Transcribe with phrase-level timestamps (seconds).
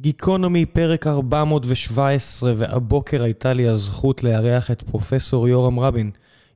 [0.00, 6.10] גיקונומי, פרק 417, והבוקר הייתה לי הזכות לארח את פרופסור יורם רבין.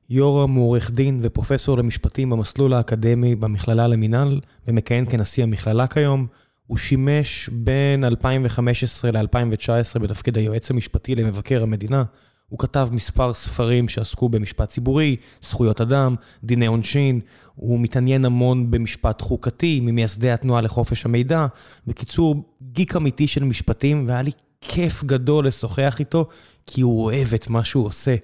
[0.09, 6.27] יורם הוא עורך דין ופרופסור למשפטים במסלול האקדמי במכללה למינהל, ומכהן כנשיא המכללה כיום.
[6.67, 12.03] הוא שימש בין 2015 ל-2019 בתפקיד היועץ המשפטי למבקר המדינה.
[12.49, 17.19] הוא כתב מספר ספרים שעסקו במשפט ציבורי, זכויות אדם, דיני עונשין,
[17.61, 21.45] הוא מתעניין המון במשפט חוקתי, ממייסדי התנועה לחופש המידע.
[21.87, 24.31] בקיצור, גיק אמיתי של משפטים, והיה לי
[24.61, 26.27] כיף גדול לשוחח איתו,
[26.65, 28.15] כי הוא אוהב את מה שהוא עושה,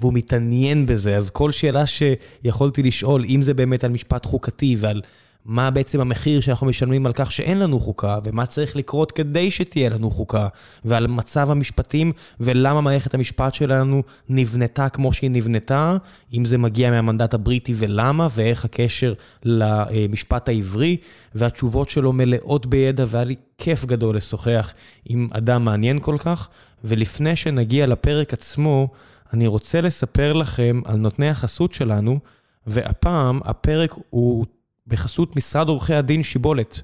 [0.00, 1.16] והוא מתעניין בזה.
[1.16, 5.02] אז כל שאלה שיכולתי לשאול, אם זה באמת על משפט חוקתי ועל
[5.44, 9.90] מה בעצם המחיר שאנחנו משלמים על כך שאין לנו חוקה, ומה צריך לקרות כדי שתהיה
[9.90, 10.48] לנו חוקה,
[10.84, 15.96] ועל מצב המשפטים, ולמה מערכת המשפט שלנו נבנתה כמו שהיא נבנתה,
[16.34, 20.96] אם זה מגיע מהמנדט הבריטי ולמה, ואיך הקשר למשפט העברי,
[21.34, 26.48] והתשובות שלו מלאות בידע, והיה לי כיף גדול לשוחח עם אדם מעניין כל כך.
[26.84, 28.88] ולפני שנגיע לפרק עצמו,
[29.32, 32.18] אני רוצה לספר לכם על נותני החסות שלנו,
[32.66, 34.46] והפעם הפרק הוא
[34.86, 36.80] בחסות משרד עורכי הדין שיבולת.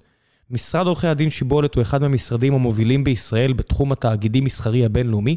[0.50, 5.36] משרד עורכי הדין שיבולת הוא אחד מהמשרדים המובילים בישראל בתחום התאגידי מסחרי הבינלאומי.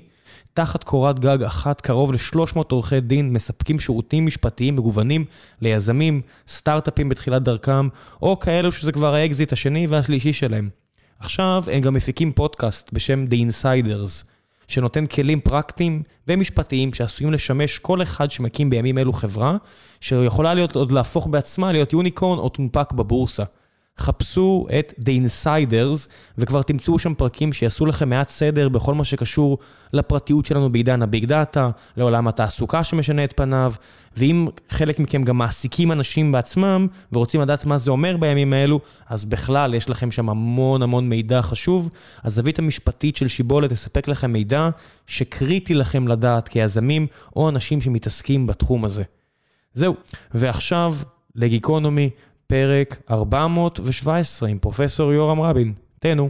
[0.54, 5.26] תחת קורת גג אחת קרוב ל-300 עורכי דין מספקים שירותים משפטיים מגוונים
[5.62, 7.88] ליזמים, סטארט-אפים בתחילת דרכם,
[8.22, 10.70] או כאלו שזה כבר האקזיט השני והשלישי שלהם.
[11.20, 14.33] עכשיו הם גם מפיקים פודקאסט בשם The Insiders.
[14.74, 19.58] שנותן כלים פרקטיים ומשפטיים שעשויים לשמש כל אחד שמקים בימים אלו חברה,
[20.02, 23.44] שיכולה להיות עוד להפוך בעצמה להיות unicorn או תונפק בבורסה.
[23.98, 29.58] חפשו את The Insiders, וכבר תמצאו שם פרקים שיעשו לכם מעט סדר בכל מה שקשור
[29.94, 33.74] לפרטיות שלנו בעידן הביג דאטה, לעולם התעסוקה שמשנה את פניו,
[34.18, 39.26] ואם חלק מכם גם מעסיקים אנשים בעצמם, ורוצים לדעת מה זה אומר בימים האלו, אז
[39.26, 41.90] בכלל יש לכם שם המון המון מידע חשוב.
[42.24, 44.70] הזווית המשפטית של שיבולת תספק לכם מידע
[45.08, 49.04] שקריטי לכם לדעת כיזמים או אנשים שמתעסקים בתחום הזה.
[49.74, 49.96] זהו,
[50.34, 50.96] ועכשיו
[51.36, 52.10] לגיקונומי.
[52.54, 55.74] פרק 417 עם פרופסור יורם רבין.
[56.00, 56.30] תהנו.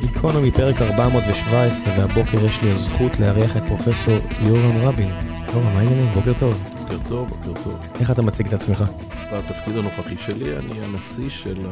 [0.00, 5.08] גיקונומי פרק 417, והבוקר יש לי הזכות לארח את פרופסור יורם רבין.
[5.48, 6.14] יורם, מה העניינים?
[6.14, 6.54] בוקר טוב.
[6.54, 7.78] בוקר טוב, בוקר טוב.
[8.00, 8.84] איך אתה מציג את עצמך?
[9.32, 11.66] בתפקיד הנוכחי שלי אני הנשיא של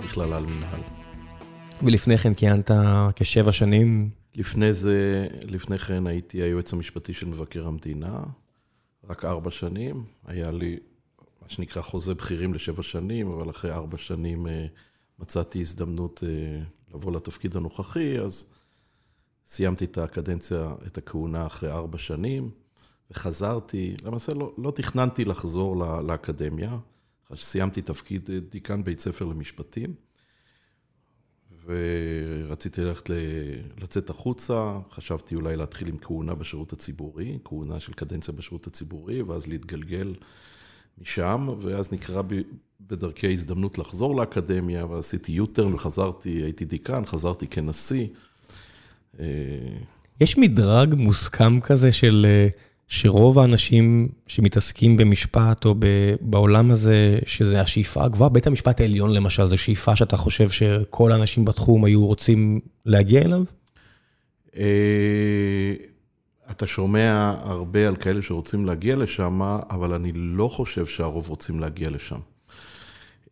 [0.00, 0.95] המכללה למנהל.
[1.82, 2.70] ולפני כן כיהנת
[3.16, 4.10] כשבע שנים.
[4.34, 8.22] לפני זה, לפני כן הייתי היועץ המשפטי של מבקר המדינה,
[9.08, 10.04] רק ארבע שנים.
[10.26, 10.78] היה לי
[11.42, 14.66] מה שנקרא חוזה בכירים לשבע שנים, אבל אחרי ארבע שנים אה,
[15.18, 16.62] מצאתי הזדמנות אה,
[16.94, 18.46] לבוא לתפקיד הנוכחי, אז
[19.46, 22.50] סיימתי את הקדנציה, את הכהונה אחרי ארבע שנים,
[23.10, 26.78] וחזרתי, למעשה לא, לא תכננתי לחזור לאקדמיה,
[27.34, 30.05] סיימתי תפקיד אה, דיקן בית ספר למשפטים.
[31.66, 33.10] ורציתי ללכת
[33.78, 39.46] לצאת החוצה, חשבתי אולי להתחיל עם כהונה בשירות הציבורי, כהונה של קדנציה בשירות הציבורי, ואז
[39.46, 40.14] להתגלגל
[40.98, 42.22] משם, ואז נקרא
[42.80, 48.06] בדרכי הזדמנות לחזור לאקדמיה, ועשיתי יוטרן וחזרתי, הייתי דיקן, חזרתי כנשיא.
[49.20, 49.24] אה,
[50.20, 52.26] יש מדרג מוסכם כזה של...
[52.28, 55.74] אה, שרוב האנשים שמתעסקים במשפט או
[56.20, 61.44] בעולם הזה, שזה השאיפה הגבוהה, בית המשפט העליון למשל, זו שאיפה שאתה חושב שכל האנשים
[61.44, 63.42] בתחום היו רוצים להגיע אליו?
[64.56, 65.74] אה,
[66.50, 71.90] אתה שומע הרבה על כאלה שרוצים להגיע לשם, אבל אני לא חושב שהרוב רוצים להגיע
[71.90, 72.18] לשם.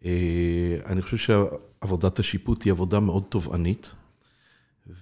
[0.04, 3.94] אה, אני חושב שעבודת השיפוט היא עבודה מאוד תובענית,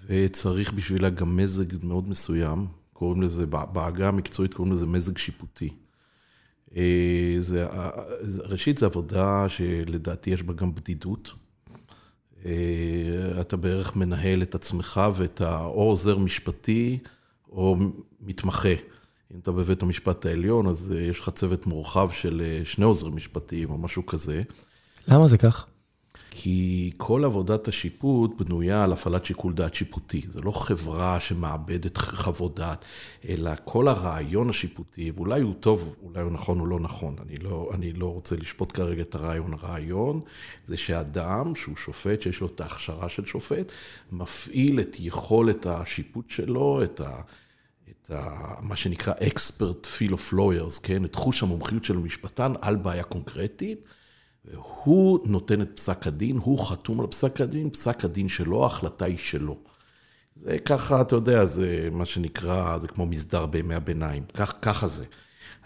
[0.07, 2.81] וצריך בשבילה גם מזג מאוד מסוים.
[2.92, 5.69] קוראים לזה, בעגה המקצועית קוראים לזה מזג שיפוטי.
[6.76, 7.66] אה, זה,
[8.44, 11.32] ראשית, זו עבודה שלדעתי יש בה גם בדידות.
[12.44, 15.64] אה, אתה בערך מנהל את עצמך ואת ה...
[15.64, 16.98] או עוזר משפטי
[17.50, 17.76] או
[18.20, 18.75] מתמחה.
[19.34, 23.71] אם אתה בבית המשפט העליון, אז יש לך צוות מורחב של אה, שני עוזרים משפטיים
[23.71, 24.42] או משהו כזה.
[25.09, 25.66] למה זה כך?
[26.34, 30.23] כי כל עבודת השיפוט בנויה על הפעלת שיקול דעת שיפוטי.
[30.29, 32.84] זה לא חברה שמאבדת חוות דעת,
[33.29, 37.71] אלא כל הרעיון השיפוטי, ואולי הוא טוב, אולי הוא נכון או לא נכון, אני לא,
[37.75, 39.53] אני לא רוצה לשפוט כרגע את הרעיון.
[39.53, 40.21] הרעיון
[40.67, 43.73] זה שאדם שהוא שופט, שיש לו את ההכשרה של שופט,
[44.13, 47.21] מפעיל את יכולת השיפוט שלו, את ה...
[47.91, 51.05] את ה, מה שנקרא expert feel of lawyers, כן?
[51.05, 53.84] את חוש המומחיות של המשפטן על בעיה קונקרטית.
[54.54, 59.18] הוא נותן את פסק הדין, הוא חתום על פסק הדין, פסק הדין שלו, ההחלטה היא
[59.18, 59.59] שלו.
[60.34, 65.04] זה ככה, אתה יודע, זה מה שנקרא, זה כמו מסדר בימי הביניים, כך, ככה זה.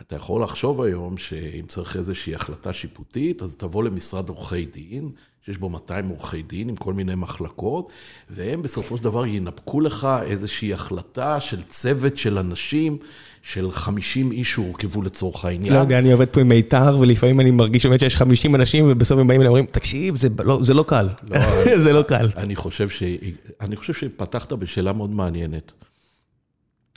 [0.00, 5.10] אתה יכול לחשוב היום שאם צריך איזושהי החלטה שיפוטית, אז תבוא למשרד עורכי דין,
[5.44, 7.90] שיש בו 200 עורכי דין עם כל מיני מחלקות,
[8.30, 12.98] והם בסופו של דבר ינפקו לך איזושהי החלטה של צוות של אנשים,
[13.46, 15.72] של 50 איש שהורכבו לצורך העניין.
[15.72, 19.18] לא יודע, אני עובד פה עם מיתר, ולפעמים אני מרגיש באמת שיש 50 אנשים, ובסוף
[19.18, 21.08] הם באים אליי ואומרים, תקשיב, זה לא, זה לא קל.
[21.30, 21.38] לא,
[21.84, 22.30] זה לא קל.
[22.36, 23.02] אני חושב, ש...
[23.60, 25.72] אני חושב שפתחת בשאלה מאוד מעניינת.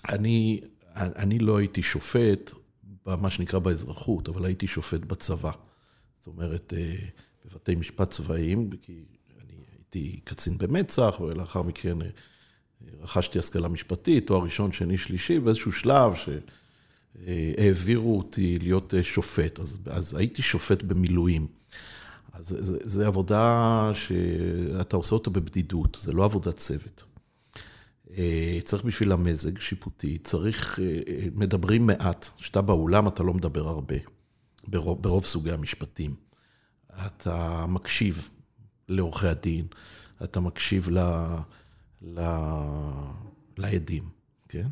[0.10, 0.60] אני,
[0.96, 2.52] אני לא הייתי שופט,
[3.06, 5.52] במה שנקרא באזרחות, אבל הייתי שופט בצבא.
[6.16, 6.96] זאת אומרת, אה,
[7.46, 8.94] בבתי משפט צבאיים, כי
[9.42, 12.08] אני הייתי קצין במצ"ח, ולאחר מכן אה,
[13.02, 19.60] רכשתי השכלה משפטית, תואר ראשון, שני, שלישי, באיזשהו שלב שהעבירו אותי להיות אה, שופט.
[19.60, 21.48] אז, אז הייתי שופט במילואים.
[22.34, 27.04] אז זו עבודה שאתה עושה אותה בבדידות, זה לא עבודת צוות.
[28.18, 30.86] אה, צריך בשביל המזג שיפוטי, צריך, אה,
[31.36, 32.30] מדברים מעט.
[32.38, 33.96] כשאתה באולם אתה לא מדבר הרבה,
[34.68, 36.16] ברוב, ברוב סוגי המשפטים.
[37.06, 38.30] אתה מקשיב
[38.88, 39.66] לעורכי הדין,
[40.24, 41.00] אתה מקשיב ל,
[42.02, 42.22] ל,
[43.58, 44.04] לעדים,
[44.50, 44.68] כן?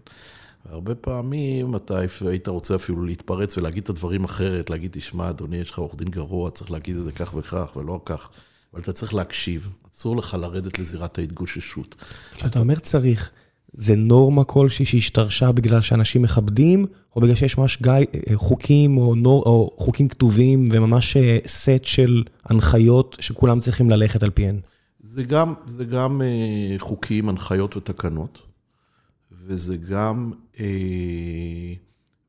[0.69, 5.71] הרבה פעמים אתה היית רוצה אפילו להתפרץ ולהגיד את הדברים אחרת, להגיד, תשמע, אדוני, יש
[5.71, 8.29] לך עורך דין גרוע, צריך להגיד את זה כך וכך ולא כך.
[8.73, 11.95] אבל אתה צריך להקשיב, אסור לך לרדת לזירת ההתגוששות.
[12.35, 13.31] כשאתה אומר צריך,
[13.73, 16.85] זה נורמה כלשהי שהשתרשה בגלל שאנשים מכבדים,
[17.15, 21.77] או בגלל שיש ממש גיא, אה, חוקים או, נור, או חוקים כתובים וממש סט אה,
[21.83, 24.59] של הנחיות שכולם צריכים ללכת על פיהן?
[24.99, 28.41] זה גם, זה גם אה, חוקים, הנחיות ותקנות,
[29.31, 30.31] וזה גם,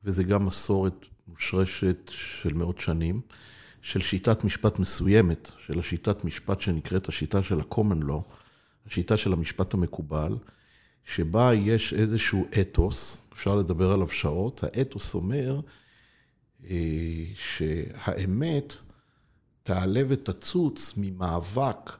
[0.05, 3.20] וזה גם מסורת מושרשת של מאות שנים.
[3.82, 8.32] של שיטת משפט מסוימת, של השיטת משפט שנקראת השיטה של ה-common law,
[8.87, 10.37] השיטה של המשפט המקובל,
[11.05, 15.61] שבה יש איזשהו אתוס, אפשר לדבר עליו שעות, האתוס אומר
[16.70, 18.75] אה, שהאמת
[19.62, 21.91] תעלה ותצוץ ממאבק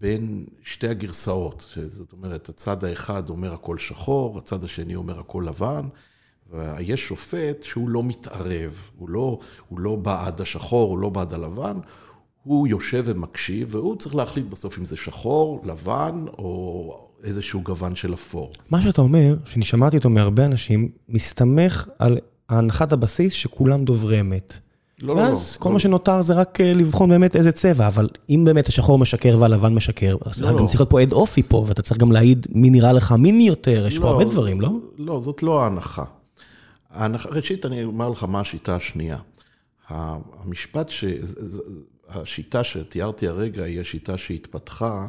[0.00, 5.88] בין שתי הגרסאות, זאת אומרת, הצד האחד אומר הכל שחור, הצד השני אומר הכל לבן,
[6.50, 9.38] ויש שופט שהוא לא מתערב, הוא לא,
[9.68, 11.78] הוא לא בעד השחור, הוא לא בעד הלבן,
[12.42, 18.14] הוא יושב ומקשיב, והוא צריך להחליט בסוף אם זה שחור, לבן, או איזשהו גוון של
[18.14, 18.52] אפור.
[18.70, 22.18] מה שאתה אומר, שאני שמעתי אותו מהרבה אנשים, מסתמך על
[22.48, 24.58] הנחת הבסיס שכולם דוברי אמת.
[25.02, 25.28] לא, לא, לא.
[25.28, 25.72] ואז כל לא.
[25.72, 29.74] מה שנותר זה רק אה, לבחון באמת איזה צבע, אבל אם באמת השחור משקר והלבן
[29.74, 30.66] משקר, אז לא, גם לא.
[30.66, 33.86] צריך להיות פה עד אופי פה, ואתה צריך גם להעיד מי נראה לך מיני יותר,
[33.86, 34.70] יש לא, פה הרבה דברים, לא?
[34.98, 36.04] לא, זאת לא ההנחה.
[37.30, 39.18] ראשית, אני אומר לך מה השיטה השנייה.
[39.88, 41.04] המשפט, ש...
[42.08, 45.08] השיטה שתיארתי הרגע היא השיטה שהתפתחה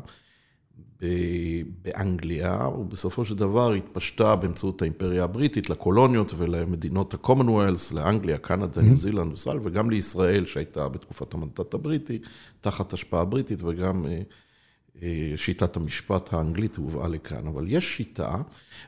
[1.82, 9.34] באנגליה, ובסופו של דבר התפשטה באמצעות האימפריה הבריטית לקולוניות ולמדינות ה-commonwealth, לאנגליה, קנדה, ניו זילנד
[9.34, 12.20] וסל, וגם לישראל שהייתה בתקופת המנדט הבריטי,
[12.62, 14.22] תחת השפעה בריטית, וגם אה,
[15.04, 18.36] אה, שיטת המשפט האנגלית הובאה לכאן, אבל יש שיטה,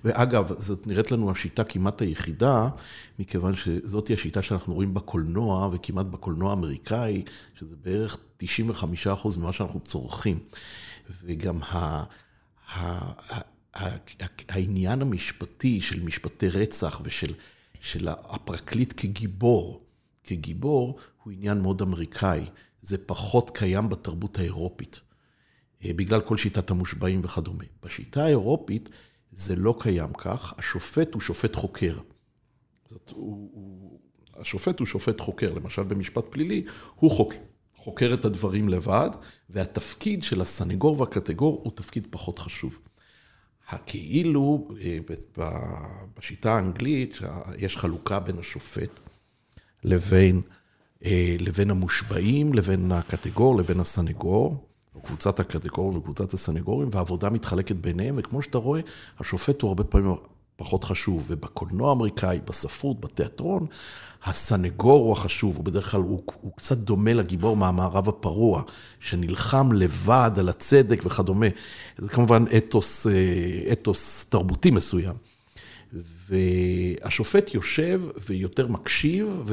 [0.03, 2.69] ואגב, זאת נראית לנו השיטה כמעט היחידה,
[3.19, 7.23] מכיוון שזאת השיטה שאנחנו רואים בקולנוע, וכמעט בקולנוע האמריקאי,
[7.56, 8.47] שזה בערך 95%
[9.38, 10.39] ממה שאנחנו צורכים.
[11.23, 12.03] וגם ה,
[12.75, 13.13] ה,
[14.50, 17.33] העניין המשפטי של משפטי רצח ושל
[17.79, 19.85] של הפרקליט כגיבור,
[20.23, 22.45] כגיבור, הוא עניין מאוד אמריקאי.
[22.81, 24.99] זה פחות קיים בתרבות האירופית.
[25.85, 27.63] אה, בגלל כל שיטת המושבעים וכדומה.
[27.83, 28.89] בשיטה האירופית
[29.31, 31.97] זה לא קיים כך, השופט הוא שופט חוקר.
[32.89, 33.99] זאת, הוא, הוא,
[34.35, 37.33] השופט הוא שופט חוקר, למשל במשפט פלילי, הוא חוק,
[37.83, 39.09] חוקר את הדברים לבד,
[39.50, 42.80] והתפקיד של הסנגור והקטגור הוא תפקיד פחות חשוב.
[43.69, 44.98] הכאילו, אה,
[46.18, 47.19] בשיטה האנגלית,
[47.57, 49.00] יש חלוקה בין השופט
[49.83, 50.42] לבין,
[51.06, 54.66] אה, לבין המושבעים, לבין הקטגור, לבין הסנגור.
[55.04, 58.81] קבוצת הקטגורים וקבוצת הסנגורים, והעבודה מתחלקת ביניהם, וכמו שאתה רואה,
[59.19, 60.16] השופט הוא הרבה פעמים
[60.59, 61.23] פחות חשוב.
[61.28, 63.66] ובקולנוע האמריקאי, בספרות, בתיאטרון,
[64.23, 68.63] הסנגור הוא החשוב, הוא בדרך כלל, הוא, הוא קצת דומה לגיבור מהמערב הפרוע,
[68.99, 71.47] שנלחם לבד על הצדק וכדומה.
[71.97, 75.16] זה כמובן אתוס, אה, אתוס תרבותי מסוים.
[76.30, 79.44] והשופט יושב ויותר מקשיב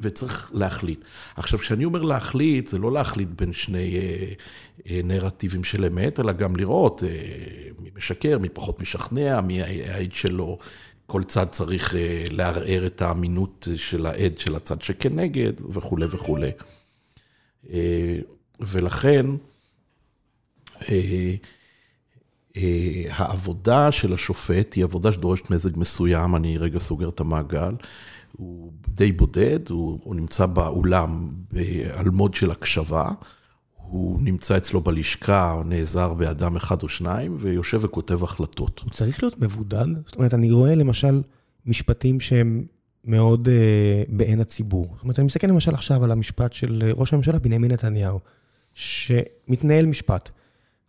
[0.00, 1.00] וצריך להחליט.
[1.36, 4.32] עכשיו, כשאני אומר להחליט, זה לא להחליט בין שני אה,
[4.90, 7.08] אה, נרטיבים של אמת, אלא גם לראות אה,
[7.78, 10.58] מי משקר, מי פחות משכנע, מי העד שלו.
[11.06, 16.50] כל צד צריך אה, לערער את האמינות של העד של הצד שכנגד וכולי וכולי.
[17.72, 18.18] אה,
[18.60, 19.26] ולכן,
[20.88, 21.34] אה,
[23.10, 27.74] העבודה של השופט היא עבודה שדורשת מזג מסוים, אני רגע סוגר את המעגל.
[28.36, 31.30] הוא די בודד, הוא, הוא נמצא באולם
[31.92, 33.08] על מוד של הקשבה,
[33.74, 38.80] הוא נמצא אצלו בלשכה, נעזר באדם אחד או שניים, ויושב וכותב החלטות.
[38.84, 39.86] הוא צריך להיות מבודד?
[40.06, 41.22] זאת אומרת, אני רואה למשל
[41.66, 42.64] משפטים שהם
[43.04, 44.86] מאוד uh, בעין הציבור.
[44.94, 48.20] זאת אומרת, אני מסתכל למשל עכשיו על המשפט של ראש הממשלה בנימין נתניהו,
[48.74, 50.30] שמתנהל משפט,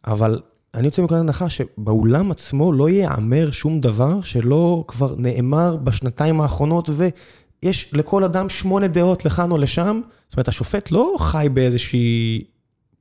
[0.07, 0.41] אבל
[0.73, 6.89] אני יוצא מנקודת הנחה שבאולם עצמו לא ייאמר שום דבר שלא כבר נאמר בשנתיים האחרונות,
[6.89, 10.01] ויש לכל אדם שמונה דעות לכאן או לשם.
[10.27, 12.43] זאת אומרת, השופט לא חי באיזושהי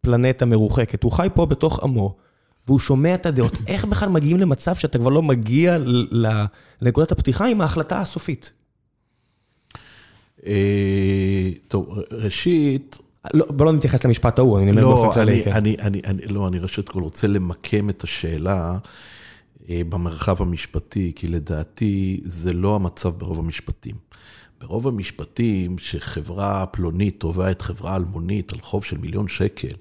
[0.00, 2.16] פלנטה מרוחקת, הוא חי פה בתוך עמו,
[2.66, 3.52] והוא שומע את הדעות.
[3.66, 5.78] איך בכלל מגיעים למצב שאתה כבר לא מגיע
[6.80, 8.52] לנקודת הפתיחה עם ההחלטה הסופית?
[10.46, 12.98] אה, טוב, ראשית...
[13.34, 15.44] לא, בוא לא נתייחס למשפט ההוא, אני אומר לא, באופן כללי.
[15.44, 15.52] כן.
[15.52, 18.78] אני, אני, אני, לא, אני ראשית כל רוצה למקם את השאלה
[19.70, 23.94] אה, במרחב המשפטי, כי לדעתי זה לא המצב ברוב המשפטים.
[24.60, 29.76] ברוב המשפטים, שחברה פלונית תובעה את חברה אלמונית על חוב של מיליון שקל,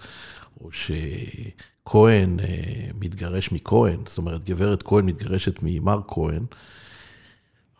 [0.61, 6.43] או שכהן אה, מתגרש מכהן, זאת אומרת, גברת כהן מתגרשת ממר כהן,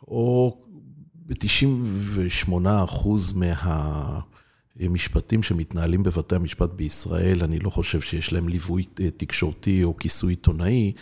[0.08, 0.58] או
[1.26, 4.20] ב-98% מה...
[4.80, 10.32] משפטים שמתנהלים בבתי המשפט בישראל, אני לא חושב שיש להם ליווי אה, תקשורתי או כיסוי
[10.32, 10.94] עיתונאי,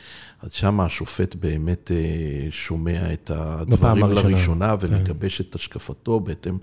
[0.41, 4.87] אז שם השופט באמת אה, שומע את הדברים לראשונה כן.
[4.87, 6.57] ומגבש את השקפתו בהתאם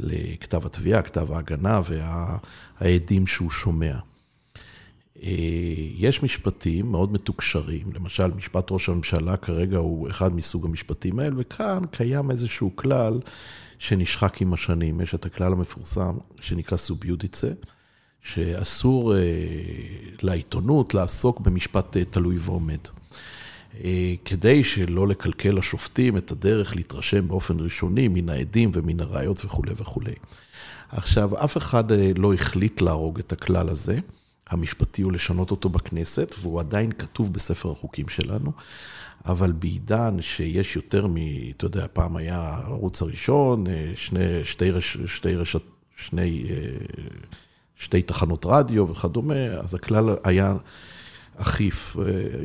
[0.00, 1.80] לכתב התביעה, כתב ההגנה
[2.80, 3.94] והעדים שהוא שומע.
[5.22, 5.30] אה,
[5.96, 11.82] יש משפטים מאוד מתוקשרים, למשל משפט ראש הממשלה כרגע הוא אחד מסוג המשפטים האלה, וכאן
[11.90, 13.20] קיים איזשהו כלל
[13.78, 15.00] שנשחק עם השנים.
[15.00, 17.50] יש את הכלל המפורסם שנקרא סוביודיצה,
[18.22, 19.20] שאסור אה,
[20.22, 22.78] לעיתונות לעסוק במשפט אה, תלוי ועומד.
[23.84, 29.72] אה, כדי שלא לקלקל לשופטים את הדרך להתרשם באופן ראשוני מן העדים ומן הראיות וכולי
[29.76, 30.14] וכולי.
[30.92, 33.98] עכשיו, אף אחד אה, לא החליט להרוג את הכלל הזה.
[34.50, 38.52] המשפטי הוא לשנות אותו בכנסת, והוא עדיין כתוב בספר החוקים שלנו.
[39.24, 41.14] אבל בעידן שיש יותר מ...
[41.56, 45.62] אתה יודע, פעם היה הערוץ הראשון, אה, שני, שתי, רש, שתי, רשת,
[45.96, 46.56] שני, אה,
[47.76, 50.56] שתי תחנות רדיו וכדומה, אז הכלל היה
[51.36, 51.96] אכיף.
[51.98, 52.04] אה,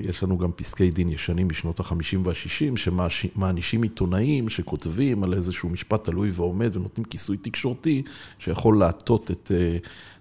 [0.10, 2.78] יש לנו גם פסקי דין ישנים משנות ה-50 וה-60,
[3.10, 8.04] שמענישים עיתונאים שכותבים על איזשהו משפט תלוי ועומד ונותנים כיסוי תקשורתי,
[8.40, 9.52] שיכול להטות את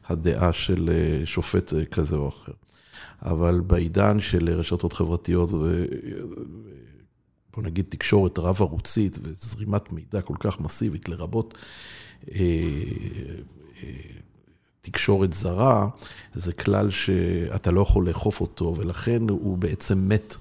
[0.08, 0.90] הדעה של
[1.24, 2.52] שופט כזה או אחר.
[3.22, 5.50] אבל בעידן של רשתות חברתיות,
[7.54, 11.54] בוא נגיד תקשורת רב-ערוצית וזרימת מידע כל כך מסיבית, לרבות
[12.30, 12.40] אה,
[13.82, 13.88] אה,
[14.80, 15.88] תקשורת זרה,
[16.34, 20.36] זה כלל שאתה לא יכול לאכוף אותו, ולכן הוא בעצם מת,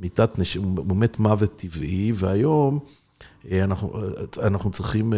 [0.00, 0.54] מיתת נש...
[0.56, 2.78] הוא מת מוות טבעי, והיום
[3.50, 3.92] אה, אנחנו,
[4.42, 5.12] אנחנו צריכים...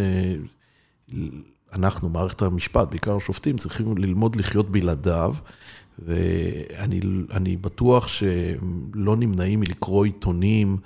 [1.72, 5.34] אנחנו, מערכת המשפט, בעיקר השופטים, צריכים ללמוד לחיות בלעדיו,
[5.98, 10.76] ואני בטוח שלא נמנעים מלקרוא עיתונים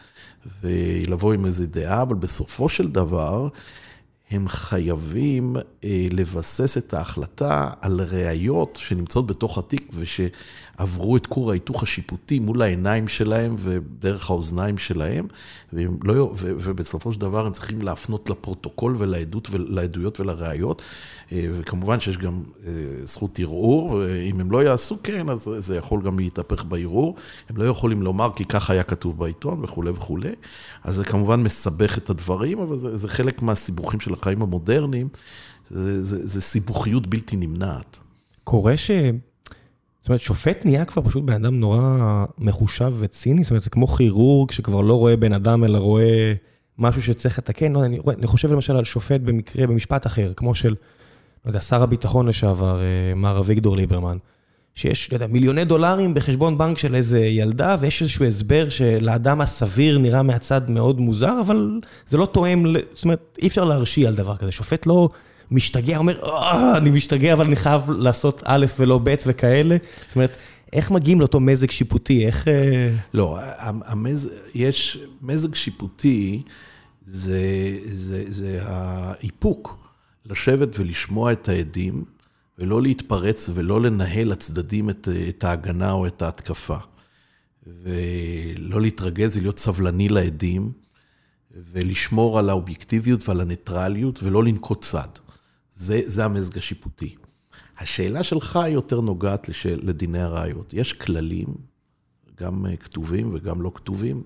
[0.62, 3.49] ולבוא עם איזה דעה, אבל בסופו של דבר,
[4.31, 9.90] הם חייבים אה, לבסס את ההחלטה על ראיות שנמצאות בתוך התיק
[10.81, 15.27] ושעברו את כור ההיתוך השיפוטי מול העיניים שלהם ודרך האוזניים שלהם,
[16.05, 20.83] לא, ובסופו של דבר הם צריכים להפנות לפרוטוקול ולעדות ולעדויות ולראיות,
[21.33, 22.73] אה, וכמובן שיש גם אה,
[23.03, 27.17] זכות ערעור, ואם הם לא יעשו כן, אז זה יכול גם להתהפך בערעור.
[27.49, 30.33] הם לא יכולים לומר כי ככה היה כתוב בעיתון וכולי וכולי,
[30.85, 35.09] אז זה כמובן מסבך את הדברים, אבל זה, זה חלק מהסיבוכים של החיים המודרניים,
[35.71, 37.99] זה, זה, זה סיבוכיות בלתי נמנעת.
[38.45, 38.91] קורה ש...
[40.11, 44.50] אומרת, שופט נהיה כבר פשוט בן אדם נורא מחושב וציני, זאת אומרת, זה כמו כירורג
[44.50, 46.33] שכבר לא רואה בן אדם, אלא רואה
[46.79, 47.73] משהו שצריך לתקן.
[47.73, 50.69] לא, אני, אני חושב למשל על שופט במקרה, במשפט אחר, כמו של,
[51.45, 54.17] לא יודע, שר הביטחון לשעבר, אה, מר אביגדור ליברמן,
[54.75, 59.99] שיש, לא יודע, מיליוני דולרים בחשבון בנק של איזה ילדה, ויש איזשהו הסבר שלאדם הסביר
[59.99, 64.37] נראה מהצד מאוד מוזר, אבל זה לא תואם, זאת אומרת, אי אפשר להרשיע על דבר
[64.37, 64.52] כזה.
[64.52, 65.09] שופט לא
[65.50, 69.76] משתגע, אומר, אה, אני משתגע, אבל אני חייב לעשות א' ולא ב' וכאלה.
[70.07, 70.37] זאת אומרת,
[70.73, 72.26] איך מגיעים לאותו מזג שיפוטי?
[72.26, 72.49] איך...
[72.49, 74.30] אה, לא, המז...
[74.54, 76.42] יש מזג שיפוטי,
[77.07, 77.40] זה,
[77.85, 79.78] זה, זה האיפוק,
[80.26, 82.04] לשבת ולשמוע את העדים.
[82.61, 86.76] ולא להתפרץ ולא לנהל לצדדים את, את ההגנה או את ההתקפה.
[87.66, 90.73] ולא להתרגז ולהיות סבלני לעדים,
[91.73, 95.09] ולשמור על האובייקטיביות ועל הניטרליות, ולא לנקוט צד.
[95.81, 97.15] זה, זה המזג השיפוטי.
[97.79, 100.75] השאלה שלך יותר נוגעת לשל, לדיני הראיות.
[100.75, 101.47] יש כללים,
[102.37, 104.23] גם כתובים וגם לא כתובים.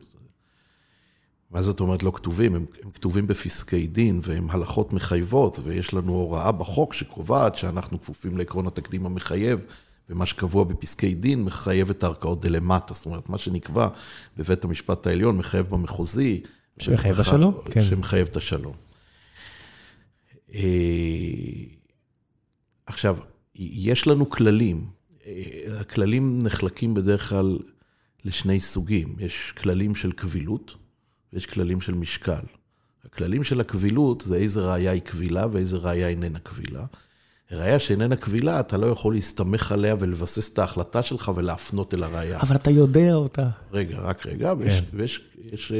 [1.50, 2.54] מה זאת אומרת לא כתובים?
[2.54, 8.38] הם, הם כתובים בפסקי דין והם הלכות מחייבות, ויש לנו הוראה בחוק שקובעת שאנחנו כפופים
[8.38, 9.66] לעקרון התקדים המחייב,
[10.10, 13.88] ומה שקבוע בפסקי דין מחייב את הערכאות דלמטה, זאת אומרת, מה שנקבע
[14.36, 16.42] בבית המשפט העליון מחייב במחוזי.
[16.78, 17.82] שמחייב את השלום, כן.
[17.82, 18.83] שמחייב את השלום.
[20.54, 20.60] אה,
[22.86, 23.16] עכשיו,
[23.54, 24.86] יש לנו כללים.
[25.26, 27.58] אה, הכללים נחלקים בדרך כלל
[28.24, 29.14] לשני סוגים.
[29.18, 30.74] יש כללים של קבילות,
[31.32, 32.44] ויש כללים של משקל.
[33.04, 36.84] הכללים של הקבילות זה איזה ראייה היא קבילה ואיזה ראייה איננה קבילה.
[37.52, 42.40] ראייה שאיננה קבילה, אתה לא יכול להסתמך עליה ולבסס את ההחלטה שלך ולהפנות אל הראייה.
[42.40, 43.48] אבל אתה יודע אותה.
[43.72, 44.58] רגע, רק רגע, כן.
[44.58, 45.20] ויש, ויש
[45.52, 45.72] יש,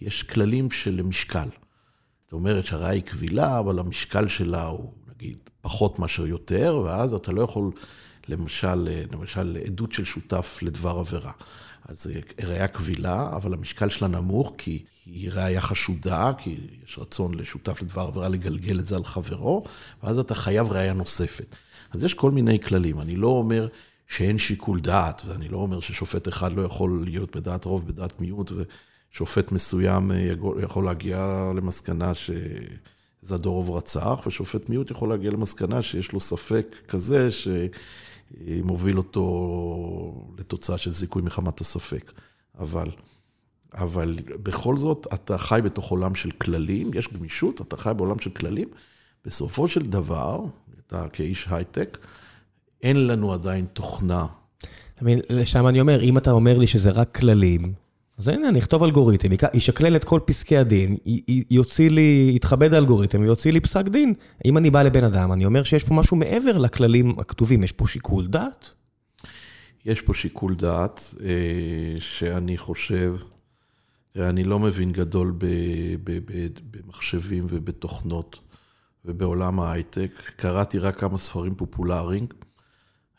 [0.00, 1.48] יש כללים של משקל.
[2.26, 7.32] זאת אומרת שהראייה היא קבילה, אבל המשקל שלה הוא, נגיד, פחות מאשר יותר, ואז אתה
[7.32, 7.70] לא יכול,
[8.28, 11.32] למשל, למשל, עדות של שותף לדבר עבירה.
[11.88, 12.10] אז
[12.44, 16.56] ראייה קבילה, אבל המשקל שלה נמוך, כי היא ראייה חשודה, כי
[16.86, 19.64] יש רצון לשותף לדבר עבירה לגלגל את זה על חברו,
[20.02, 21.56] ואז אתה חייב ראייה נוספת.
[21.92, 23.00] אז יש כל מיני כללים.
[23.00, 23.68] אני לא אומר
[24.08, 28.52] שאין שיקול דעת, ואני לא אומר ששופט אחד לא יכול להיות בדעת רוב, בדעת מיעוט,
[29.16, 30.10] ושופט מסוים
[30.62, 32.12] יכול להגיע למסקנה
[33.22, 37.48] שזדורוב רצח, ושופט מיעוט יכול להגיע למסקנה שיש לו ספק כזה, ש...
[38.64, 42.12] מוביל אותו לתוצאה של זיכוי מחמת הספק.
[42.58, 42.90] אבל,
[43.74, 48.30] אבל בכל זאת, אתה חי בתוך עולם של כללים, יש גמישות, אתה חי בעולם של
[48.30, 48.68] כללים.
[49.24, 50.40] בסופו של דבר,
[50.86, 51.98] אתה כאיש הייטק,
[52.82, 54.26] אין לנו עדיין תוכנה.
[55.02, 57.85] מבין, לשם אני אומר, אם אתה אומר לי שזה רק כללים,
[58.18, 60.96] אז הנה, אני אכתוב אלגוריתם, ישקלל את כל פסקי הדין,
[61.50, 64.14] יוציא לי, יתכבד האלגוריתם, יוציא לי פסק דין.
[64.44, 67.86] אם אני בא לבן אדם, אני אומר שיש פה משהו מעבר לכללים הכתובים, יש פה
[67.86, 68.70] שיקול דעת?
[69.84, 73.16] יש פה שיקול דעת, אה, שאני חושב,
[74.16, 75.34] אני לא מבין גדול
[76.70, 78.40] במחשבים ובתוכנות
[79.04, 80.10] ובעולם ההייטק.
[80.36, 82.26] קראתי רק כמה ספרים פופולריים.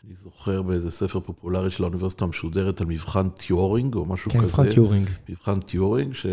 [0.07, 4.53] אני זוכר באיזה ספר פופולרי של האוניברסיטה המשודרת על מבחן טיורינג או משהו כן, כזה.
[4.57, 5.09] כן, מבחן טיורינג.
[5.29, 6.25] מבחן טיורינג, ש,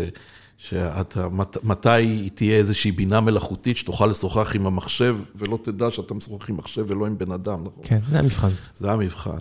[0.57, 6.49] שאתה, מת, מתי תהיה איזושהי בינה מלאכותית שתוכל לשוחח עם המחשב, ולא תדע שאתה משוחח
[6.49, 7.83] עם מחשב ולא עם בן אדם, נכון?
[7.83, 8.49] כן, זה המבחן.
[8.75, 9.37] זה המבחן.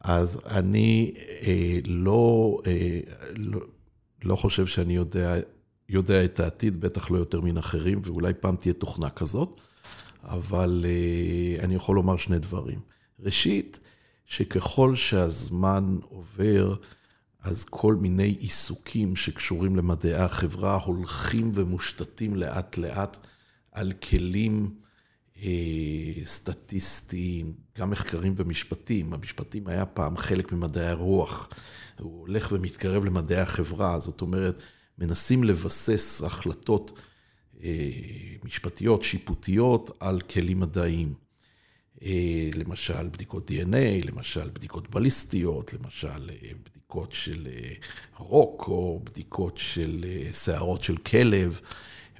[0.00, 3.00] אז אני אה, לא, אה,
[3.36, 3.60] לא,
[4.24, 5.34] לא חושב שאני יודע,
[5.88, 9.60] יודע את העתיד, בטח לא יותר מן אחרים, ואולי פעם תהיה תוכנה כזאת,
[10.24, 12.95] אבל אה, אני יכול לומר שני דברים.
[13.20, 13.80] ראשית,
[14.26, 16.76] שככל שהזמן עובר,
[17.40, 23.18] אז כל מיני עיסוקים שקשורים למדעי החברה הולכים ומושתתים לאט-לאט
[23.72, 24.74] על כלים
[25.42, 29.14] אה, סטטיסטיים, גם מחקרים במשפטים.
[29.14, 31.48] המשפטים היה פעם חלק ממדעי הרוח.
[31.98, 34.60] הוא הולך ומתקרב למדעי החברה, זאת אומרת,
[34.98, 36.98] מנסים לבסס החלטות
[37.62, 37.90] אה,
[38.44, 41.25] משפטיות, שיפוטיות, על כלים מדעיים.
[42.02, 47.72] אה, למשל בדיקות DNA, למשל בדיקות בליסטיות, למשל אה, בדיקות של אה,
[48.18, 51.60] רוק, או בדיקות של שערות של כלב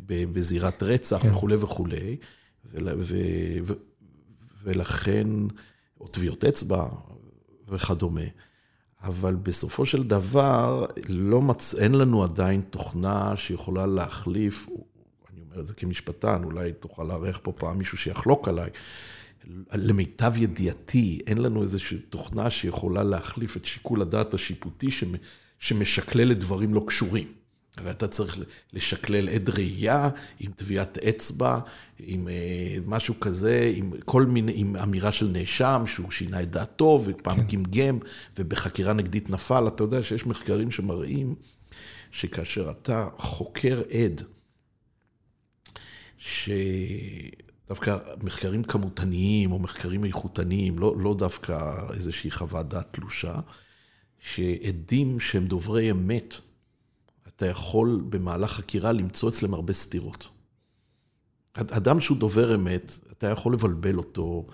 [0.00, 1.30] בזירת רצח כן.
[1.30, 2.16] וכולי וכולי.
[4.62, 5.26] ולכן,
[6.00, 6.86] או טביעות אצבע
[7.68, 8.20] וכדומה.
[9.02, 11.74] אבל בסופו של דבר, לא מצ...
[11.74, 14.68] אין לנו עדיין תוכנה שיכולה להחליף,
[15.32, 18.70] אני אומר את זה כמשפטן, אולי תוכל לארח פה פעם מישהו שיחלוק עליי,
[19.72, 24.88] למיטב ידיעתי, אין לנו איזושהי תוכנה שיכולה להחליף את שיקול הדעת השיפוטי
[25.58, 27.26] שמשקלל את דברים לא קשורים.
[27.76, 28.38] הרי אתה צריך
[28.72, 30.08] לשקלל עד ראייה
[30.40, 31.58] עם טביעת אצבע,
[31.98, 37.02] עם אה, משהו כזה, עם כל מיני, עם אמירה של נאשם שהוא שינה את דעתו
[37.04, 37.56] ופעם כן.
[37.56, 37.98] גמגם
[38.38, 39.68] ובחקירה נגדית נפל.
[39.68, 41.34] אתה יודע שיש מחקרים שמראים
[42.10, 44.22] שכאשר אתה חוקר עד,
[46.18, 46.50] ש...
[47.68, 53.40] דווקא מחקרים כמותניים או מחקרים איכותניים, לא, לא דווקא איזושהי חוות דעת תלושה,
[54.18, 56.34] שעדים שהם דוברי אמת,
[57.28, 60.28] אתה יכול במהלך חקירה למצוא אצלם הרבה סתירות.
[61.54, 64.46] אדם שהוא דובר אמת, אתה יכול לבלבל אותו,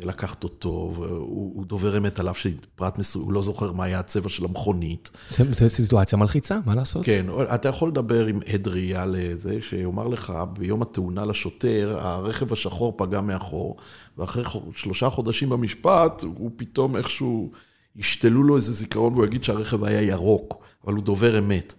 [0.00, 4.28] ולקחת אותו, והוא דובר אמת על אף שפרט מסוים, הוא לא זוכר מה היה הצבע
[4.28, 5.10] של המכונית.
[5.30, 7.04] זו סיטואציה מלחיצה, מה לעשות?
[7.04, 12.94] כן, אתה יכול לדבר עם עד ראייה לזה, שיאמר לך, ביום התאונה לשוטר, הרכב השחור
[12.96, 13.76] פגע מאחור,
[14.18, 14.44] ואחרי
[14.76, 17.50] שלושה חודשים במשפט, הוא פתאום איכשהו,
[17.96, 21.74] ישתלו לו איזה זיכרון, והוא יגיד שהרכב היה ירוק, אבל הוא דובר אמת.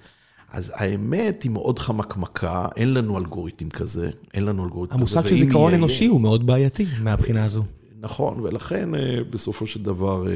[0.52, 5.00] אז האמת היא מאוד חמקמקה, אין לנו אלגוריתם כזה, אין לנו אלגוריתם כזה.
[5.00, 7.64] המושג של זיכרון אנושי הוא מאוד בעייתי מהבחינה הזו.
[8.06, 10.28] נכון, ולכן אה, בסופו של דבר...
[10.28, 10.34] אה,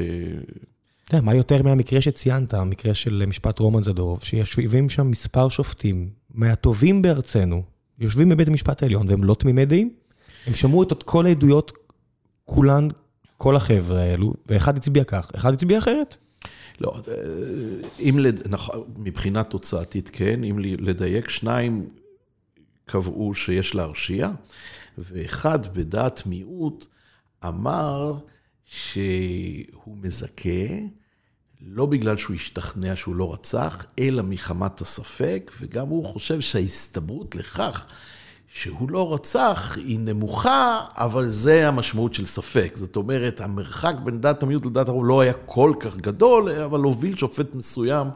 [1.04, 6.10] אתה יודע, מה יותר מהמקרה שציינת, המקרה של משפט רומן זדורוב, שיושבים שם מספר שופטים
[6.34, 7.62] מהטובים בארצנו,
[7.98, 9.92] יושבים בבית המשפט העליון והם לא תמימי דעים.
[10.46, 11.72] הם שמעו את כל העדויות,
[12.44, 12.88] כולן,
[13.36, 16.16] כל החבר'ה האלו, ואחד הצביע כך, אחד הצביע אחרת.
[16.80, 17.14] לא, אה,
[18.00, 18.48] אם, לד...
[18.48, 21.88] נכון, מבחינה תוצאתית כן, אם לדייק, שניים
[22.84, 24.30] קבעו שיש להרשיע,
[24.98, 26.86] ואחד בדעת מיעוט
[27.46, 28.14] אמר
[28.64, 30.68] שהוא מזכה,
[31.60, 37.86] לא בגלל שהוא השתכנע שהוא לא רצח, אלא מחמת הספק, וגם הוא חושב שההסתברות לכך
[38.54, 42.72] שהוא לא רצח היא נמוכה, אבל זה המשמעות של ספק.
[42.74, 47.16] זאת אומרת, המרחק בין דת המיעוט לדת הרוב לא היה כל כך גדול, אבל הוביל
[47.16, 48.06] שופט מסוים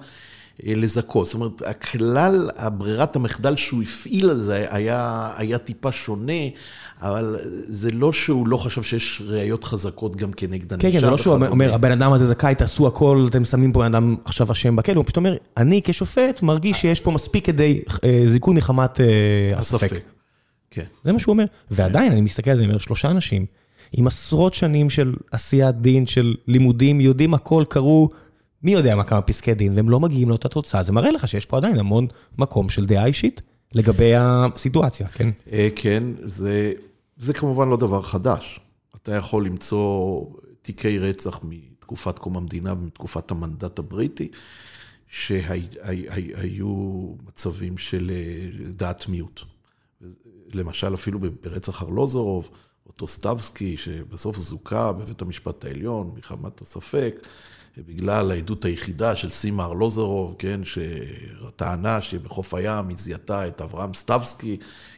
[0.67, 1.27] אה, לזכות.
[1.27, 6.33] זאת אומרת, הכלל, הברירת המחדל שהוא הפעיל על זה היה, היה טיפה שונה,
[7.03, 7.37] אבל
[7.67, 10.89] זה לא שהוא לא חשב שיש ראיות חזקות גם כנגד הנאשם.
[10.89, 13.81] כן, כן, זה לא שהוא אומר, הבן אדם הזה זכאי, תעשו הכל, אתם שמים פה
[13.81, 17.83] בן אדם עכשיו אשם בכלא, הוא פשוט אומר, אני כשופט מרגיש שיש פה מספיק כדי
[18.05, 19.07] אה, זיכוי מחמת אה,
[19.57, 20.01] הספק.
[20.71, 20.85] כן.
[21.05, 21.45] זה מה שהוא אומר.
[21.71, 23.47] ועדיין, אני מסתכל על זה, אני אומר, שלושה אנשים
[23.93, 28.09] עם עשרות שנים של עשיית דין, של לימודים, יודעים הכל, קראו,
[28.65, 30.83] מי יודע מה כמה פסקי דין, והם לא מגיעים לאותה תוצאה.
[30.83, 32.07] זה מראה לך שיש פה עדיין המון
[32.39, 33.41] מקום של דעה אישית
[33.75, 35.31] לגבי הסיטואציה, כן?
[35.53, 36.73] אה, כן, זה,
[37.19, 38.61] זה כמובן לא דבר חדש.
[38.97, 40.21] אתה יכול למצוא
[40.63, 44.29] תיקי רצח מתקופת קום המדינה ומתקופת המנדט הבריטי,
[45.09, 46.67] שהיו
[47.27, 49.41] מצבים של אה, דעת מיעוט.
[50.55, 52.51] למשל, אפילו ברצח ארלוזורוב,
[52.87, 57.27] אותו סטבסקי, שבסוף זוכה בבית המשפט העליון מחמת הספק,
[57.79, 64.57] בגלל העדות היחידה של סימה ארלוזורוב, כן, שטענה שבחוף הים היא זיהתה את אברהם סטבסקי,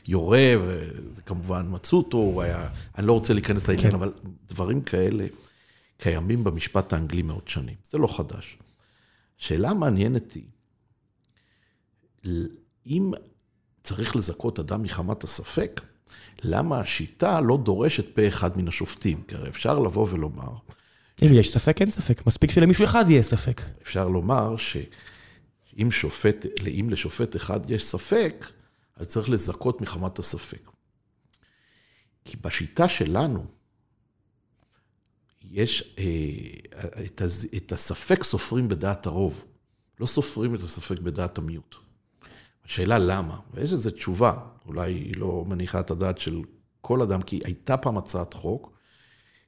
[0.08, 3.94] יורה, וזה כמובן מצאו אותו, הוא היה, אני לא רוצה להיכנס לעניין, כן.
[3.94, 4.12] אבל
[4.48, 5.26] דברים כאלה
[5.98, 8.58] קיימים במשפט האנגלי מאות שנים, זה לא חדש.
[9.38, 10.44] שאלה מעניינת היא,
[12.86, 13.12] אם
[13.82, 15.80] צריך לזכות אדם מחמת הספק,
[16.42, 19.22] למה השיטה לא דורשת פה אחד מן השופטים?
[19.28, 20.50] כי הרי אפשר לבוא ולומר...
[21.22, 21.32] אם.
[21.32, 22.26] יש ספק, אין ספק.
[22.26, 23.62] מספיק שלמישהו אחד יהיה ספק.
[23.82, 26.46] אפשר לומר שאם שופט,
[26.80, 28.46] אם לשופט אחד יש ספק,
[28.96, 30.70] אז צריך לזכות מחמת הספק.
[32.24, 33.46] כי בשיטה שלנו,
[35.50, 36.04] יש אה.
[37.56, 39.44] את הספק סופרים בדעת הרוב,
[40.00, 41.76] לא סופרים את הספק בדעת המיעוט.
[42.64, 44.32] השאלה למה, ויש איזו תשובה,
[44.66, 46.42] אולי היא לא מניחה את הדעת של
[46.80, 48.75] כל אדם, כי הייתה פעם הצעת חוק,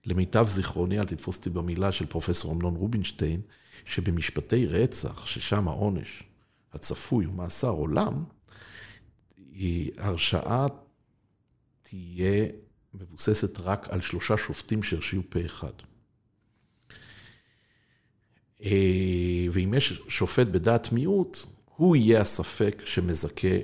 [0.08, 3.40] למיטב זיכרוני, אל תתפוס אותי במילה של פרופסור אמנון רובינשטיין,
[3.84, 6.22] שבמשפטי רצח, ששם העונש
[6.72, 8.24] הצפוי הוא מאסר עולם,
[9.96, 10.66] הרשעה
[11.82, 12.46] תהיה
[12.94, 15.72] מבוססת רק על שלושה שופטים שהרשיעו פה אחד.
[18.64, 23.56] אה, ואם יש שופט בדעת מיעוט, הוא יהיה הספק שמזכה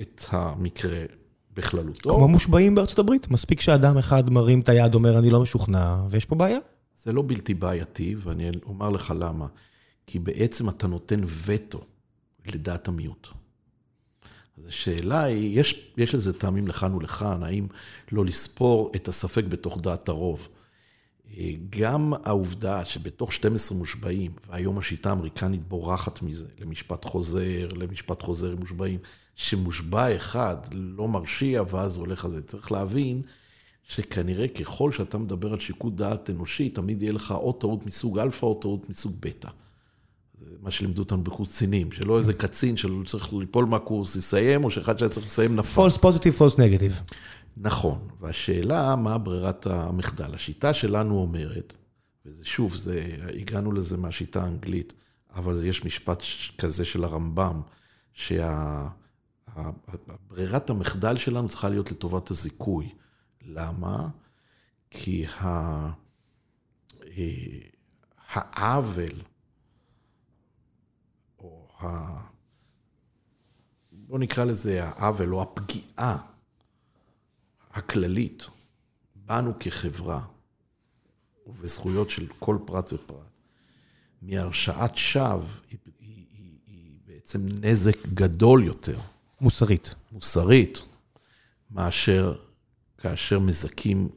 [0.00, 1.04] את המקרה
[1.56, 2.16] בכללותו.
[2.16, 6.24] כמו מושבעים בארצות הברית, מספיק שאדם אחד מרים את היד, אומר, אני לא משוכנע, ויש
[6.24, 6.58] פה בעיה.
[6.96, 9.46] זה לא בלתי בעייתי, ואני אומר לך למה.
[10.06, 11.80] כי בעצם אתה נותן וטו
[12.46, 13.28] לדעת המיעוט.
[14.58, 17.66] אז השאלה היא, יש, יש לזה טעמים לכאן ולכאן, האם
[18.12, 20.48] לא לספור את הספק בתוך דעת הרוב.
[21.70, 28.58] גם העובדה שבתוך 12 מושבעים, והיום השיטה האמריקנית בורחת מזה, למשפט חוזר, למשפט חוזר עם
[28.58, 28.98] מושבעים,
[29.34, 32.42] שמושבע אחד לא מרשיע ואז הולך על זה.
[32.42, 33.22] צריך להבין
[33.88, 38.46] שכנראה ככל שאתה מדבר על שיקול דעת אנושי, תמיד יהיה לך או טעות מסוג אלפא
[38.46, 39.48] או טעות מסוג בטא.
[40.40, 44.70] זה מה שלימדו אותנו בקורס קצינים, שלא איזה קצין שלא צריך ליפול מהקורס יסיים, או
[44.70, 45.86] שאחד שהיה צריך לסיים נפל.
[45.86, 47.14] false positive, false negative.
[47.56, 50.34] נכון, והשאלה, מה ברירת המחדל?
[50.34, 51.72] השיטה שלנו אומרת,
[52.26, 54.92] ושוב, זה, הגענו לזה מהשיטה האנגלית,
[55.34, 56.22] אבל יש משפט
[56.58, 57.62] כזה של הרמב"ם,
[58.12, 58.70] שברירת
[60.70, 62.94] המחדל שלנו צריכה להיות לטובת הזיכוי.
[63.42, 64.08] למה?
[64.90, 65.46] כי ה...
[67.02, 67.58] אה,
[68.28, 69.22] העוול,
[71.38, 71.86] או ה...
[73.92, 76.35] בוא נקרא לזה העוול, או הפגיעה
[77.76, 78.46] הכללית,
[79.14, 80.22] בנו כחברה,
[81.46, 83.18] ובזכויות של כל פרט ופרט,
[84.22, 88.98] מהרשעת שווא היא, היא, היא, היא בעצם נזק גדול יותר.
[89.40, 89.94] מוסרית.
[90.12, 90.82] מוסרית,
[91.70, 92.36] מאשר
[92.98, 94.08] כאשר מזכים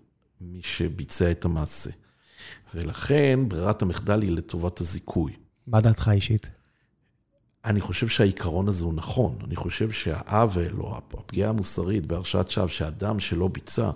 [0.41, 1.91] מי שביצע את המעשה.
[2.73, 5.33] ולכן ברירת המחדל היא לטובת הזיכוי.
[5.67, 6.49] מה דעתך אישית?
[7.65, 9.35] אני חושב שהעיקרון הזה הוא נכון.
[9.43, 13.89] אני חושב שהעוול או הפגיעה המוסרית בהרשעת שווא, שאדם שלא ביצע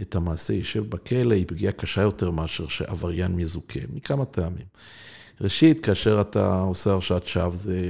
[0.00, 4.66] את המעשה יישב בכלא, היא פגיעה קשה יותר מאשר שעבריין מזוכה, מכמה טעמים.
[5.40, 7.82] ראשית, כאשר אתה עושה הרשעת שווא, זה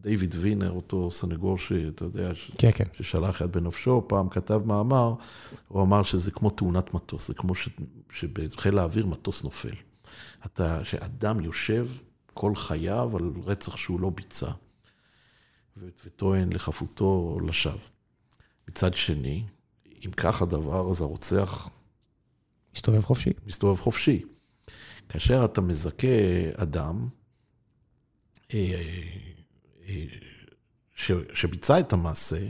[0.00, 2.84] דיוויד וינר, אותו סנגור שאתה יודע, כן, כן.
[2.92, 5.14] ששלח יד בנפשו, פעם כתב מאמר,
[5.68, 7.68] הוא אמר שזה כמו תאונת מטוס, זה כמו ש...
[8.12, 9.74] שבחיל האוויר מטוס נופל.
[10.46, 11.86] אתה, שאדם יושב
[12.38, 14.50] כל חייו על רצח שהוא לא ביצע,
[15.76, 17.78] וטוען לחפותו לשווא.
[18.68, 19.44] מצד שני,
[20.06, 21.68] אם כך הדבר, אז הרוצח...
[22.74, 23.30] מסתובב חופשי.
[23.46, 24.22] מסתובב חופשי.
[25.08, 26.06] כאשר אתה מזכה
[26.54, 27.08] אדם
[28.54, 28.82] אה,
[29.88, 30.04] אה,
[30.94, 32.46] ש, שביצע את המעשה,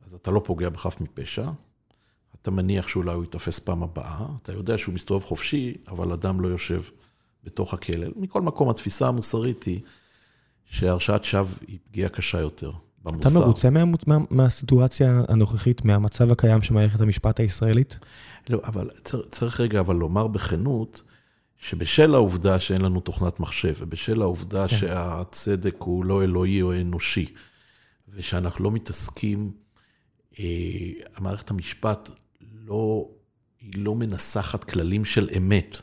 [0.00, 1.50] אז אתה לא פוגע בחף מפשע,
[2.42, 6.48] אתה מניח שאולי הוא ייתפס פעם הבאה, אתה יודע שהוא מסתובב חופשי, אבל אדם לא
[6.48, 6.82] יושב
[7.44, 8.06] בתוך הכלא.
[8.16, 9.80] מכל מקום, התפיסה המוסרית היא
[10.64, 13.28] שהרשעת שווא היא פגיעה קשה יותר במוסר.
[13.28, 17.96] אתה מרוצה מה, מה, מהסיטואציה הנוכחית, מהמצב הקיים של מערכת המשפט הישראלית?
[18.50, 21.02] לא, אבל צריך, צריך רגע אבל לומר בכנות,
[21.58, 24.76] שבשל העובדה שאין לנו תוכנת מחשב, ובשל העובדה כן.
[24.76, 27.26] שהצדק הוא לא אלוהי או אנושי,
[28.08, 29.52] ושאנחנו לא מתעסקים,
[30.38, 30.44] אה,
[31.16, 32.10] המערכת המשפט
[32.66, 33.08] לא,
[33.60, 35.82] היא לא מנסחת כללים של אמת,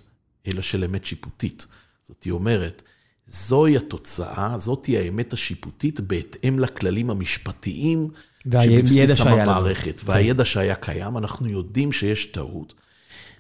[0.50, 1.66] אלא של אמת שיפוטית.
[2.08, 2.82] זאת אומרת,
[3.28, 8.08] זוהי התוצאה, זאתי האמת השיפוטית בהתאם לכללים המשפטיים
[8.44, 10.02] שבבסיס המערכת.
[10.06, 12.74] והידע שהיה קיים, אנחנו יודעים שיש טעות.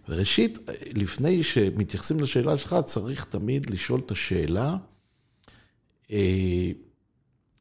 [0.10, 0.58] וראשית,
[0.93, 4.76] לפני שמתייחסים לשאלה שלך, צריך תמיד לשאול את השאלה,
[6.12, 6.72] אה,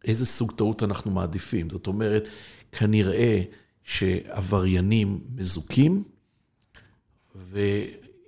[0.05, 1.71] איזה סוג טעות אנחנו מעדיפים.
[1.71, 2.29] זאת אומרת,
[2.73, 3.43] כנראה
[3.85, 6.05] שעבריינים מזוכים,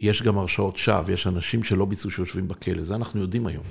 [0.01, 3.65] ויש גם הרשעות שווא, יש אנשים שלא ביצעו שיושבים בכלא, זה אנחנו יודעים היום.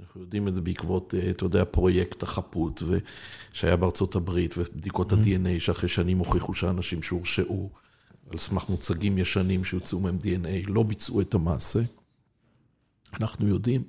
[0.00, 2.82] אנחנו יודעים את זה בעקבות, אה, אתה יודע, פרויקט החפות,
[3.52, 5.16] שהיה בארצות הברית, ובדיקות mm-hmm.
[5.16, 7.70] ה-DNA, שאחרי שנים הוכיחו שאנשים שהורשעו.
[8.30, 11.80] על סמך מוצגים ישנים שהוצאו מהם DNA, לא ביצעו את המעשה.
[13.20, 13.82] אנחנו יודעים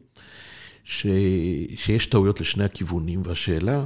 [0.83, 1.07] ש...
[1.75, 3.85] שיש טעויות לשני הכיוונים, והשאלה,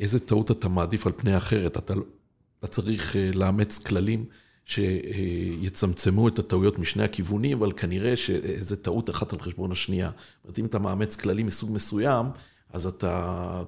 [0.00, 1.76] איזה טעות אתה מעדיף על פני אחרת?
[1.76, 2.04] אתה, לא-
[2.58, 4.24] אתה צריך אה, לאמץ כללים
[4.70, 10.10] שיצמצמו את הטעויות משני הכיוונים, אבל כנראה שאיזה טעות אחת על חשבון השנייה.
[10.10, 12.26] זאת אומרת, אם אתה מאמץ כללים מסוג מסוים,
[12.72, 13.62] אז אתה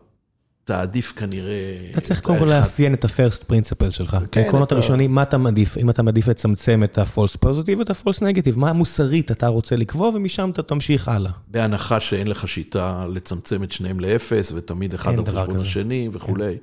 [0.65, 1.91] תעדיף כנראה...
[1.91, 4.17] אתה צריך קודם כל לאפיין את ה-first principle שלך.
[4.31, 5.79] כן, העקרונות הראשונים, מה אתה מעדיף?
[5.79, 10.09] אם אתה מעדיף לצמצם את ה-false positive ואת ה-false negative, מה מוסרית אתה רוצה לקבוע,
[10.09, 11.33] ומשם אתה תמשיך הלאה.
[11.49, 16.57] בהנחה שאין לך שיטה לצמצם את שניהם לאפס, ותמיד אחד על חשבון השני וכולי.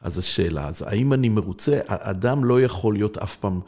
[0.00, 1.80] אז השאלה, אז האם אני מרוצה?
[1.86, 3.60] אדם לא יכול להיות אף פעם,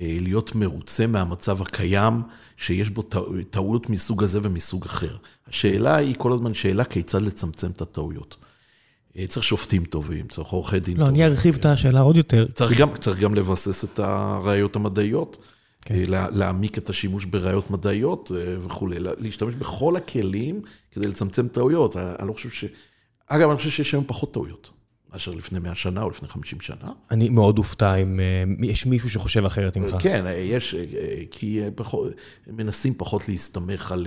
[0.00, 2.22] אה, להיות מרוצה מהמצב הקיים,
[2.56, 3.02] שיש בו
[3.50, 5.16] טעויות מסוג הזה ומסוג אחר.
[5.48, 8.36] השאלה היא כל הזמן שאלה כיצד לצמצם את הטעויות.
[9.18, 11.20] אה, צריך שופטים טובים, צריך עורכי דין לא, טובים.
[11.20, 12.46] לא, אני ארחיב את השאלה עוד יותר.
[12.54, 15.36] צריך גם, צריך גם לבסס את הראיות המדעיות,
[15.82, 15.94] כן.
[15.94, 18.30] אה, לה, להעמיק את השימוש בראיות מדעיות
[18.66, 21.96] וכולי, להשתמש בכל הכלים כדי לצמצם טעויות.
[21.96, 22.64] אני לא חושב ש...
[23.26, 24.77] אגב, אני חושב שיש היום פחות טעויות.
[25.12, 26.90] מאשר לפני 100 שנה או לפני 50 שנה.
[27.10, 28.20] אני מאוד אופתע אם
[28.62, 29.96] יש מישהו שחושב אחרת ממך.
[29.98, 30.74] כן, יש,
[31.30, 31.60] כי
[32.46, 34.06] מנסים פחות להסתמך על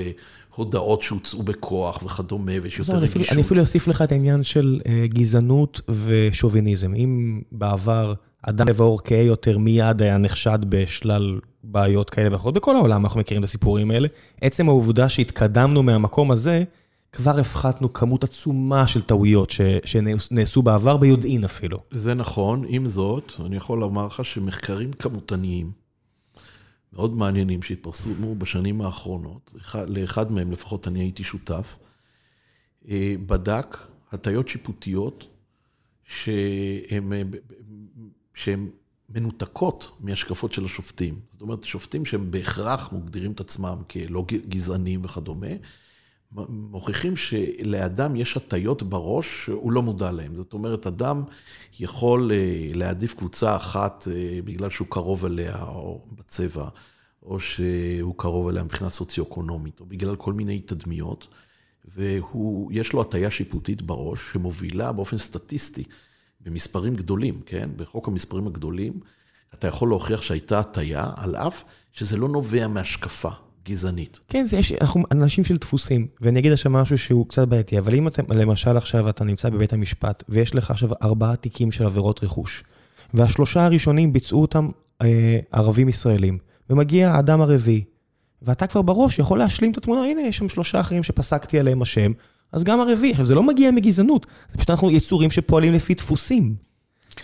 [0.55, 3.31] הודעות שהוצאו בכוח וכדומה, ויש יותר רגישות.
[3.31, 6.93] אני אפילו אוסיף לך את העניין של גזענות ושוביניזם.
[6.93, 13.03] אם בעבר אדם לבעור כהה יותר מיד היה נחשד בשלל בעיות כאלה ואחרות, בכל העולם
[13.05, 14.07] אנחנו מכירים את הסיפורים האלה,
[14.41, 16.63] עצם העובדה שהתקדמנו מהמקום הזה,
[17.11, 21.79] כבר הפחתנו כמות עצומה של טעויות ש, שנעשו בעבר, ביודעין אפילו.
[21.91, 25.71] זה נכון, עם זאת, אני יכול לומר לך שמחקרים כמותניים
[26.93, 29.53] מאוד מעניינים שהתפרסמו בשנים האחרונות,
[29.87, 31.77] לאחד מהם לפחות אני הייתי שותף,
[32.89, 33.77] אה, בדק
[34.11, 35.27] הטיות שיפוטיות
[36.05, 37.21] שהן, אה,
[38.33, 38.69] שהן
[39.09, 41.19] מנותקות מהשקפות של השופטים.
[41.29, 45.47] זאת אומרת, שופטים שהם בהכרח מוגדירים את עצמם כלא גזענים וכדומה,
[46.49, 50.35] מוכיחים שלאדם יש הטיות בראש שהוא לא מודע להן.
[50.35, 51.23] זאת אומרת, אדם
[51.79, 56.67] יכול אה, להעדיף קבוצה אחת אה, בגלל שהוא קרוב אליה, או בצבע,
[57.23, 61.27] או שהוא קרוב אליה מבחינה סוציו-אקונומית, או בגלל כל מיני תדמיות,
[61.85, 65.83] ויש לו הטיה שיפוטית בראש שמובילה באופן סטטיסטי
[66.41, 67.69] במספרים גדולים, כן?
[67.75, 68.99] בחוק המספרים הגדולים,
[69.53, 73.29] אתה יכול להוכיח שהייתה הטיה, על אף שזה לא נובע מהשקפה.
[73.65, 74.19] גזענית.
[74.29, 77.95] כן, זה יש, אנחנו אנשים של דפוסים, ואני אגיד עכשיו משהו שהוא קצת בעייתי, אבל
[77.95, 82.23] אם אתם, למשל עכשיו אתה נמצא בבית המשפט, ויש לך עכשיו ארבעה תיקים של עבירות
[82.23, 82.63] רכוש,
[83.13, 84.69] והשלושה הראשונים ביצעו אותם
[85.01, 86.37] אה, ערבים ישראלים,
[86.69, 87.83] ומגיע האדם הרביעי,
[88.41, 92.11] ואתה כבר בראש יכול להשלים את התמונה, הנה, יש שם שלושה אחרים שפסקתי עליהם השם,
[92.51, 93.11] אז גם הרביעי.
[93.11, 96.55] עכשיו, זה לא מגיע מגזענות, זה פשוט אנחנו יצורים שפועלים לפי דפוסים.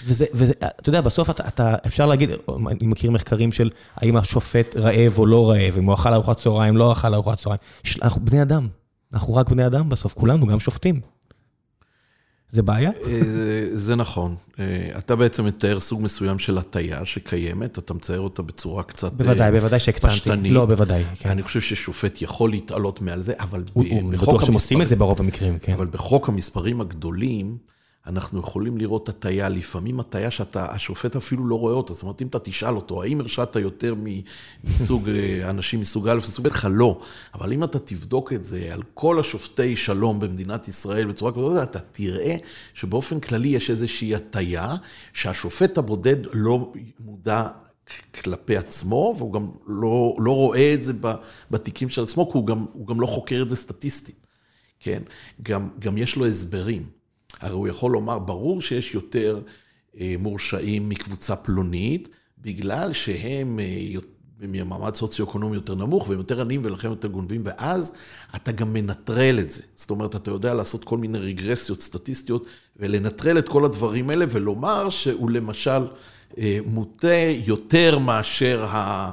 [0.05, 4.75] וזה, וזה, אתה יודע, בסוף אתה, אתה, אפשר להגיד, אני מכיר מחקרים של האם השופט
[4.75, 7.59] רעב או לא רעב, אם הוא אכל ארוחת צהריים, לא אכל ארוחת צהריים.
[8.01, 8.67] אנחנו בני אדם.
[9.13, 11.01] אנחנו רק בני אדם בסוף, כולנו גם שופטים.
[12.51, 12.91] זה בעיה?
[13.07, 14.35] אה, זה, זה נכון.
[14.59, 19.27] אה, אתה בעצם מתאר סוג מסוים של הטיה שקיימת, אתה מצייר אותה בצורה קצת פשטנית.
[19.27, 20.49] בוודאי, בוודאי שהקצנתי.
[20.49, 21.29] לא, בוודאי, כן.
[21.29, 24.19] אני חושב ששופט יכול להתעלות מעל זה, אבל הוא, בחוק המספרים...
[24.21, 25.73] בטוח שהם עושים את זה ברוב המקרים, כן.
[25.73, 27.57] אבל בחוק המספרים הגדולים,
[28.07, 31.93] אנחנו יכולים לראות הטיה, לפעמים הטיה שהשופט אפילו לא רואה אותה.
[31.93, 33.95] זאת אומרת, אם אתה תשאל אותו, האם הרשעת יותר
[34.63, 36.99] מסוג אה, אנשים מסוג א' מסוג ב', לא.
[37.33, 41.79] אבל אם אתה תבדוק את זה על כל השופטי שלום במדינת ישראל בצורה כזאת, אתה
[41.79, 42.35] תראה
[42.73, 44.75] שבאופן כללי יש איזושהי הטיה,
[45.13, 47.47] שהשופט הבודד לא מודע
[48.21, 50.93] כלפי עצמו, והוא גם לא, לא רואה את זה
[51.51, 54.25] בתיקים של עצמו, כי הוא גם, הוא גם לא חוקר את זה סטטיסטית,
[54.79, 55.01] כן?
[55.41, 56.96] גם, גם יש לו הסברים.
[57.41, 59.39] הרי הוא יכול לומר, ברור שיש יותר
[59.99, 62.09] אה, מורשעים מקבוצה פלונית,
[62.41, 63.99] בגלל שהם אה,
[64.39, 67.93] ממעמד סוציו-אקונומי יותר נמוך והם יותר עניים ולכן יותר גונבים, ואז
[68.35, 69.61] אתה גם מנטרל את זה.
[69.75, 72.45] זאת אומרת, אתה יודע לעשות כל מיני רגרסיות סטטיסטיות
[72.77, 75.87] ולנטרל את כל הדברים האלה ולומר שהוא למשל
[76.37, 79.11] אה, מוטה יותר מאשר ה...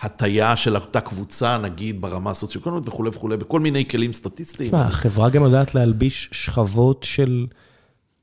[0.00, 4.68] הטיה של אותה קבוצה, נגיד ברמה הסוציו-אקונומית וכולי וכולי, בכל מיני כלים סטטיסטיים.
[4.68, 7.46] תשמע, החברה גם יודעת להלביש שכבות של...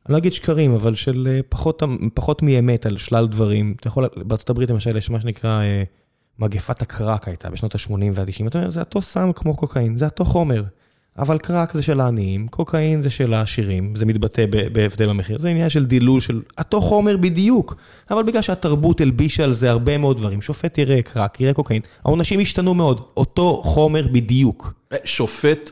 [0.05, 3.75] אני לא אגיד שקרים, אבל של אה, פחות, פחות מאמת על שלל דברים.
[3.79, 5.83] אתה יכול, בארצות הברית למשל יש מה שנקרא אה,
[6.39, 8.47] מגפת הקרק הייתה בשנות ה-80 וה-90.
[8.47, 10.63] אתה אומר, זה אותו סם כמו קוקאין, זה אותו חומר.
[11.17, 15.37] אבל קרק זה של העניים, קוקאין זה של העשירים, זה מתבטא בהבדל המחיר.
[15.37, 17.75] זה עניין של דילול של אותו חומר בדיוק.
[18.11, 22.39] אבל בגלל שהתרבות הלבישה על זה הרבה מאוד דברים, שופט יראה קרק, יראה קוקאין, העונשים
[22.39, 24.73] השתנו מאוד, אותו חומר בדיוק.
[24.93, 25.71] אה, שופט,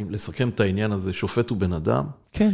[0.00, 2.04] אם לסכם את העניין הזה, שופט הוא בן אדם.
[2.32, 2.50] כן.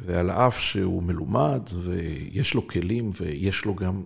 [0.00, 4.02] ועל אף שהוא מלומד ויש לו כלים ויש לו גם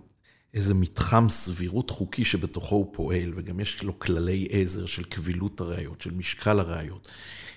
[0.53, 6.01] איזה מתחם סבירות חוקי שבתוכו הוא פועל, וגם יש לו כללי עזר של קבילות הראיות,
[6.01, 7.07] של משקל הראיות,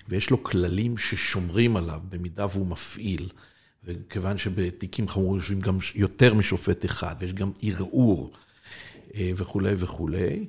[0.09, 3.29] ויש לו כללים ששומרים עליו במידה והוא מפעיל,
[3.83, 8.31] וכיוון שבתיקים חמורים יושבים גם יותר משופט אחד, ויש גם ערעור
[9.15, 10.45] אה, וכולי וכולי,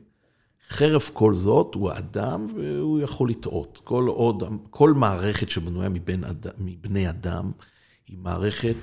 [0.68, 3.80] חרף כל זאת, הוא אדם והוא יכול לטעות.
[3.84, 7.52] כל עוד, כל מערכת שבנויה מבין אד, מבני אדם,
[8.12, 8.76] היא מערכת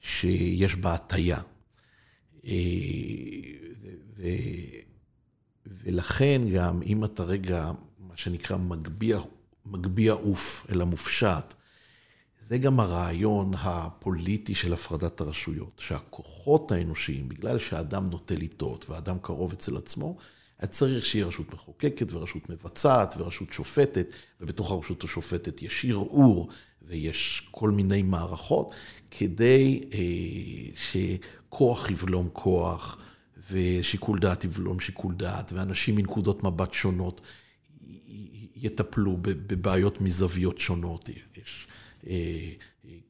[0.00, 1.38] שיש בה הטיה.
[2.46, 4.30] אה,
[5.66, 8.56] ולכן גם, אם אתה רגע, מה שנקרא,
[9.66, 11.54] מגביה, עוף אל המופשט,
[12.40, 19.52] זה גם הרעיון הפוליטי של הפרדת הרשויות, שהכוחות האנושיים, בגלל שהאדם נוטה לטעות והאדם קרוב
[19.52, 20.16] אצל עצמו,
[20.58, 24.06] היה צריך שיהיה רשות מחוקקת ורשות מבצעת ורשות שופטת,
[24.40, 26.50] ובתוך הרשות השופטת יש ערעור
[26.88, 28.70] ויש כל מיני מערכות,
[29.10, 29.98] כדי אה,
[30.76, 32.98] שכוח יבלום כוח,
[33.50, 37.20] ושיקול דעת יבלום שיקול דעת, ואנשים מנקודות מבט שונות
[38.56, 41.08] יטפלו בבעיות מזוויות שונות.
[41.36, 41.66] יש
[42.06, 42.50] אה,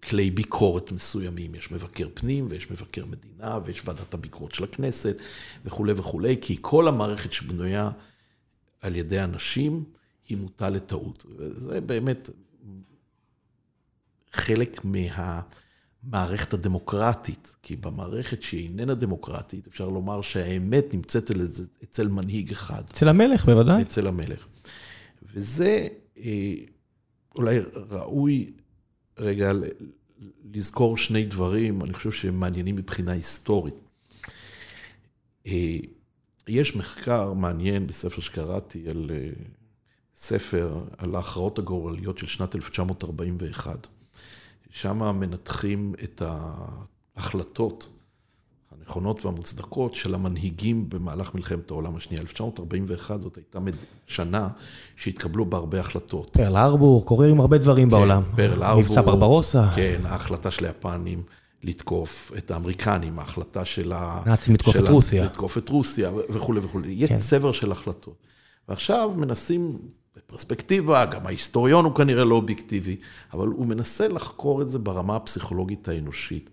[0.02, 5.16] כלי ביקורת מסוימים, יש מבקר פנים ויש מבקר מדינה ויש ועדת הביקורת של הכנסת
[5.64, 7.90] וכולי וכולי, כי כל המערכת שבנויה
[8.80, 9.84] על ידי אנשים
[10.28, 11.26] היא מוטה לטעות.
[11.36, 12.30] וזה באמת
[14.37, 21.31] חלק מהמערכת הדמוקרטית, כי במערכת שהיא איננה דמוקרטית, אפשר לומר שהאמת נמצאת
[21.85, 22.83] אצל מנהיג אחד.
[22.90, 23.83] אצל המלך, בוודאי.
[23.83, 24.46] אצל המלך.
[25.35, 26.55] וזה אה,
[27.35, 27.59] אולי
[27.90, 28.53] ראוי
[29.18, 29.53] רגע
[30.55, 33.75] לזכור שני דברים, אני חושב שהם מעניינים מבחינה היסטורית.
[35.46, 35.79] אה,
[36.49, 39.31] יש מחקר מעניין בספר שקראתי על אה,
[40.16, 43.88] ספר, על ההכרעות הגורליות של שנת 1941.
[44.80, 46.22] שם מנתחים את
[47.16, 47.90] ההחלטות
[48.72, 52.22] הנכונות והמוצדקות של המנהיגים במהלך מלחמת העולם השנייה.
[52.22, 53.58] 1941 זאת הייתה
[54.06, 54.48] שנה
[54.96, 56.30] שהתקבלו בה הרבה החלטות.
[56.32, 58.22] פרל ארבור, קורה עם הרבה דברים כן, בעולם.
[58.36, 58.82] פרל ארבור.
[58.82, 59.70] מבצע ברברוסה.
[59.74, 61.22] כן, ההחלטה של היפנים
[61.62, 64.22] לתקוף את האמריקנים, ההחלטה של ה...
[64.26, 65.24] נאצים לתקוף את רוסיה.
[65.24, 66.92] לתקוף את רוסיה וכולי וכולי.
[66.92, 67.18] יש כן.
[67.18, 68.26] צבר של החלטות.
[68.68, 69.78] ועכשיו מנסים
[70.16, 72.96] בפרספקטיבה, גם ההיסטוריון הוא כנראה לא אובייקטיבי,
[73.33, 76.51] אבל הוא מנסה לחקור את זה ברמה הפסיכולוגית האנושית.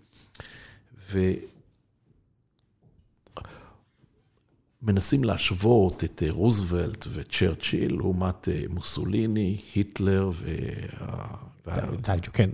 [4.82, 11.76] ומנסים להשוות את אה, רוזוולט וצ'רצ'יל לעומת אה, מוסוליני, היטלר וה...
[12.32, 12.50] כן,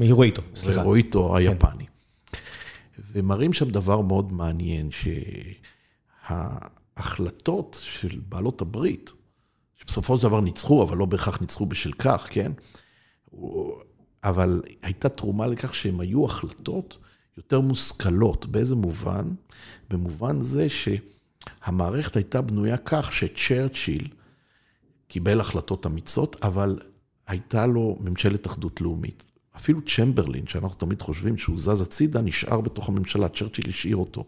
[0.00, 0.80] הירואיטו, סליחה.
[0.80, 1.86] הירואיטו היפני.
[3.12, 4.90] ומראים שם דבר מאוד מעניין,
[6.28, 9.12] שההחלטות של בעלות הברית,
[9.80, 12.52] שבסופו של דבר ניצחו, אבל לא בהכרח ניצחו בשל כך, כן?
[14.24, 16.98] אבל הייתה תרומה לכך שהן היו החלטות
[17.36, 18.46] יותר מושכלות.
[18.46, 19.24] באיזה מובן?
[19.90, 24.08] במובן זה שהמערכת הייתה בנויה כך שצ'רצ'יל,
[25.08, 26.78] קיבל החלטות אמיצות, אבל
[27.26, 29.24] הייתה לו ממשלת אחדות לאומית.
[29.56, 34.24] אפילו צ'מברלין, שאנחנו תמיד חושבים שהוא זז הצידה, נשאר בתוך הממשלה, צ'רצ'יל השאיר אותו.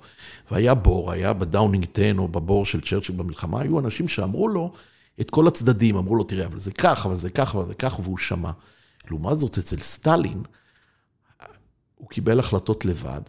[0.51, 4.73] והיה בור, היה בדאונינג 10 או בבור של צ'רצ'יל במלחמה, היו אנשים שאמרו לו
[5.21, 8.01] את כל הצדדים, אמרו לו, תראה, אבל זה כך, אבל זה כך, אבל זה כך,
[8.03, 8.51] והוא שמע.
[9.11, 10.43] לעומת זאת, אצל סטלין,
[11.95, 13.21] הוא קיבל החלטות לבד.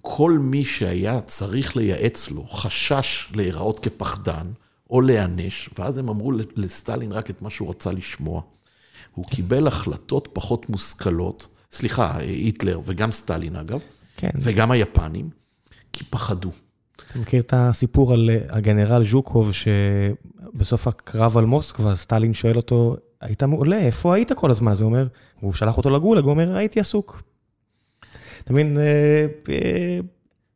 [0.00, 4.46] כל מי שהיה צריך לייעץ לו, חשש להיראות כפחדן,
[4.90, 8.42] או להיענש, ואז הם אמרו לסטלין רק את מה שהוא רצה לשמוע.
[9.14, 13.80] הוא קיבל החלטות פחות מושכלות, סליחה, היטלר וגם סטלין אגב,
[14.16, 14.30] כן.
[14.34, 15.30] וגם היפנים,
[15.92, 16.50] כי פחדו.
[17.10, 22.96] אתה מכיר את הסיפור על אה, הגנרל ז'וקוב, שבסוף הקרב על מוסקבה, סטלין שואל אותו,
[23.20, 24.72] היית מעולה, איפה היית כל הזמן?
[24.72, 25.06] אז הוא אומר,
[25.40, 27.22] הוא שלח אותו לגולג, הוא אומר, הייתי עסוק.
[28.44, 29.98] אתה מבין, אה, אה,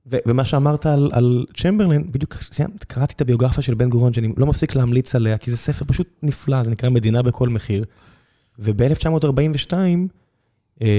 [0.07, 4.47] ומה שאמרת על, על צ'מברלין, בדיוק סיימת, קראתי את הביוגרפיה של בן גוריון, שאני לא
[4.47, 7.84] מפסיק להמליץ עליה, כי זה ספר פשוט נפלא, זה נקרא מדינה בכל מחיר.
[8.59, 9.95] וב-1942, אה,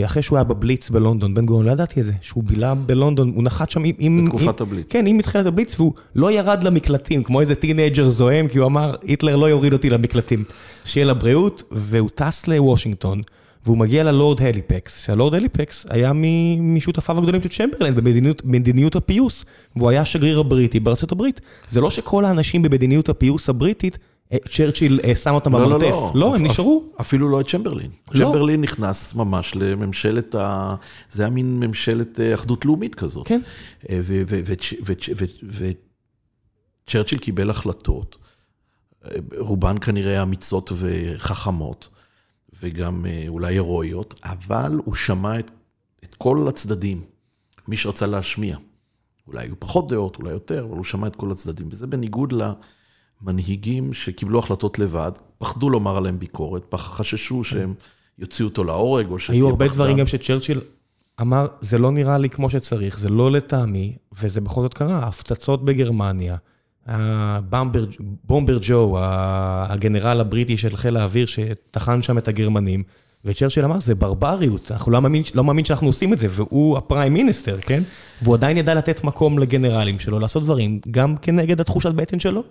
[0.06, 3.44] אחרי שהוא היה בבליץ בלונדון, בן גוריון, לא ידעתי את זה, שהוא בילה בלונדון, הוא
[3.44, 4.26] נחת שם עם...
[4.26, 4.86] בתקופת הבליץ.
[4.90, 8.92] כן, עם מתחילת הבליץ, והוא לא ירד למקלטים, כמו איזה teenager זועם, כי הוא אמר,
[9.04, 10.44] היטלר לא יוריד אותי למקלטים.
[10.86, 13.22] שיהיה לבריאות, והוא טס לוושינגטון.
[13.66, 16.12] והוא מגיע ללורד הליפקס, שהלורד הליפקס היה
[16.60, 18.00] משותפיו הגדולים של צ'מברלנד
[18.44, 21.42] במדיניות הפיוס, והוא היה השגריר הבריטי בארצות הברית.
[21.70, 24.02] זה לא שכל האנשים במדיניות הפיוס הבריטית, אה,
[24.50, 25.86] צ'רצ'יל אה, שם אותם לא, לא, במרתף.
[25.86, 26.84] לא, לא, הם נשארו.
[27.02, 27.90] אפילו לא את צ'מברלין.
[28.18, 30.76] צ'מברלין נכנס ממש לממשלת ה...
[31.12, 33.28] זה היה מין ממשלת אה, אחדות לאומית כזאת.
[33.28, 33.42] כן.
[36.88, 38.18] וצ'רצ'יל קיבל החלטות,
[39.38, 41.90] רובן כנראה אמיצות וחכמות.
[42.62, 45.52] וגם אה, אולי הירואיות, אבל הוא שמע את,
[46.04, 47.02] את כל הצדדים,
[47.68, 48.58] מי שרצה להשמיע.
[49.28, 51.68] אולי היו פחות דעות, אולי יותר, אבל הוא שמע את כל הצדדים.
[51.72, 52.34] וזה בניגוד
[53.24, 57.74] למנהיגים שקיבלו החלטות לבד, פחדו לומר עליהם ביקורת, חששו שהם
[58.20, 59.46] יוציאו אותו להורג, או שתהיה פחדה.
[59.46, 60.62] היו הרבה דברים גם שצ'רצ'יל
[61.22, 65.00] אמר, זה לא נראה לי כמו שצריך, זה לא לטעמי, וזה בכל זאת קרה.
[65.00, 66.36] הפצצות בגרמניה,
[68.24, 72.84] בומבר ג'ו, הגנרל הבריטי של חיל האוויר שטחן שם את הגרמנים,
[73.26, 77.14] וצ'רצ'יל אמר, זה ברבריות, אנחנו לא מאמין, לא מאמין שאנחנו עושים את זה, והוא הפריים
[77.14, 77.84] מיניסטר, כן?
[78.22, 82.44] והוא עדיין ידע לתת מקום לגנרלים שלו, לעשות דברים, גם כנגד התחושת בטן שלו.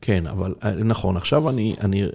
[0.00, 2.08] כן, אבל אה, נכון, עכשיו אני, אני, אה,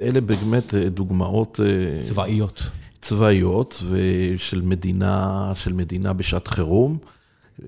[0.00, 1.60] אלה באמת אה, דוגמאות...
[2.00, 2.62] צבאיות.
[3.00, 6.98] צבאיות, ושל מדינה, של מדינה בשעת חירום.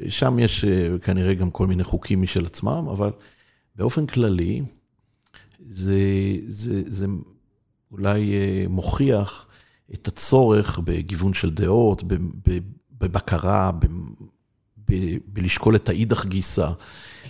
[0.08, 3.10] שם יש אה, כנראה גם כל מיני חוקים משל עצמם, אבל
[3.76, 4.62] באופן כללי,
[5.68, 6.00] זה,
[6.48, 7.06] זה, זה
[7.92, 8.34] אולי
[8.68, 9.46] מוכיח
[9.94, 12.02] את הצורך בגיוון של דעות,
[13.00, 13.70] בבקרה,
[15.26, 16.70] בלשקול את האידך גיסא,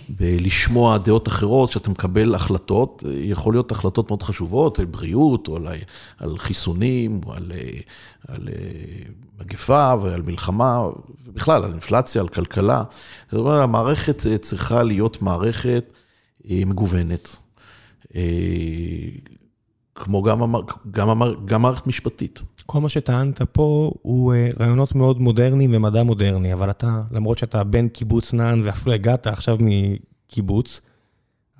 [0.09, 5.67] בלשמוע דעות אחרות, שאתה מקבל החלטות, יכול להיות החלטות מאוד חשובות, על בריאות, או על,
[6.19, 7.51] על חיסונים, או על,
[8.27, 8.47] על
[9.39, 10.83] מגפה ועל מלחמה,
[11.27, 12.83] ובכלל, על אינפלציה, על כלכלה.
[13.31, 15.93] זאת אומרת, המערכת צריכה להיות מערכת
[16.49, 17.35] אה, מגוונת,
[18.15, 18.21] אה,
[19.95, 20.39] כמו גם,
[20.91, 22.41] גם, גם מערכת משפטית.
[22.65, 27.63] כל מה שטענת פה הוא אה, רעיונות מאוד מודרניים ומדע מודרני, אבל אתה, למרות שאתה
[27.63, 30.81] בן קיבוץ נען ואפילו הגעת עכשיו מקיבוץ,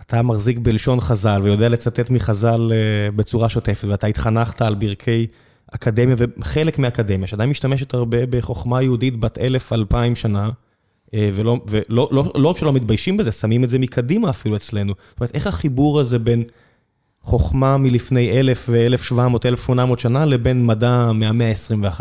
[0.02, 5.28] אתה מחזיק בלשון חז"ל ויודע לצטט מחז"ל אה, בצורה שוטפת, ואתה התחנכת על ברכי
[5.76, 10.50] אקדמיה, וחלק מאקדמיה, שעדיין משתמשת הרבה בחוכמה יהודית בת אלף, אלפיים שנה,
[11.14, 14.94] אה, ולא, ולא לא, לא רק שלא מתביישים בזה, שמים את זה מקדימה אפילו אצלנו.
[15.10, 16.44] זאת אומרת, איך החיבור הזה בין...
[17.26, 22.00] חוכמה מלפני אלף ואלף שבע מאות, אלף שמונה מאות שנה, לבין מדע מהמאה ה-21?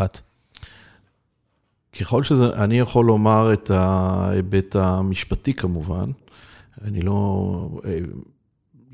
[2.01, 6.11] ככל שזה, אני יכול לומר את ההיבט המשפטי כמובן,
[6.83, 7.99] אני לא, אה,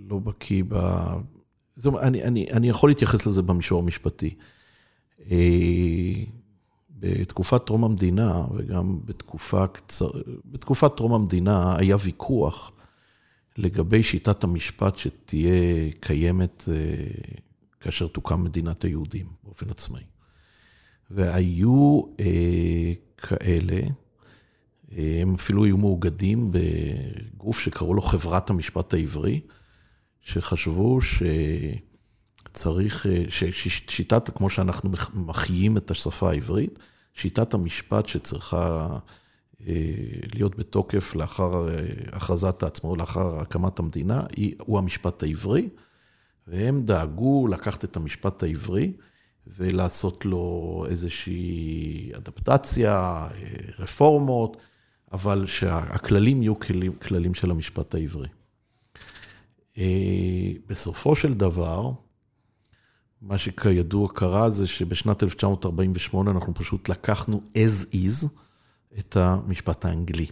[0.09, 0.77] לא בקיא ב...
[1.77, 4.35] זאת אומרת, אני, אני, אני יכול להתייחס לזה במישור המשפטי.
[5.31, 5.37] אה,
[6.91, 10.11] בתקופת טרום המדינה, וגם בתקופה קצר,
[10.45, 12.73] בתקופת טרום המדינה היה ויכוח
[13.57, 16.75] לגבי שיטת המשפט שתהיה קיימת אה,
[17.81, 20.03] כאשר תוקם מדינת היהודים באופן עצמאי.
[21.11, 23.81] והיו אה, כאלה,
[24.93, 29.41] אה, הם אפילו היו מאוגדים בגוף שקראו לו חברת המשפט העברי,
[30.23, 30.99] שחשבו
[32.53, 36.79] שצריך, ששיטת, כמו שאנחנו מחיים את השפה העברית,
[37.15, 38.99] שיטת המשפט שצריכה אה,
[40.35, 41.77] להיות בתוקף לאחר אה,
[42.13, 44.23] הכרזת העצמאות, לאחר הקמת המדינה,
[44.59, 45.69] הוא המשפט העברי,
[46.47, 48.93] והם דאגו לקחת את המשפט העברי
[49.47, 53.29] ולעשות לו איזושהי אדפטציה, אה,
[53.79, 54.57] רפורמות,
[55.13, 58.29] אבל שהכללים יהיו כלים, כללים של המשפט העברי.
[60.67, 61.91] בסופו של דבר,
[63.23, 68.27] מה שכידוע קרה זה שבשנת 1948 אנחנו פשוט לקחנו as is
[68.99, 70.27] את המשפט האנגלי.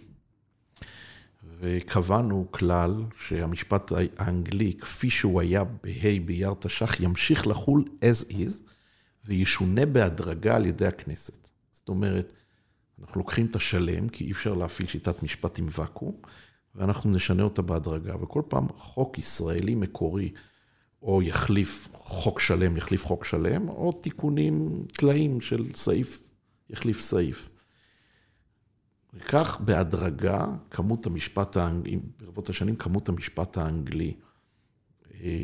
[1.61, 8.62] וקבענו כלל שהמשפט האנגלי, כפי שהוא היה בה' באייר תש"ח, ימשיך לחול as is,
[9.24, 11.48] וישונה בהדרגה על ידי הכנסת.
[11.70, 12.32] זאת אומרת,
[13.00, 16.14] אנחנו לוקחים את השלם, כי אי אפשר להפעיל שיטת משפט עם ואקום,
[16.74, 18.22] ואנחנו נשנה אותה בהדרגה.
[18.22, 20.32] וכל פעם חוק ישראלי מקורי,
[21.02, 26.22] או יחליף חוק שלם, יחליף חוק שלם, או תיקונים טלאים של סעיף,
[26.70, 27.48] יחליף סעיף.
[29.18, 34.14] וכך בהדרגה, כמות המשפט האנגלי, ברבות השנים, כמות המשפט האנגלי
[35.14, 35.40] אה,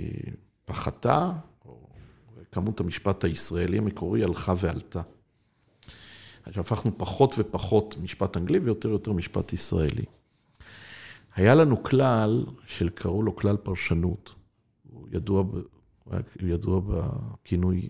[0.64, 1.32] פחתה,
[1.64, 1.88] או
[2.52, 5.02] כמות המשפט הישראלי המקורי הלכה ועלתה.
[6.46, 10.04] הפכנו פחות ופחות משפט אנגלי ויותר ויותר משפט ישראלי.
[11.34, 14.34] היה לנו כלל של קראו לו כלל פרשנות.
[14.90, 15.44] הוא ידוע,
[16.04, 17.88] הוא ידוע בכינוי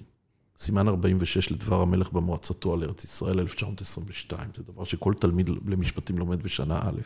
[0.56, 4.50] סימן 46 לדבר המלך במועצתו על ארץ ישראל, 1922.
[4.54, 7.00] זה דבר שכל תלמיד למשפטים לומד בשנה א',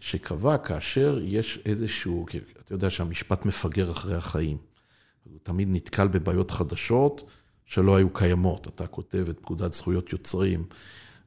[0.00, 2.26] שקבע כאשר יש איזשהו,
[2.60, 4.56] אתה יודע שהמשפט מפגר אחרי החיים.
[5.24, 7.30] הוא תמיד נתקל בבעיות חדשות
[7.66, 8.68] שלא היו קיימות.
[8.68, 10.64] אתה כותב את פקודת זכויות יוצרים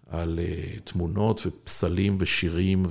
[0.07, 2.85] על uh, תמונות ופסלים ושירים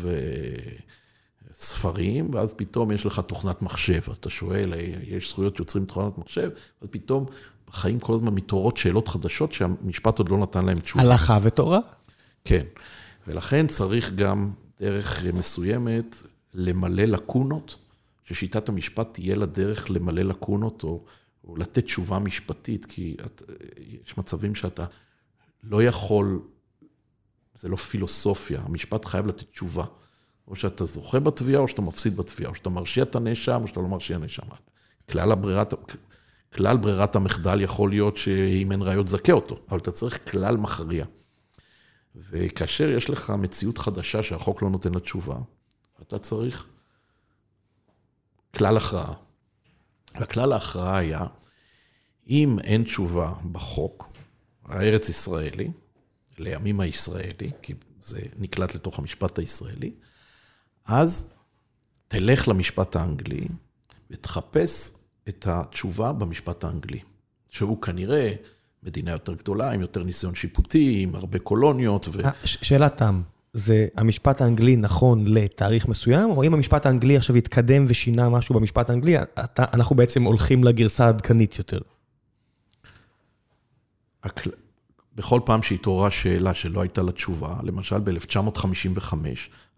[1.50, 4.00] וספרים, ואז פתאום יש לך תוכנת מחשב.
[4.10, 4.72] אז אתה שואל,
[5.02, 6.50] יש זכויות יוצרים בתוכנת מחשב?
[6.80, 7.26] אז פתאום
[7.68, 11.04] בחיים כל הזמן מתעוררות שאלות חדשות שהמשפט עוד לא נתן להם תשובה.
[11.04, 11.78] הלכה ותורה.
[12.44, 12.64] כן,
[13.26, 14.50] ולכן צריך גם
[14.80, 16.22] דרך מסוימת
[16.54, 17.76] למלא לקונות,
[18.24, 21.04] ששיטת המשפט תהיה לה דרך למלא לקונות או,
[21.44, 23.42] או לתת תשובה משפטית, כי את,
[24.04, 24.84] יש מצבים שאתה
[25.62, 26.42] לא יכול,
[27.54, 29.84] זה לא פילוסופיה, המשפט חייב לתת תשובה.
[30.48, 33.80] או שאתה זוכה בתביעה, או שאתה מפסיד בתביעה, או שאתה מרשיע את הנאשם, או שאתה
[33.80, 34.42] לא מרשיע נאשם.
[35.10, 35.74] כלל הברירת,
[36.54, 41.04] כלל ברירת המחדל יכול להיות שאם אין ראיות, זכה אותו, אבל אתה צריך כלל מכריע.
[42.14, 45.36] וכאשר יש לך מציאות חדשה שהחוק לא נותן לה תשובה,
[46.02, 46.68] אתה צריך
[48.56, 49.14] כלל הכרעה.
[50.14, 51.26] והכלל ההכרעה היה,
[52.28, 54.08] אם אין תשובה בחוק,
[54.64, 55.70] הארץ ישראלי,
[56.38, 59.92] לימים הישראלי, כי זה נקלט לתוך המשפט הישראלי,
[60.84, 61.34] אז
[62.08, 63.48] תלך למשפט האנגלי
[64.10, 64.92] ותחפש
[65.28, 67.00] את התשובה במשפט האנגלי,
[67.50, 68.34] שהוא כנראה
[68.82, 72.08] מדינה יותר גדולה, עם יותר ניסיון שיפוטי, עם הרבה קולוניות.
[72.12, 72.24] ו...
[72.24, 73.22] אה, שאלת תם,
[73.52, 78.90] זה המשפט האנגלי נכון לתאריך מסוים, או אם המשפט האנגלי עכשיו יתקדם ושינה משהו במשפט
[78.90, 81.78] האנגלי, אתה, אנחנו בעצם הולכים לגרסה העדכנית יותר?
[84.24, 84.50] הכל...
[85.14, 89.14] בכל פעם שהתעוררה שאלה שלא הייתה לה תשובה, למשל ב-1955,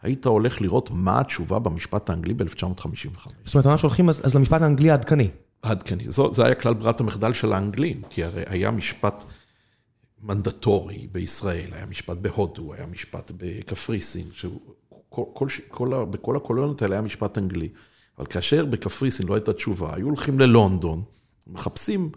[0.03, 3.31] היית הולך לראות מה התשובה במשפט האנגלי ב-1955.
[3.45, 5.29] זאת אומרת, ממש הולכים אז, אז למשפט האנגלי העדכני.
[5.63, 6.05] עדכני.
[6.11, 9.25] זו, זה היה כלל ברירת המחדל של האנגלים, כי הרי היה משפט
[10.23, 14.61] מנדטורי בישראל, היה משפט בהודו, היה משפט בקפריסין, שהוא,
[15.09, 17.69] כל, כל, כל, בכל הקולוניות האלה היה משפט אנגלי.
[18.19, 21.03] אבל כאשר בקפריסין לא הייתה תשובה, היו הולכים ללונדון,
[21.47, 22.11] מחפשים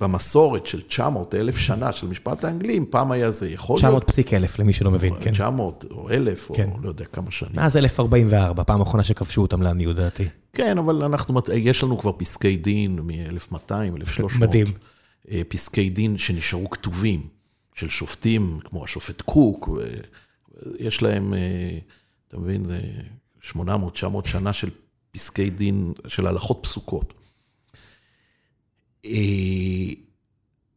[0.00, 4.04] במסורת של 900, אלף שנה של משפט האנגלי, אם פעם היה זה יכול 900 להיות...
[4.04, 5.32] 900 פסיק אלף, למי שלא מבין, כן.
[5.32, 6.70] 900 או אלף, כן.
[6.72, 7.52] או לא יודע כמה שנים.
[7.54, 10.28] מאז 1044, פעם אחרונה שכבשו אותם לעניות דעתי.
[10.52, 14.32] כן, אבל אנחנו, יש לנו כבר פסקי דין מ-1200, 1300.
[14.48, 14.66] מדהים.
[15.30, 17.26] אה, פסקי דין שנשארו כתובים,
[17.74, 19.68] של שופטים, כמו השופט קוק,
[20.78, 21.78] יש להם, אה,
[22.28, 22.70] אתה מבין,
[23.42, 23.90] 800-900 אה,
[24.24, 24.70] שנה של
[25.12, 27.14] פסקי דין, של הלכות פסוקות.
[29.06, 29.94] אה,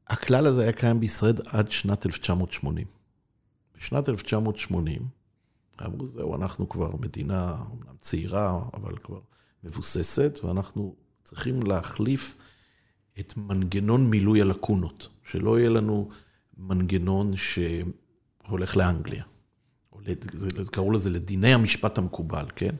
[0.07, 2.88] הכלל הזה היה קיים בישראל עד שנת 1980.
[3.77, 5.01] בשנת 1980,
[5.86, 9.19] אמרו, זהו, אנחנו כבר מדינה אומנם צעירה, אבל כבר
[9.63, 12.38] מבוססת, ואנחנו צריכים להחליף
[13.19, 16.09] את מנגנון מילוי הלקונות, שלא יהיה לנו
[16.57, 19.23] מנגנון שהולך לאנגליה.
[20.71, 22.75] קראו לזה לדיני המשפט המקובל, כן?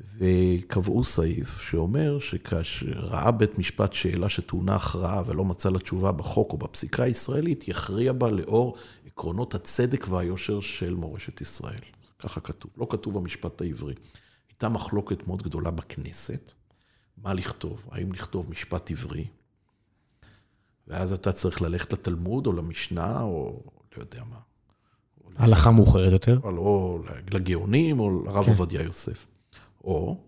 [0.00, 6.52] וקבעו סעיף שאומר שכאשר ראה בית משפט שאלה שטעונה הכרעה ולא מצא לה תשובה בחוק
[6.52, 8.76] או בפסיקה הישראלית, יכריע בה לאור
[9.06, 11.80] עקרונות הצדק והיושר של מורשת ישראל.
[12.18, 13.94] ככה כתוב, לא כתוב במשפט העברי.
[14.48, 16.52] הייתה מחלוקת מאוד גדולה בכנסת,
[17.22, 19.26] מה לכתוב, האם לכתוב משפט עברי,
[20.86, 23.62] ואז אתה צריך ללכת לתלמוד או למשנה או
[23.96, 24.36] לא יודע מה.
[25.36, 26.40] הלכה מאוחרת יותר.
[26.42, 26.98] או
[27.30, 28.50] לגאונים או לרב כן.
[28.50, 29.26] עובדיה יוסף.
[29.86, 30.24] או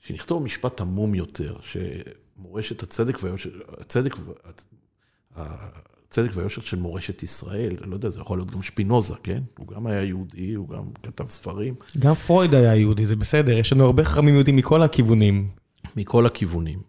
[0.00, 4.76] שנכתוב משפט עמום יותר, שמורשת הצדק והיושר, הצדק, הצדק
[6.08, 9.42] הצדק והיושר של מורשת ישראל, לא יודע, זה יכול להיות גם שפינוזה, כן?
[9.58, 11.74] הוא גם היה יהודי, הוא גם כתב ספרים.
[11.98, 15.48] גם פרויד היה יהודי, זה בסדר, יש לנו הרבה חכמים יהודים מכל הכיוונים.
[15.96, 16.82] מכל הכיוונים.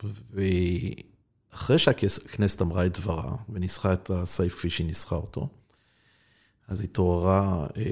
[1.54, 5.50] ואחרי שהכנסת אמרה את דברה, וניסחה את הסעיף כפי שהיא ניסחה אותו,
[6.68, 7.84] אז התעוררה, אה,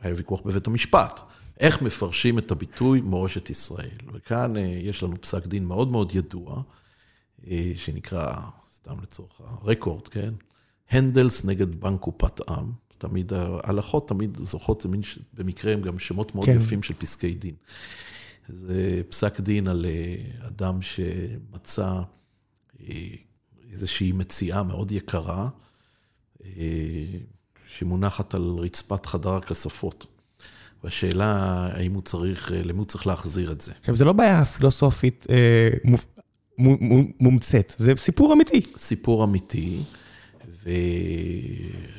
[0.00, 1.20] היה ויכוח בבית המשפט.
[1.60, 3.98] איך מפרשים את הביטוי מורשת ישראל?
[4.12, 6.62] וכאן אה, יש לנו פסק דין מאוד מאוד ידוע,
[7.46, 8.36] אה, שנקרא,
[8.74, 10.34] סתם לצורך הרקורד, כן?
[10.90, 12.72] הנדלס נגד בנק קופת עם.
[12.98, 14.86] תמיד, ההלכות תמיד זוכות,
[15.34, 16.56] במקרה הם גם שמות מאוד כן.
[16.56, 17.54] יפים של פסקי דין.
[18.48, 19.86] זה פסק דין על
[20.40, 22.00] אדם שמצא
[23.70, 25.48] איזושהי מציאה מאוד יקרה,
[27.68, 30.15] שמונחת על רצפת חדר הכספות.
[30.84, 31.34] והשאלה
[31.72, 33.72] האם הוא צריך, למי הוא צריך להחזיר את זה.
[33.80, 35.92] עכשיו, זה לא בעיה פילוסופית אה,
[37.20, 38.62] מומצאת, זה סיפור אמיתי.
[38.76, 39.80] סיפור אמיתי,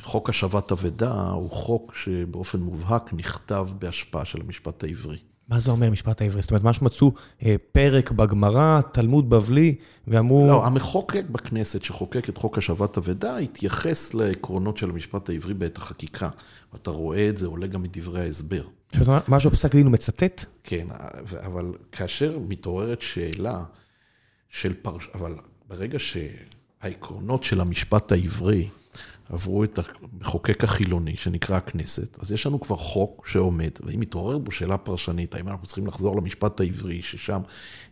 [0.02, 5.18] וחוק השבת אבדה הוא חוק שבאופן מובהק נכתב בהשפעה של המשפט העברי.
[5.50, 6.42] מה זה אומר משפט העברי?
[6.42, 7.12] זאת אומרת, ממש מצאו
[7.46, 9.76] אה, פרק בגמרא, תלמוד בבלי,
[10.08, 10.48] ואמרו...
[10.48, 16.30] לא, המחוקק בכנסת שחוקק את חוק השבת אבדה, התייחס לעקרונות של המשפט העברי בעת החקיקה.
[16.74, 18.64] ואתה רואה את זה עולה גם מדברי ההסבר.
[19.28, 20.46] משהו בפסק דין הוא מצטט?
[20.64, 20.88] כן,
[21.46, 23.64] אבל כאשר מתעוררת שאלה
[24.50, 25.10] של פרש...
[25.14, 25.36] אבל
[25.68, 28.68] ברגע שהעקרונות של המשפט העברי
[29.30, 34.52] עברו את המחוקק החילוני, שנקרא הכנסת, אז יש לנו כבר חוק שעומד, ואם מתעוררת בו
[34.52, 37.42] שאלה פרשנית, האם אנחנו צריכים לחזור למשפט העברי, ששם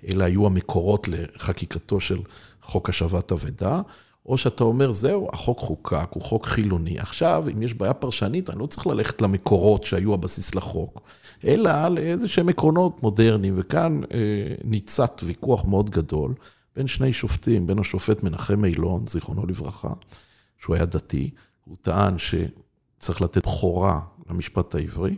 [0.08, 2.20] אלה היו המקורות לחקיקתו של
[2.62, 3.82] חוק השבת אבדה,
[4.26, 7.00] או שאתה אומר, זהו, החוק חוקק, הוא חוק חילוני.
[7.00, 11.02] עכשיו, אם יש בעיה פרשנית, אני לא צריך ללכת למקורות שהיו הבסיס לחוק,
[11.46, 13.54] אלא לאיזה שהם עקרונות מודרניים.
[13.58, 14.20] וכאן אה,
[14.64, 16.34] ניצת ויכוח מאוד גדול
[16.76, 19.94] בין שני שופטים, בין השופט מנחם אילון, זיכרונו לברכה,
[20.66, 21.30] שהוא היה דתי,
[21.66, 24.00] הוא טען שצריך לתת בכורה
[24.30, 25.18] למשפט העברי,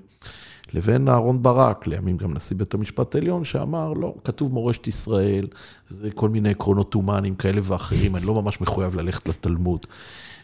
[0.73, 5.47] לבין אהרן ברק, לימים גם נשיא בית המשפט העליון, שאמר, לא, כתוב מורשת ישראל,
[5.87, 9.85] זה כל מיני עקרונות הומניים כאלה ואחרים, אני לא ממש מחויב ללכת לתלמוד.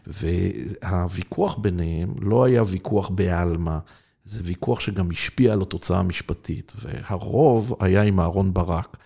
[0.08, 3.78] והוויכוח ביניהם לא היה ויכוח בעלמא,
[4.26, 8.98] זה ויכוח שגם השפיע על התוצאה המשפטית, והרוב היה עם אהרן ברק.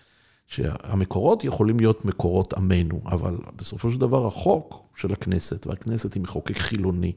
[0.48, 6.58] שהמקורות יכולים להיות מקורות עמנו, אבל בסופו של דבר החוק של הכנסת, והכנסת היא מחוקק
[6.58, 7.12] חילוני,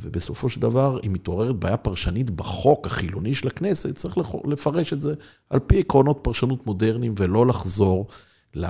[0.00, 5.14] ובסופו של דבר, אם מתעוררת בעיה פרשנית בחוק החילוני של הכנסת, צריך לפרש את זה
[5.50, 8.06] על פי עקרונות פרשנות מודרניים, ולא לחזור
[8.54, 8.66] ל...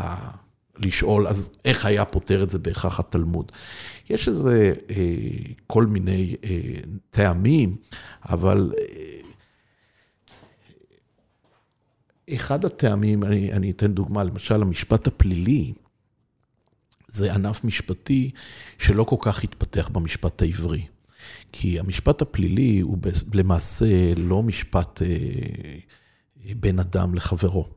[0.78, 3.52] לשאול, אז איך היה פותר את זה בהכרח התלמוד.
[4.10, 4.96] יש איזה אה,
[5.66, 6.60] כל מיני אה,
[7.10, 7.76] טעמים,
[8.28, 9.21] אבל אה,
[12.34, 15.72] אחד הטעמים, אני, אני אתן דוגמה, למשל המשפט הפלילי,
[17.08, 18.30] זה ענף משפטי
[18.78, 20.86] שלא כל כך התפתח במשפט העברי.
[21.52, 22.98] כי המשפט הפלילי הוא
[23.34, 27.68] למעשה לא משפט אה, בין אדם לחברו.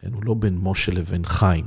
[0.00, 0.12] כן?
[0.12, 1.64] הוא לא בין משה לבין חיים,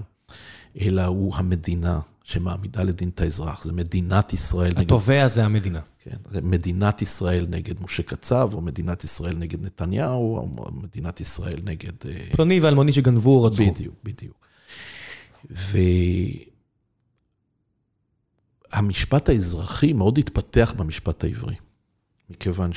[0.81, 1.99] אלא הוא המדינה
[2.31, 3.63] שמעמידה לדין את האזרח.
[3.63, 4.73] זה מדינת ישראל.
[4.77, 5.27] התובע נגד...
[5.27, 5.79] זה המדינה.
[5.99, 11.59] כן, זה מדינת ישראל נגד משה קצב, או מדינת ישראל נגד נתניהו, או מדינת ישראל
[11.63, 11.93] נגד...
[12.05, 13.71] אה, פלוני ואלמוני שגנבו או רצחו.
[13.71, 14.41] בדיוק, בדיוק.
[18.73, 21.55] והמשפט האזרחי מאוד התפתח במשפט העברי,
[22.29, 22.71] מכיוון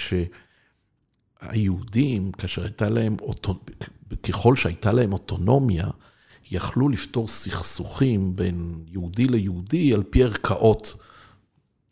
[1.42, 3.16] שהיהודים, כאשר הייתה להם,
[4.22, 5.86] ככל שהייתה להם אוטונומיה,
[6.50, 10.94] יכלו לפתור סכסוכים בין יהודי ליהודי על פי ערכאות.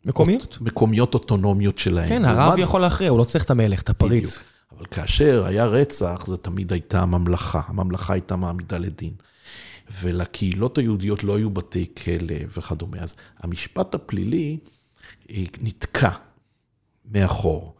[0.05, 0.57] מקומיות?
[0.61, 2.09] מקומיות אוטונומיות שלהם.
[2.09, 4.37] כן, הרב יכול להכריע, הוא לא צריך את המלך, את הפריץ.
[4.37, 4.43] בדיוק.
[4.77, 7.61] אבל כאשר היה רצח, זה תמיד הייתה הממלכה.
[7.67, 9.13] הממלכה הייתה מעמידה לדין.
[10.01, 12.97] ולקהילות היהודיות לא היו בתי כלא וכדומה.
[12.97, 14.57] אז המשפט הפלילי
[15.29, 16.09] אה, נתקע
[17.11, 17.75] מאחור.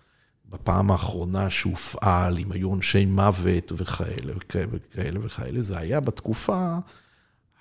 [0.54, 6.78] בפעם האחרונה שהופעל, אם היו עונשי מוות וכאלה וכאלה וכאלה וכאלה, זה היה בתקופה,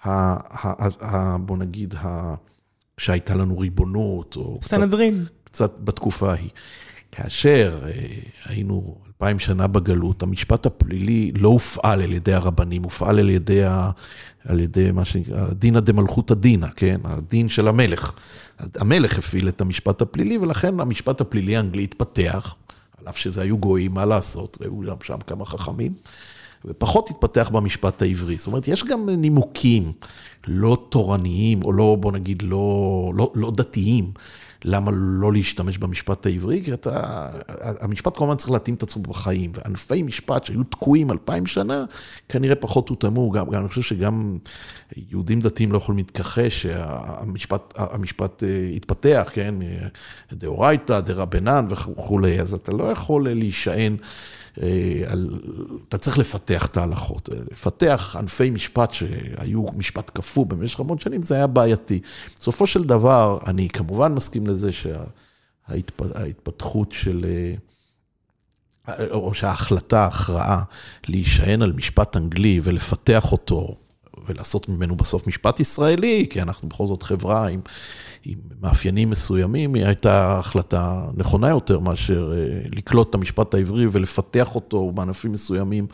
[0.04, 2.34] ה, ה, ה, בוא נגיד, ה,
[2.98, 5.24] שהייתה לנו ריבונות, או סנהדרין.
[5.44, 6.50] קצת, קצת בתקופה ההיא.
[7.12, 7.90] כאשר אה,
[8.44, 13.90] היינו אלפיים שנה בגלות, המשפט הפלילי לא הופעל על ידי הרבנים, הופעל על ידי, ה,
[14.44, 17.00] על ידי מה שנקרא, דינא דמלכותא דינא, כן?
[17.04, 18.12] הדין של המלך.
[18.74, 22.54] המלך הפעיל את המשפט הפלילי, ולכן המשפט הפלילי האנגלי התפתח.
[23.02, 25.92] על אף שזה היו גויים, מה לעשות, היו גם שם כמה חכמים,
[26.64, 28.36] ופחות התפתח במשפט העברי.
[28.36, 29.92] זאת אומרת, יש גם נימוקים
[30.46, 34.12] לא תורניים, או לא, בוא נגיד, לא, לא, לא דתיים,
[34.64, 36.62] למה לא להשתמש במשפט העברי?
[36.64, 37.28] כי אתה,
[37.80, 41.84] המשפט כמובן צריך להתאים את עצמו בחיים, וענפי משפט שהיו תקועים אלפיים שנה,
[42.28, 44.38] כנראה פחות הותאמו, גם, גם אני חושב שגם
[44.96, 48.42] יהודים דתיים לא יכולים להתכחש שהמשפט המשפט
[48.76, 49.54] התפתח, כן,
[50.32, 53.96] דאורייתא, דרבנן וכולי, אז אתה לא יכול להישען.
[54.62, 55.12] אה,
[55.88, 57.28] אתה צריך לפתח את ההלכות.
[57.52, 62.00] לפתח ענפי משפט שהיו משפט קפוא במשך המון שנים, זה היה בעייתי.
[62.40, 64.70] בסופו של דבר, אני כמובן מסכים לזה
[65.68, 67.24] שההתפתחות של...
[67.24, 67.54] אה,
[69.10, 70.62] או שההחלטה, ההכרעה,
[71.08, 73.76] להישען על משפט אנגלי ולפתח אותו
[74.26, 77.60] ולעשות ממנו בסוף משפט ישראלי, כי אנחנו בכל זאת חברה עם,
[78.24, 84.54] עם מאפיינים מסוימים, היא הייתה החלטה נכונה יותר מאשר אה, לקלוט את המשפט העברי ולפתח
[84.54, 85.86] אותו בענפים מסוימים.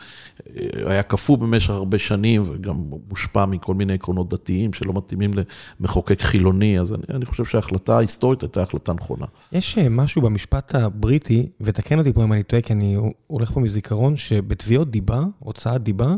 [0.49, 2.75] אה, היה קפוא במשך הרבה שנים וגם
[3.09, 5.31] מושפע מכל מיני עקרונות דתיים שלא מתאימים
[5.79, 9.25] למחוקק חילוני, אז אני, אני חושב שההחלטה ההיסטורית הייתה החלטה נכונה.
[9.51, 12.97] יש אה, משהו במשפט הבריטי, ותקן אותי פה אם אני טועה, כי אני
[13.27, 16.15] הולך פה מזיכרון, שבתביעות דיבה, הוצאת דיבה,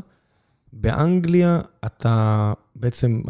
[0.73, 3.21] באנגליה אתה בעצם,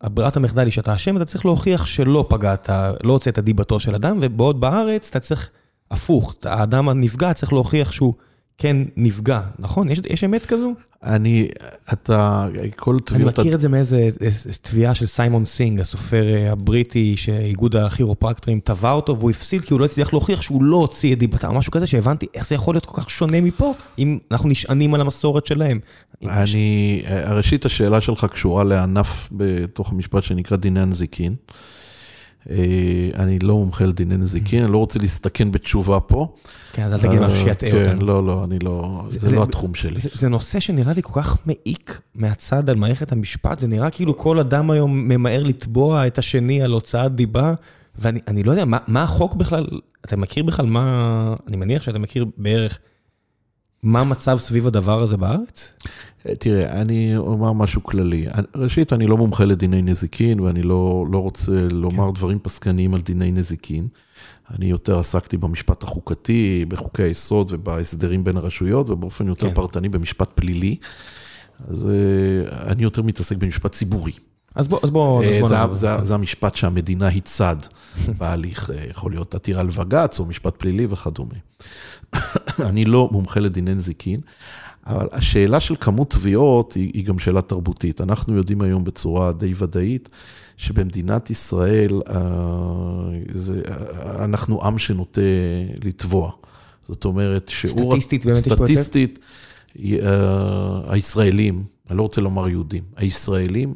[0.00, 2.70] הברירת המחדל היא שאתה אשם, אתה צריך להוכיח שלא פגעת,
[3.02, 5.50] לא הוצאת דיבתו של אדם, ובעוד בארץ אתה צריך,
[5.90, 8.14] הפוך, האדם הנפגע צריך להוכיח שהוא
[8.58, 9.90] כן נפגע, נכון?
[9.90, 10.72] יש, יש אמת כזו?
[11.04, 11.48] אני,
[11.92, 12.46] אתה,
[12.76, 13.38] כל תביעות...
[13.38, 14.08] אני מכיר את זה מאיזה
[14.62, 19.84] תביעה של סיימון סינג, הסופר הבריטי, שאיגוד הכירופרקטורים תבע אותו, והוא הפסיד כי הוא לא
[19.84, 23.02] הצליח להוכיח שהוא לא הוציא את דיבתם, משהו כזה שהבנתי איך זה יכול להיות כל
[23.02, 25.80] כך שונה מפה, אם אנחנו נשענים על המסורת שלהם.
[26.22, 31.34] אני, אה, ראשית השאלה שלך קשורה לענף בתוך המשפט שנקרא דיני הנזיקין.
[32.50, 32.56] אה,
[33.14, 36.34] אני לא מומחה לדיני נזיקין, אני לא רוצה להסתכן בתשובה פה.
[36.72, 38.00] כן, אז אל תגיד משהו שיטעה כן, אותנו.
[38.00, 40.00] כן, לא, לא, אני לא, זה לא התחום שלי.
[40.12, 44.38] זה נושא שנראה לי כל כך מעיק מהצד על מערכת המשפט, זה נראה כאילו כל
[44.38, 47.54] אדם היום ממהר לתבוע את השני על הוצאת דיבה,
[47.98, 49.66] ואני לא יודע, מה החוק בכלל,
[50.04, 52.78] אתה מכיר בכלל מה, אני מניח שאתה מכיר בערך,
[53.84, 55.72] מה המצב סביב הדבר הזה בארץ?
[56.38, 58.26] תראה, אני אומר משהו כללי.
[58.56, 62.14] ראשית, אני לא מומחה לדיני נזיקין, ואני לא, לא רוצה לומר כן.
[62.14, 63.88] דברים פסקניים על דיני נזיקין.
[64.50, 69.54] אני יותר עסקתי במשפט החוקתי, בחוקי היסוד ובהסדרים בין הרשויות, ובאופן יותר כן.
[69.54, 70.76] פרטני במשפט פלילי.
[71.68, 74.12] אז אה, אני יותר מתעסק במשפט ציבורי.
[74.54, 75.24] אז בוא, אז בוא...
[75.24, 77.56] אה, זה, זה, זה, זה המשפט שהמדינה היא צד
[78.18, 81.34] בהליך, אה, יכול להיות עתירה לבג"ץ או משפט פלילי וכדומה.
[82.68, 84.20] אני לא מומחה לדיני נזיקין,
[84.86, 88.00] אבל השאלה של כמות תביעות היא, היא גם שאלה תרבותית.
[88.00, 90.08] אנחנו יודעים היום בצורה די ודאית
[90.56, 92.14] שבמדינת ישראל אה,
[93.34, 95.20] זה, אה, אנחנו עם שנוטה
[95.84, 96.32] לתבוע.
[96.88, 97.92] זאת אומרת, שיעור...
[97.92, 98.64] סטטיסטית באמת יש פה יותר?
[98.64, 99.18] סטטיסטית,
[100.88, 103.74] הישראלים, אני לא רוצה לומר יהודים, הישראלים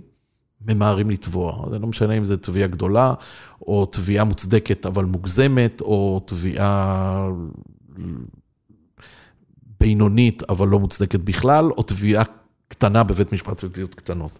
[0.68, 1.66] ממהרים לתבוע.
[1.70, 3.14] זה לא משנה אם זו תביעה גדולה,
[3.62, 7.28] או תביעה מוצדקת אבל מוגזמת, או תביעה
[9.80, 12.24] בינונית אבל לא מוצדקת בכלל, או תביעה
[12.68, 14.38] קטנה בבית משפט תביעות קטנות.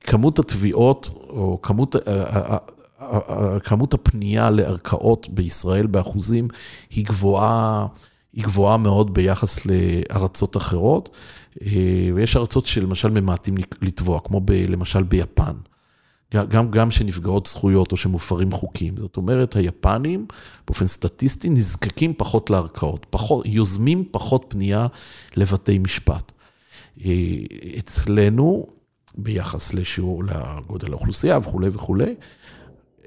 [0.00, 2.58] כמות התביעות, או כמות, אה, אה,
[3.00, 6.48] אה, כמות הפנייה לערכאות בישראל באחוזים
[6.90, 7.86] היא גבוהה,
[8.32, 11.08] היא גבוהה מאוד ביחס לארצות אחרות.
[12.14, 15.54] ויש ארצות שלמשל ממעטים לתבוע, כמו ב, למשל ביפן.
[16.34, 18.96] גם, גם שנפגעות זכויות או שמופרים חוקים.
[18.96, 20.26] זאת אומרת, היפנים
[20.66, 24.86] באופן סטטיסטי נזקקים פחות לערכאות, פחות, יוזמים פחות פנייה
[25.36, 26.32] לבתי משפט.
[27.78, 28.66] אצלנו
[29.14, 32.14] ביחס לשיעור, לגודל האוכלוסייה וכולי וכולי.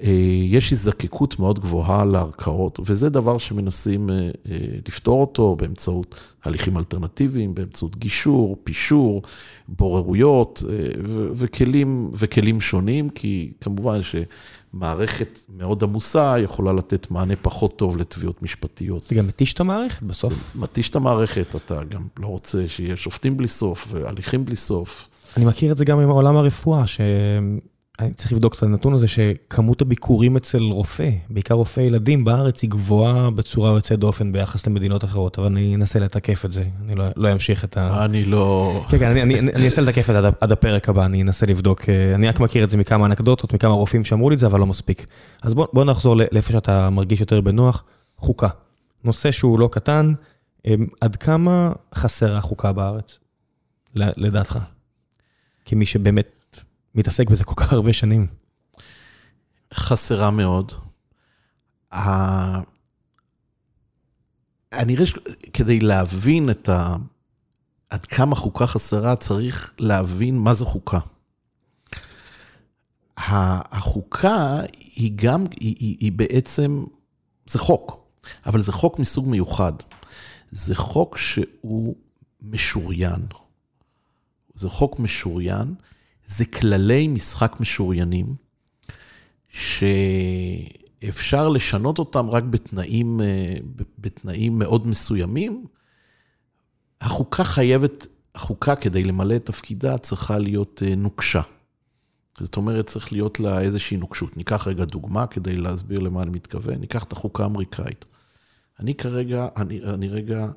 [0.02, 0.10] אה,
[0.44, 7.54] יש הזדקקות מאוד גבוהה לערכאות, וזה דבר שמנסים אה, אה, לפתור אותו באמצעות הליכים אלטרנטיביים,
[7.54, 9.22] באמצעות גישור, פישור,
[9.68, 10.62] בוררויות
[11.32, 19.04] וכלים, וכלים שונים, כי כמובן שמערכת מאוד עמוסה יכולה לתת מענה פחות טוב לתביעות משפטיות.
[19.04, 20.56] זה גם מתיש את המערכת בסוף.
[20.56, 25.08] מתיש את המערכת, אתה גם לא רוצה שיהיה שופטים בלי סוף והליכים בלי סוף.
[25.36, 26.84] אני מכיר את זה גם עם עולם הרפואה,
[28.00, 32.70] שאני צריך לבדוק את הנתון הזה, שכמות הביקורים אצל רופא, בעיקר רופא ילדים בארץ, היא
[32.70, 37.04] גבוהה בצורה יוצאת דופן ביחס למדינות אחרות, אבל אני אנסה לתקף את זה, אני לא,
[37.16, 38.04] לא אמשיך את ה...
[38.04, 38.72] אני לא...
[38.88, 41.46] כן, כן, אני, אני, אני אנסה לתקף את זה עד, עד הפרק הבא, אני אנסה
[41.46, 44.46] לבדוק, אה, אני רק מכיר את זה מכמה אנקדוטות, מכמה רופאים שאמרו לי את זה,
[44.46, 45.06] אבל לא מספיק.
[45.42, 47.84] אז בוא, בוא נחזור לאיפה שאתה מרגיש יותר בנוח,
[48.16, 48.48] חוקה.
[49.04, 50.12] נושא שהוא לא קטן,
[50.66, 53.18] אה, עד כמה חסרה חוקה בארץ,
[53.94, 54.58] לדעתך?
[55.64, 56.39] כמי שבאמת
[56.94, 58.26] מתעסק בזה כל כך הרבה שנים.
[59.74, 60.72] חסרה מאוד.
[64.72, 66.96] אני רואה שכדי להבין את ה...
[67.90, 70.98] עד כמה חוקה חסרה, צריך להבין מה זו חוקה.
[73.16, 76.84] החוקה היא גם, היא, היא, היא בעצם,
[77.46, 78.06] זה חוק,
[78.46, 79.72] אבל זה חוק מסוג מיוחד.
[80.50, 81.96] זה חוק שהוא
[82.42, 83.26] משוריין.
[84.54, 85.74] זה חוק משוריין,
[86.30, 88.34] זה כללי משחק משוריינים,
[89.48, 93.54] שאפשר לשנות אותם רק בתנאים, אה,
[93.98, 95.64] בתנאים מאוד מסוימים.
[97.00, 101.42] החוקה חייבת, החוקה כדי למלא את תפקידה צריכה להיות אה, נוקשה.
[102.40, 104.36] זאת אומרת, צריך להיות לה איזושהי נוקשות.
[104.36, 106.74] ניקח רגע דוגמה כדי להסביר למה אני מתכוון.
[106.74, 108.04] ניקח את החוקה האמריקאית.
[108.80, 110.48] אני כרגע, אני, אני רגע,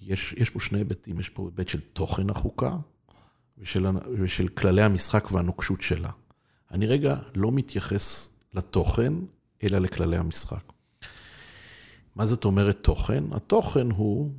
[0.00, 2.76] יש, יש פה שני היבטים, יש פה היבט של תוכן החוקה
[3.60, 3.86] ושל,
[4.18, 6.10] ושל כללי המשחק והנוקשות שלה.
[6.70, 9.12] אני רגע לא מתייחס לתוכן,
[9.62, 10.72] אלא לכללי המשחק.
[12.16, 13.24] מה זאת אומרת תוכן?
[13.32, 14.30] התוכן הוא,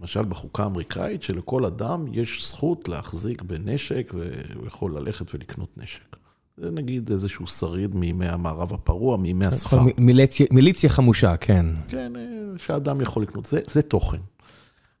[0.00, 6.16] למשל בחוקה האמריקאית, שלכל אדם יש זכות להחזיק בנשק והוא יכול ללכת ולקנות נשק.
[6.56, 9.80] זה נגיד איזשהו שריד מימי המערב הפרוע, מימי הספר.
[9.98, 11.66] מיליציה, מיליציה חמושה, כן.
[11.88, 14.18] כן, אה, שאדם יכול לקנות, זה, זה תוכן.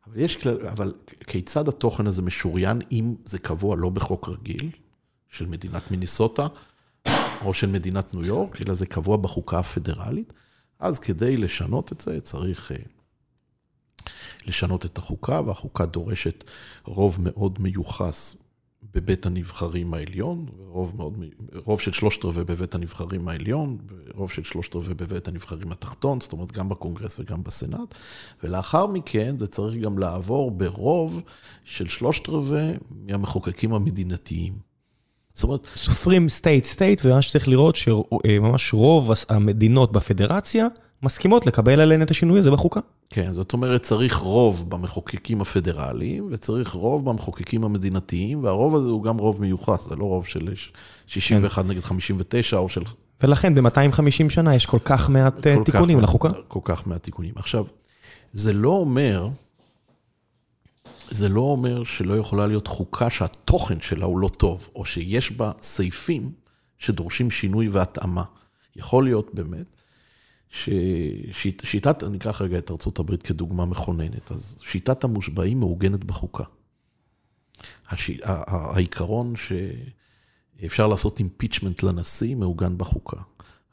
[0.06, 0.94] אבל, יש כלל, אבל
[1.26, 4.70] כיצד התוכן הזה משוריין אם זה קבוע לא בחוק רגיל
[5.28, 6.46] של מדינת מיניסוטה
[7.44, 10.32] או של מדינת ניו יורק, אלא זה קבוע בחוקה הפדרלית?
[10.78, 12.76] אז כדי לשנות את זה צריך אה,
[14.46, 16.44] לשנות את החוקה, והחוקה דורשת
[16.84, 18.36] רוב מאוד מיוחס
[18.96, 21.14] בבית הנבחרים העליון, רוב, מאוד,
[21.64, 23.78] רוב של שלושת רבעי בבית הנבחרים העליון,
[24.14, 27.94] רוב של שלושת רבעי בבית הנבחרים התחתון, זאת אומרת גם בקונגרס וגם בסנאט,
[28.42, 31.22] ולאחר מכן זה צריך גם לעבור ברוב
[31.64, 34.52] של שלושת רבעי מהמחוקקים המדינתיים.
[35.34, 35.66] זאת אומרת...
[35.76, 40.66] סופרים state state, ומה שצריך לראות שממש רוב המדינות בפדרציה
[41.02, 42.80] מסכימות לקבל עליהן את השינוי הזה בחוקה.
[43.10, 49.18] כן, זאת אומרת, צריך רוב במחוקקים הפדרליים, וצריך רוב במחוקקים המדינתיים, והרוב הזה הוא גם
[49.18, 50.54] רוב מיוחס, זה לא רוב של
[51.06, 51.70] 61 כן.
[51.70, 52.82] נגד 59, או של...
[53.22, 56.28] ולכן ב-250 שנה יש כל כך מעט כל תיקונים כך, לחוקה.
[56.48, 57.32] כל כך מעט תיקונים.
[57.36, 57.64] עכשיו,
[58.32, 59.28] זה לא אומר,
[61.10, 65.50] זה לא אומר שלא יכולה להיות חוקה שהתוכן שלה הוא לא טוב, או שיש בה
[65.62, 66.30] סעיפים
[66.78, 68.22] שדורשים שינוי והתאמה.
[68.76, 69.75] יכול להיות באמת
[70.50, 76.44] ששיטת, אני אקח רגע את ארה"ב כדוגמה מכוננת, אז שיטת המושבעים מעוגנת בחוקה.
[77.88, 78.10] הש...
[78.22, 83.16] העיקרון שאפשר לעשות אימפיצ'מנט לנשיא מעוגן בחוקה.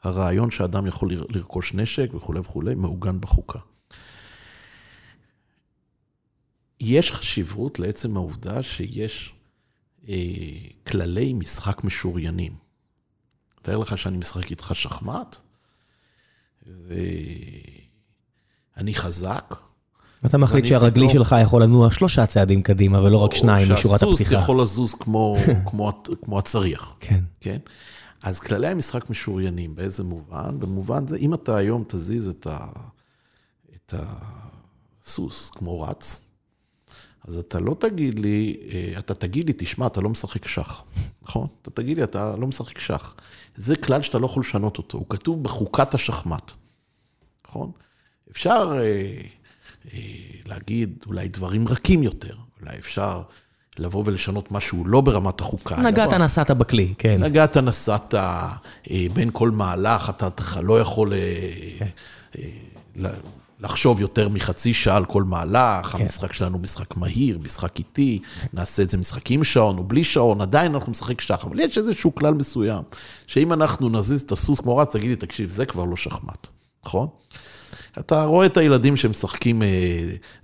[0.02, 3.58] הרעיון שאדם יכול לרכוש נשק וכולי וכולי מעוגן בחוקה.
[6.80, 9.34] יש חשיבות לעצם העובדה שיש
[10.08, 10.14] אה,
[10.86, 12.52] כללי משחק משוריינים.
[13.62, 15.36] תאר לך שאני משחק איתך שחמט,
[18.76, 19.54] ואני חזק.
[20.26, 21.24] אתה מחליט שהרגלי פתאום...
[21.24, 24.18] שלך יכול לנוע שלושה צעדים קדימה, ולא רק שניים משורת הפתיחה.
[24.18, 25.36] שהסוס יכול לזוז כמו,
[25.70, 26.96] כמו, כמו הצריח.
[27.00, 27.20] כן.
[27.40, 27.58] כן?
[28.22, 30.60] אז כללי המשחק משוריינים, באיזה מובן?
[30.60, 32.66] במובן זה, אם אתה היום תזיז את, ה,
[33.76, 33.94] את
[35.02, 36.20] הסוס כמו רץ,
[37.28, 40.82] אז אתה לא תגיד לי, אה, אתה תגיד לי, תשמע, אתה לא משחק שח,
[41.22, 41.46] נכון?
[41.62, 43.14] אתה תגיד לי, אתה לא משחק שח.
[43.56, 46.52] זה כלל שאתה לא יכול לשנות אותו, הוא כתוב בחוקת השחמט,
[47.48, 47.70] נכון?
[48.30, 49.20] אפשר אה,
[49.94, 50.00] אה,
[50.46, 53.22] להגיד אולי דברים רכים יותר, אולי אפשר
[53.78, 55.76] לבוא ולשנות משהו לא ברמת החוקה.
[55.76, 57.16] נגעת לבוא, נסעת בכלי, כן.
[57.20, 58.56] נגעת נסעת אה,
[59.12, 61.12] בין כל מהלך, אתה, אתה לא יכול...
[61.12, 61.18] אה,
[61.78, 61.88] כן.
[63.04, 63.10] אה,
[63.60, 66.02] לחשוב יותר מחצי שעה על כל מהלך, כן.
[66.02, 68.18] המשחק שלנו משחק מהיר, משחק איטי,
[68.52, 71.78] נעשה את זה משחק עם שעון או בלי שעון, עדיין אנחנו משחק שח, אבל יש
[71.78, 72.82] איזשהו כלל מסוים,
[73.26, 76.46] שאם אנחנו נזיז את הסוס כמו רץ, תגידי, תקשיב, זה כבר לא שחמט,
[76.86, 77.08] נכון?
[77.98, 79.68] אתה רואה את הילדים שמשחקים אה,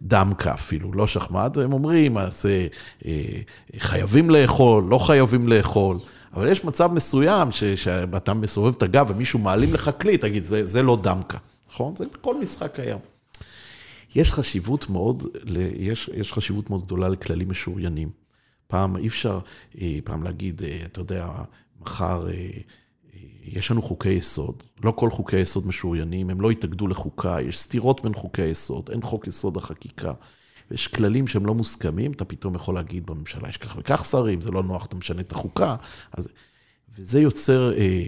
[0.02, 2.66] דמקה אפילו, לא שחמט, הם אומרים, אז אה,
[3.06, 3.40] אה,
[3.78, 5.96] חייבים לאכול, לא חייבים לאכול.
[6.34, 10.82] אבל יש מצב מסוים שאתה מסובב את הגב ומישהו מעלים לך כלי, תגיד, זה, זה
[10.82, 11.38] לא דמקה.
[11.72, 11.96] נכון?
[11.96, 12.98] זה בכל משחק קיים.
[14.14, 15.22] יש חשיבות מאוד,
[15.76, 18.10] יש, יש חשיבות מאוד גדולה לכללים משוריינים.
[18.66, 19.38] פעם אי אפשר,
[19.80, 21.28] אה, פעם להגיד, אה, אתה יודע,
[21.80, 22.50] מחר אה,
[23.42, 28.02] יש לנו חוקי יסוד, לא כל חוקי יסוד משוריינים, הם לא יתאגדו לחוקה, יש סתירות
[28.02, 30.12] בין חוקי יסוד, אין חוק יסוד החקיקה.
[30.70, 34.50] ויש כללים שהם לא מוסכמים, אתה פתאום יכול להגיד בממשלה, יש כך וכך שרים, זה
[34.50, 35.76] לא נוח, אתה משנה את החוקה.
[36.12, 36.28] אז,
[36.94, 38.04] וזה יוצר אה,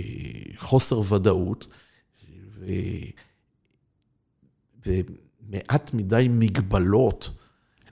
[0.56, 1.66] חוסר ודאות.
[2.58, 2.66] ו,
[4.86, 7.30] ומעט מדי מגבלות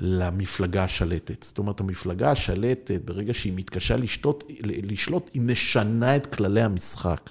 [0.00, 1.42] למפלגה השלטת.
[1.42, 7.30] זאת אומרת, המפלגה השלטת, ברגע שהיא מתקשה לשתות, לשלוט, היא משנה את כללי המשחק.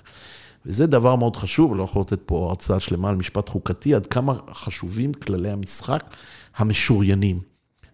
[0.66, 4.34] וזה דבר מאוד חשוב, לא יכול לתת פה הרצאה שלמה על משפט חוקתי, עד כמה
[4.52, 6.16] חשובים כללי המשחק
[6.56, 7.40] המשוריינים,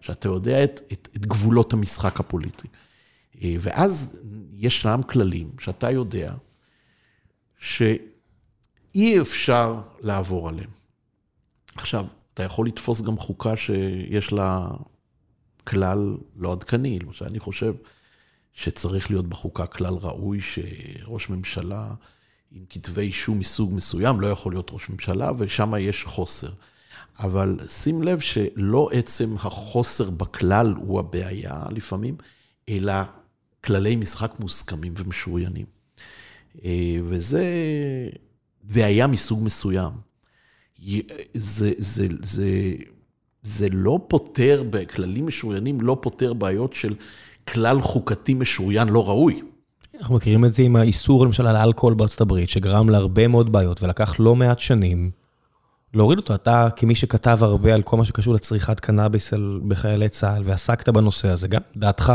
[0.00, 2.68] שאתה יודע את, את, את גבולות המשחק הפוליטי.
[3.60, 6.34] ואז ישנם כללים שאתה יודע
[7.58, 10.75] שאי אפשר לעבור עליהם.
[11.76, 14.68] עכשיו, אתה יכול לתפוס גם חוקה שיש לה
[15.64, 16.98] כלל לא עדכני.
[16.98, 17.74] למשל, אני חושב
[18.52, 21.88] שצריך להיות בחוקה כלל ראוי שראש ממשלה
[22.52, 26.50] עם כתבי אישום מסוג מסוים לא יכול להיות ראש ממשלה, ושם יש חוסר.
[27.18, 32.16] אבל שים לב שלא עצם החוסר בכלל הוא הבעיה לפעמים,
[32.68, 32.92] אלא
[33.64, 35.66] כללי משחק מוסכמים ומשוריינים.
[36.64, 37.44] אה, וזה
[38.62, 39.92] בעיה מסוג מסוים.
[41.34, 42.48] זה, זה, זה,
[43.42, 46.94] זה לא פותר, בכללים משוריינים לא פותר בעיות של
[47.48, 49.40] כלל חוקתי משוריין לא ראוי.
[50.00, 53.82] אנחנו מכירים את זה עם האיסור למשל על אלכוהול בארצות הברית, שגרם להרבה מאוד בעיות
[53.82, 55.10] ולקח לא מעט שנים
[55.94, 56.34] להוריד אותו.
[56.34, 59.32] אתה, כמי שכתב הרבה על כל מה שקשור לצריכת קנאביס
[59.68, 62.12] בחיילי צה"ל ועסקת בנושא הזה, גם דעתך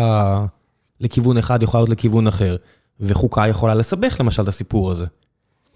[0.99, 2.55] לכיוון אחד יכולה להיות לכיוון אחר,
[2.99, 5.05] וחוקה יכולה לסבך למשל את הסיפור הזה.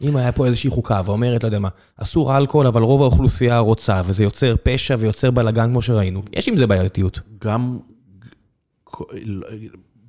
[0.02, 4.02] אם היה פה איזושהי חוקה ואומרת, לא יודע מה, אסור אלכוהול, אבל רוב האוכלוסייה רוצה,
[4.06, 7.20] וזה יוצר פשע ויוצר בלאגן כמו שראינו, יש עם זה בעייתיות.
[7.41, 7.80] גם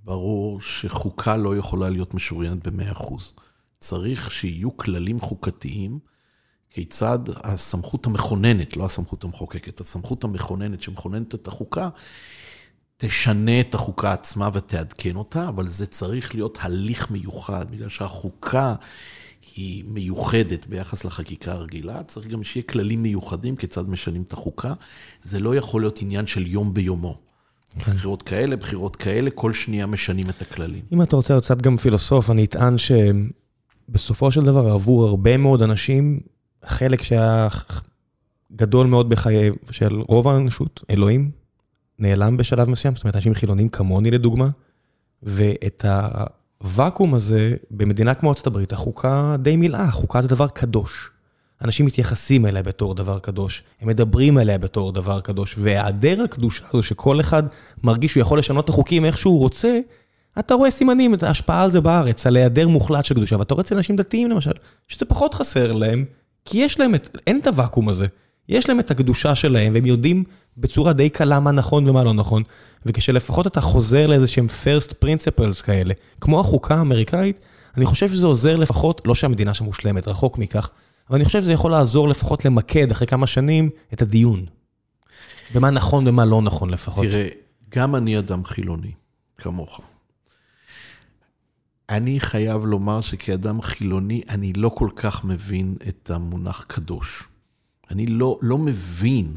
[0.05, 3.15] ברור שחוקה לא יכולה להיות משוריינת ב-100%.
[3.81, 5.99] צריך שיהיו כללים חוקתיים
[6.71, 11.89] כיצד הסמכות המכוננת, לא הסמכות המחוקקת, הסמכות המכוננת שמכוננת את החוקה,
[12.97, 18.75] תשנה את החוקה עצמה ותעדכן אותה, אבל זה צריך להיות הליך מיוחד, בגלל שהחוקה
[19.55, 24.73] היא מיוחדת ביחס לחקיקה הרגילה, צריך גם שיהיה כללים מיוחדים כיצד משנים את החוקה.
[25.23, 27.19] זה לא יכול להיות עניין של יום ביומו.
[27.71, 27.81] כן.
[27.81, 30.83] בחירות כאלה, בחירות כאלה, כל שנייה משנים את הכללים.
[30.93, 35.63] אם אתה רוצה להיות קצת גם פילוסוף, אני אטען שבסופו של דבר, עבור הרבה מאוד
[35.63, 36.21] אנשים,
[36.65, 37.49] חלק שהיה
[38.53, 41.31] גדול מאוד בחיי של רוב האנושות, אלוהים,
[41.99, 44.49] נעלם בשלב מסוים, זאת אומרת, אנשים חילונים כמוני לדוגמה,
[45.23, 45.85] ואת
[46.63, 51.11] הוואקום הזה, במדינה כמו ארצות הברית, החוקה די מילאה, החוקה זה דבר קדוש.
[51.65, 56.83] אנשים מתייחסים אליה בתור דבר קדוש, הם מדברים עליה בתור דבר קדוש, והיעדר הקדושה הזו
[56.83, 57.43] שכל אחד
[57.85, 59.79] מרגיש שהוא יכול לשנות את החוקים איך שהוא רוצה,
[60.39, 63.65] אתה רואה סימנים, את ההשפעה על זה בארץ, על היעדר מוחלט של קדושה, ואתה רואה
[63.65, 64.53] אצל אנשים דתיים למשל,
[64.89, 66.05] שזה פחות חסר להם,
[66.45, 68.07] כי יש להם את, אין את הוואקום הזה.
[68.49, 70.25] יש להם את הקדושה שלהם, והם יודעים
[70.57, 72.43] בצורה די קלה מה נכון ומה לא נכון,
[72.87, 77.41] וכשלפחות אתה חוזר לאיזה שהם first principles כאלה, כמו החוקה האמריקאית,
[77.77, 80.71] אני חושב שזה עוזר לפחות, לא שהמדינה שם מושלמת, רחוק מכך,
[81.11, 84.47] אבל אני חושב שזה יכול לעזור לפחות למקד אחרי כמה שנים את הדיון.
[85.55, 87.05] במה נכון ומה לא נכון לפחות.
[87.05, 87.29] תראה,
[87.69, 88.93] גם אני אדם חילוני,
[89.39, 89.81] כמוך.
[91.89, 97.25] אני חייב לומר שכאדם חילוני, אני לא כל כך מבין את המונח קדוש.
[97.91, 99.35] אני לא, לא מבין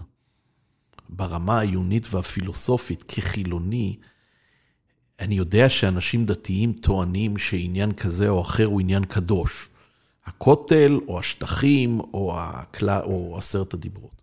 [1.09, 3.97] ברמה העיונית והפילוסופית כחילוני,
[5.19, 9.69] אני יודע שאנשים דתיים טוענים שעניין כזה או אחר הוא עניין קדוש.
[10.25, 14.21] הכותל, או השטחים, או, הכלה, או עשרת הדיברות.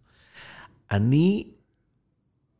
[0.91, 1.45] אני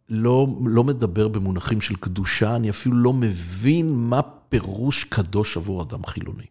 [0.09, 6.07] לא, לא מדבר במונחים של קדושה, אני אפילו לא מבין מה פירוש קדוש עבור אדם
[6.07, 6.47] חילוני.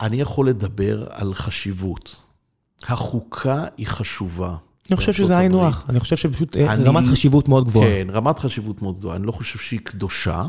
[0.00, 2.16] אני יכול לדבר על חשיבות.
[2.82, 4.56] החוקה היא חשובה.
[4.90, 7.88] אני חושב שזה היינו הך, אני חושב שפשוט אה, אני, רמת חשיבות מאוד גבוהה.
[7.88, 9.16] כן, רמת חשיבות מאוד גבוהה.
[9.16, 10.44] אני לא חושב שהיא קדושה.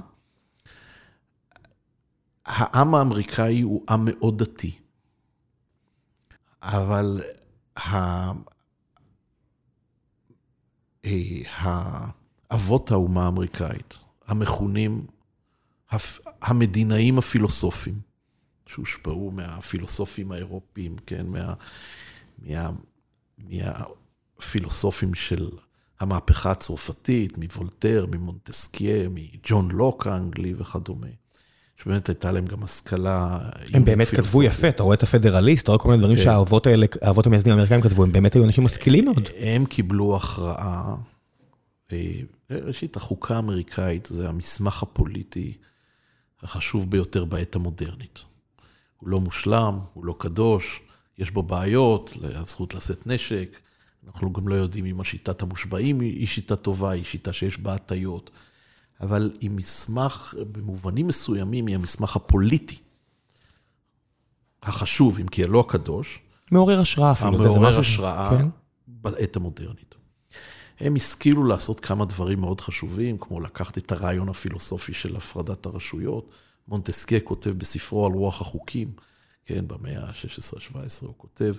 [2.45, 4.71] העם האמריקאי הוא עם מאוד דתי,
[6.61, 7.21] אבל
[7.77, 8.31] אה,
[11.55, 13.93] האבות האומה האמריקאית,
[14.27, 15.05] המכונים
[16.41, 17.99] המדינאים הפילוסופיים,
[18.67, 21.53] שהושפעו מהפילוסופים האירופיים, כן, מה,
[22.41, 22.69] מה,
[23.37, 25.49] מהפילוסופים של
[25.99, 31.07] המהפכה הצרפתית, מוולטר, ממונטסקיה, מג'ון לוק האנגלי וכדומה.
[31.77, 33.39] שבאמת הייתה להם גם השכלה...
[33.73, 36.23] הם באמת כתבו יפה, אתה רואה את הפדרליסט, אתה רואה כל מיני דברים כן.
[36.23, 39.29] שהאבות האלה, האבות המייסדים האמריקאים כתבו, הם באמת היו אנשים משכילים מאוד.
[39.37, 40.95] הם קיבלו הכרעה,
[41.91, 42.11] אה,
[42.51, 45.53] ראשית, החוקה האמריקאית זה המסמך הפוליטי
[46.43, 48.19] החשוב ביותר בעת המודרנית.
[48.97, 50.81] הוא לא מושלם, הוא לא קדוש,
[51.17, 53.59] יש בו בעיות, הזכות לשאת נשק,
[54.07, 58.29] אנחנו גם לא יודעים אם השיטת המושבעים היא שיטה טובה, היא שיטה שיש בה הטיות.
[59.01, 62.77] אבל היא מסמך, במובנים מסוימים, היא המסמך הפוליטי.
[64.63, 66.19] החשוב, אם כי הלא הקדוש.
[66.51, 67.31] מעורר השראה אפילו.
[67.31, 68.47] מעורר השראה כן?
[68.87, 69.95] בעת המודרנית.
[70.79, 76.29] הם השכילו לעשות כמה דברים מאוד חשובים, כמו לקחת את הרעיון הפילוסופי של הפרדת הרשויות.
[76.67, 78.91] מונטסקיה כותב בספרו על רוח החוקים,
[79.45, 81.55] כן, במאה ה-16-17 הוא כותב,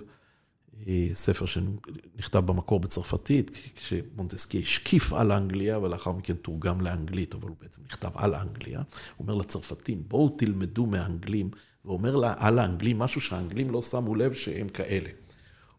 [1.13, 7.81] ספר שנכתב במקור בצרפתית, כשמונטסקי השקיף על אנגליה, ולאחר מכן תורגם לאנגלית, אבל הוא בעצם
[7.85, 8.79] נכתב על אנגליה.
[8.79, 8.85] הוא
[9.19, 11.49] אומר לצרפתים, בואו תלמדו מהאנגלים,
[11.85, 15.09] ואומר לה, על האנגלים משהו שהאנגלים לא שמו לב שהם כאלה.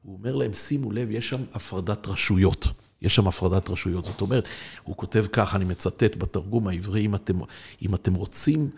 [0.03, 2.67] הוא אומר להם, שימו לב, יש שם הפרדת רשויות.
[3.03, 4.05] יש שם הפרדת רשויות.
[4.05, 4.49] זאת אומרת,
[4.83, 7.35] הוא כותב כך, אני מצטט בתרגום העברי, אם אתם,
[7.83, 8.71] אם אתם רוצים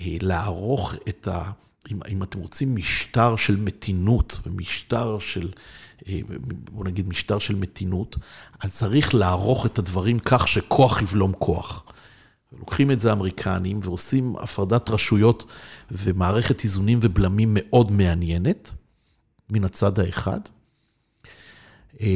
[0.00, 1.50] אה, לערוך את ה...
[1.90, 5.50] אם, אם אתם רוצים משטר של מתינות ומשטר של,
[6.08, 6.20] אה,
[6.72, 8.16] בוא נגיד משטר של מתינות,
[8.60, 11.84] אז צריך לערוך את הדברים כך שכוח יבלום כוח.
[12.58, 15.44] לוקחים את זה האמריקנים ועושים הפרדת רשויות
[15.90, 18.70] ומערכת איזונים ובלמים מאוד מעניינת,
[19.50, 20.40] מן הצד האחד.
[22.00, 22.08] אה,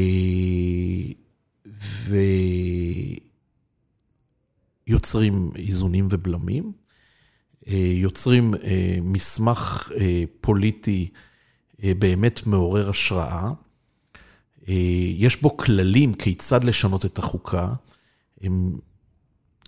[4.89, 6.86] ויוצרים איזונים ובלמים.
[7.69, 11.09] אה, יוצרים אה, מסמך אה, פוליטי
[11.79, 13.51] באמת מעורר השראה.
[15.17, 17.73] יש בו כללים כיצד לשנות את החוקה.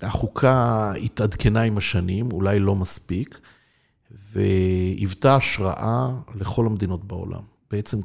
[0.03, 3.39] החוקה התעדכנה עם השנים, אולי לא מספיק,
[4.33, 7.43] והיוותה השראה לכל המדינות בעולם.
[7.71, 7.99] בעצם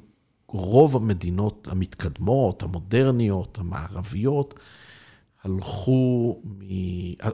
[0.48, 4.60] רוב המדינות המתקדמות, המודרניות, המערביות,
[5.44, 6.64] הלכו, מ...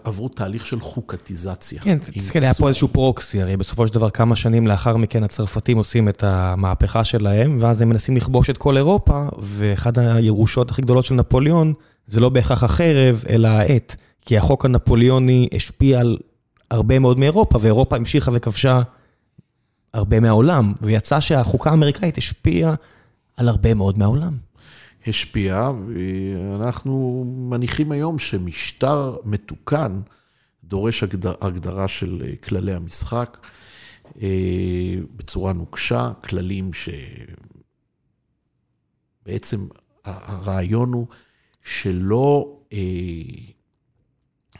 [0.04, 1.82] עברו תהליך של חוקתיזציה.
[1.82, 5.78] כן, תסתכל, היה פה איזשהו פרוקסי, הרי בסופו של דבר כמה שנים לאחר מכן הצרפתים
[5.78, 11.06] עושים את המהפכה שלהם, ואז הם מנסים לכבוש את כל אירופה, ואחת הירושות הכי גדולות
[11.06, 11.74] של נפוליאון,
[12.08, 16.18] זה לא בהכרח החרב, אלא העט, כי החוק הנפוליוני השפיע על
[16.72, 18.82] הרבה מאוד מאירופה, ואירופה המשיכה וכבשה
[19.94, 22.76] הרבה מהעולם, ויצא שהחוקה האמריקאית השפיעה
[23.38, 24.49] על הרבה מאוד מהעולם.
[25.08, 30.02] השפיעה, ואנחנו מניחים היום שמשטר מתוקן
[30.64, 33.38] דורש הגדר, הגדרה של אה, כללי המשחק
[34.22, 36.72] אה, בצורה נוקשה, כללים
[39.24, 39.68] שבעצם
[40.06, 41.08] הרעיון הוא
[41.64, 42.78] שלא, אה,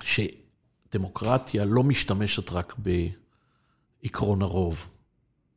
[0.02, 2.76] שדמוקרטיה לא משתמשת רק
[4.04, 4.88] בעקרון הרוב.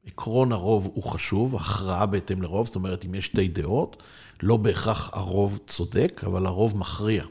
[0.07, 4.03] עקרון הרוב הוא חשוב, הכרעה בהתאם לרוב, זאת אומרת, אם יש שתי דעות,
[4.43, 7.25] לא בהכרח הרוב צודק, אבל הרוב מכריע,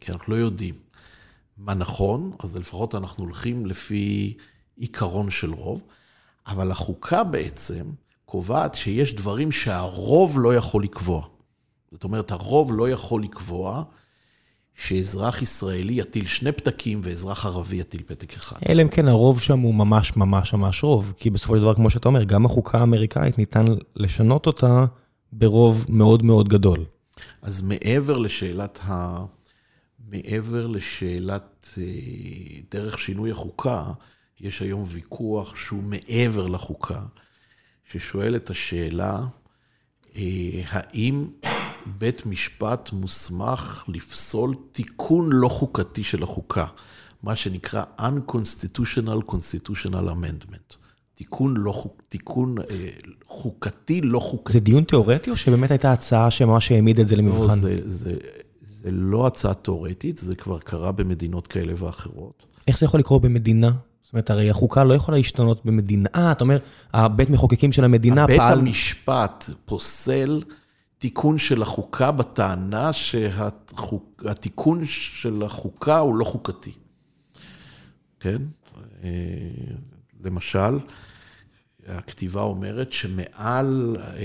[0.00, 0.74] כי אנחנו לא יודעים
[1.58, 4.34] מה נכון, אז לפחות אנחנו הולכים לפי
[4.76, 5.82] עיקרון של רוב,
[6.46, 7.84] אבל החוקה בעצם
[8.24, 11.26] קובעת שיש דברים שהרוב לא יכול לקבוע.
[11.92, 13.82] זאת אומרת, הרוב לא יכול לקבוע
[14.74, 18.56] שאזרח ישראלי יטיל שני פתקים ואזרח ערבי יטיל פתק אחד.
[18.68, 21.90] אלא אם כן הרוב שם הוא ממש ממש ממש רוב, כי בסופו של דבר, כמו
[21.90, 23.64] שאתה אומר, גם החוקה האמריקאית ניתן
[23.96, 24.84] לשנות אותה
[25.36, 26.84] ברוב מאוד מאוד גדול.
[27.42, 29.24] אז מעבר לשאלת ה...
[30.08, 31.84] מעבר לשאלת אה,
[32.70, 33.92] דרך שינוי החוקה,
[34.40, 37.02] יש היום ויכוח שהוא מעבר לחוקה,
[37.90, 39.24] ששואל את השאלה,
[40.16, 41.26] אה, האם
[41.86, 46.66] בית משפט מוסמך לפסול תיקון לא חוקתי של החוקה,
[47.22, 50.83] מה שנקרא Unconstitutional Constitutional Amendment.
[51.14, 52.64] תיקון, לא חוק, תיקון אה,
[53.26, 54.52] חוקתי לא חוקתי.
[54.52, 57.40] זה דיון תיאורטי או שבאמת הייתה הצעה שממש העמיד את זה למבחן?
[57.40, 58.14] לא, זה, זה,
[58.60, 62.46] זה לא הצעה תיאורטית, זה כבר קרה במדינות כאלה ואחרות.
[62.68, 63.70] איך זה יכול לקרות במדינה?
[64.02, 66.08] זאת אומרת, הרי החוקה לא יכולה להשתנות במדינה.
[66.14, 66.58] אה, אתה אומר,
[66.92, 68.40] הבית מחוקקים של המדינה פעל...
[68.40, 70.42] הבית המשפט פוסל
[70.98, 76.72] תיקון של החוקה בטענה שהתיקון של החוקה הוא לא חוקתי.
[78.20, 78.42] כן?
[80.24, 80.78] למשל,
[81.86, 84.22] הכתיבה אומרת שמעל אה,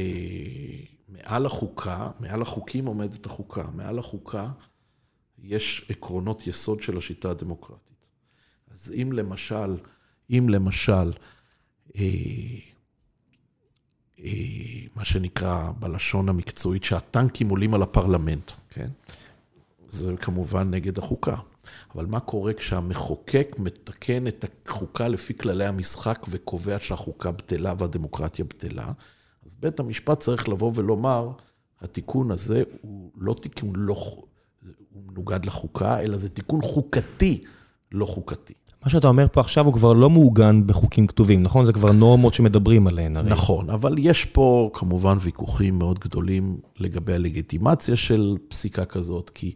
[1.10, 3.64] מעל החוקה, מעל החוקים עומדת החוקה.
[3.74, 4.50] מעל החוקה
[5.44, 8.08] יש עקרונות יסוד של השיטה הדמוקרטית.
[8.72, 9.78] אז אם למשל,
[10.30, 11.14] אם למשל,
[11.96, 12.04] אה,
[14.20, 14.32] אה,
[14.96, 18.90] מה שנקרא בלשון המקצועית, שהטנקים עולים על הפרלמנט, כן?
[19.90, 21.36] זה כמובן נגד החוקה.
[21.96, 28.92] אבל מה קורה כשהמחוקק מתקן את החוקה לפי כללי המשחק וקובע שהחוקה בטלה והדמוקרטיה בטלה?
[29.46, 31.32] אז בית המשפט צריך לבוא ולומר,
[31.82, 33.94] התיקון הזה הוא לא תיקון לא,
[34.94, 37.42] הוא מנוגד לחוקה, אלא זה תיקון חוקתי,
[37.92, 38.54] לא חוקתי.
[38.84, 41.66] מה שאתה אומר פה עכשיו הוא כבר לא מעוגן בחוקים כתובים, נכון?
[41.66, 43.30] זה כבר נורמות שמדברים עליהן הרי.
[43.30, 49.54] נכון, אבל יש פה כמובן ויכוחים מאוד גדולים לגבי הלגיטימציה של פסיקה כזאת, כי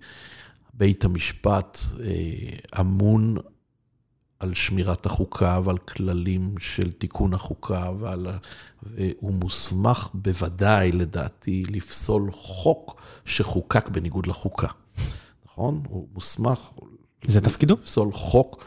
[0.73, 3.37] בית המשפט אה, אמון
[4.39, 8.27] על שמירת החוקה ועל כללים של תיקון החוקה, ועל,
[8.83, 14.67] והוא מוסמך בוודאי, לדעתי, לפסול חוק שחוקק בניגוד לחוקה.
[15.45, 15.83] נכון?
[15.89, 16.59] הוא מוסמך...
[17.27, 17.73] זה תפקידו?
[17.73, 18.65] לפסול חוק.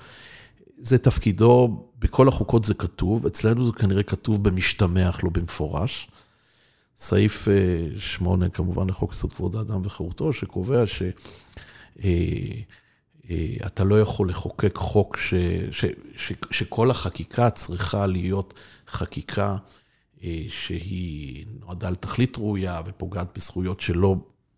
[0.79, 6.11] זה תפקידו, בכל החוקות זה כתוב, אצלנו זה כנראה כתוב במשתמע, אך לא במפורש.
[6.99, 7.49] סעיף
[7.99, 11.03] 8, כמובן, לחוק יסוד כבוד האדם וחירותו, שקובע ש...
[13.67, 15.35] אתה לא יכול לחוקק חוק ש,
[15.71, 15.85] ש,
[16.17, 18.55] ש, שכל החקיקה צריכה להיות
[18.89, 19.57] חקיקה
[20.49, 24.17] שהיא נועדה לתכלית ראויה ופוגעת בזכויות שלא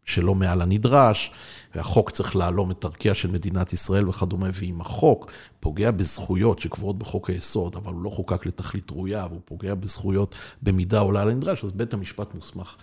[0.08, 1.30] שלא מעל הנדרש,
[1.74, 7.30] והחוק צריך להלום את ערכיה של מדינת ישראל וכדומה, ואם החוק פוגע בזכויות שקבועות בחוק
[7.30, 11.72] היסוד, אבל הוא לא חוקק לתכלית ראויה, והוא פוגע בזכויות במידה עולה על הנדרש, אז
[11.72, 12.76] בית המשפט מוסמך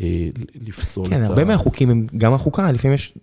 [0.00, 1.24] אה, לפסול כן, את ה...
[1.24, 3.14] כן, הרבה מהחוקים הם, גם החוקה, לפעמים יש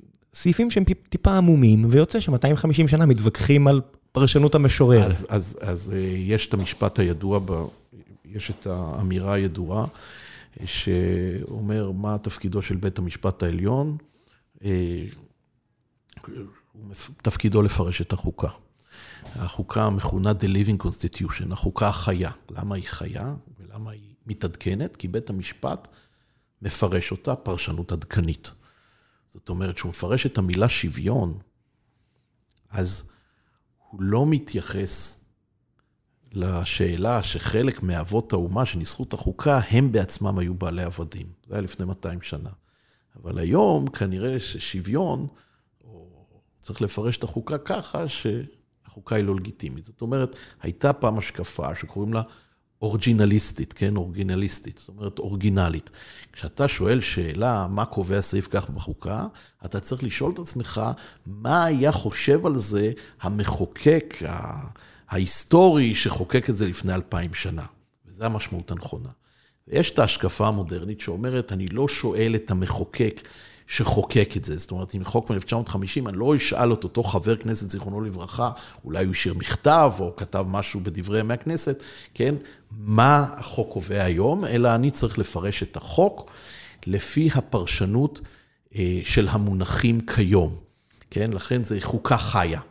[0.42, 5.04] סעיפים שהם טיפה עמומים, ויוצא ש-250 שנה מתווכחים על פרשנות המשורר.
[5.04, 7.52] אז, אז, אז אה, יש את המשפט הידוע, ב,
[8.26, 9.86] יש את האמירה הידועה.
[10.66, 13.98] שאומר מה תפקידו של בית המשפט העליון.
[14.64, 15.06] אה,
[17.18, 18.50] תפקידו לפרש את החוקה.
[19.36, 22.32] החוקה מכונה The Living Constitution, החוקה החיה.
[22.50, 24.96] למה היא חיה ולמה היא מתעדכנת?
[24.96, 25.88] כי בית המשפט
[26.62, 28.52] מפרש אותה פרשנות עדכנית.
[29.34, 31.40] זאת אומרת, כשהוא מפרש את המילה שוויון,
[32.70, 33.10] אז
[33.90, 35.26] הוא לא מתייחס
[36.32, 41.28] לשאלה שחלק מאבות האומה שניסחו את החוקה, הם בעצמם היו בעלי עבדים.
[41.48, 42.50] זה היה לפני 200 שנה.
[43.16, 45.28] אבל היום כנראה ששוויון,
[45.84, 46.08] או
[46.62, 49.86] צריך לפרש את החוקה ככה, שהחוקה היא לא לגיטימית.
[49.86, 52.22] זאת אומרת, הייתה פעם השקפה שקוראים לה
[52.82, 53.96] אורג'ינליסטית, כן?
[53.96, 55.90] אורגינליסטית, זאת אומרת אורגינלית.
[56.34, 59.26] כשאתה שואל שאלה, מה קובע סעיף כך בחוקה,
[59.66, 60.82] אתה צריך לשאול את עצמך,
[61.26, 62.92] מה היה חושב על זה
[63.22, 64.18] המחוקק,
[65.10, 67.66] ההיסטורי שחוקק את זה לפני אלפיים שנה.
[68.08, 69.10] וזו המשמעות הנכונה.
[69.68, 73.28] ויש את ההשקפה המודרנית שאומרת, אני לא שואל את המחוקק
[73.68, 74.58] שחוקק את זה.
[74.58, 78.52] זאת אומרת, אם חוק מ-1950, אני לא אשאל את אותו חבר כנסת, זיכרונו לברכה,
[78.86, 81.84] אולי הוא השאיר מכתב או כתב משהו בדברי ימי הכנסת,
[82.14, 82.36] כן?
[82.72, 86.32] מה החוק קובע היום, אלא אני צריך לפרש את החוק
[86.86, 88.22] לפי הפרשנות
[88.76, 90.56] אה, של המונחים כיום.
[91.12, 91.32] כן?
[91.34, 92.62] לכן זה חוקה חיה.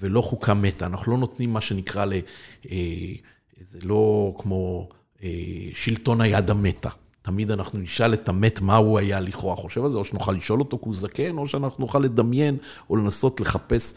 [0.00, 0.86] ולא חוקה מתה.
[0.86, 2.12] אנחנו לא נותנים מה שנקרא ל...
[2.70, 2.76] אה,
[3.60, 4.88] זה לא כמו
[5.22, 5.28] אה,
[5.74, 6.88] שלטון היד המתה.
[7.22, 10.58] תמיד אנחנו נשאל את המת מה הוא היה לכאורה חושב על זה, או שנוכל לשאול
[10.60, 12.56] אותו כי הוא זקן, או שאנחנו נוכל לדמיין
[12.90, 13.94] או לנסות לחפש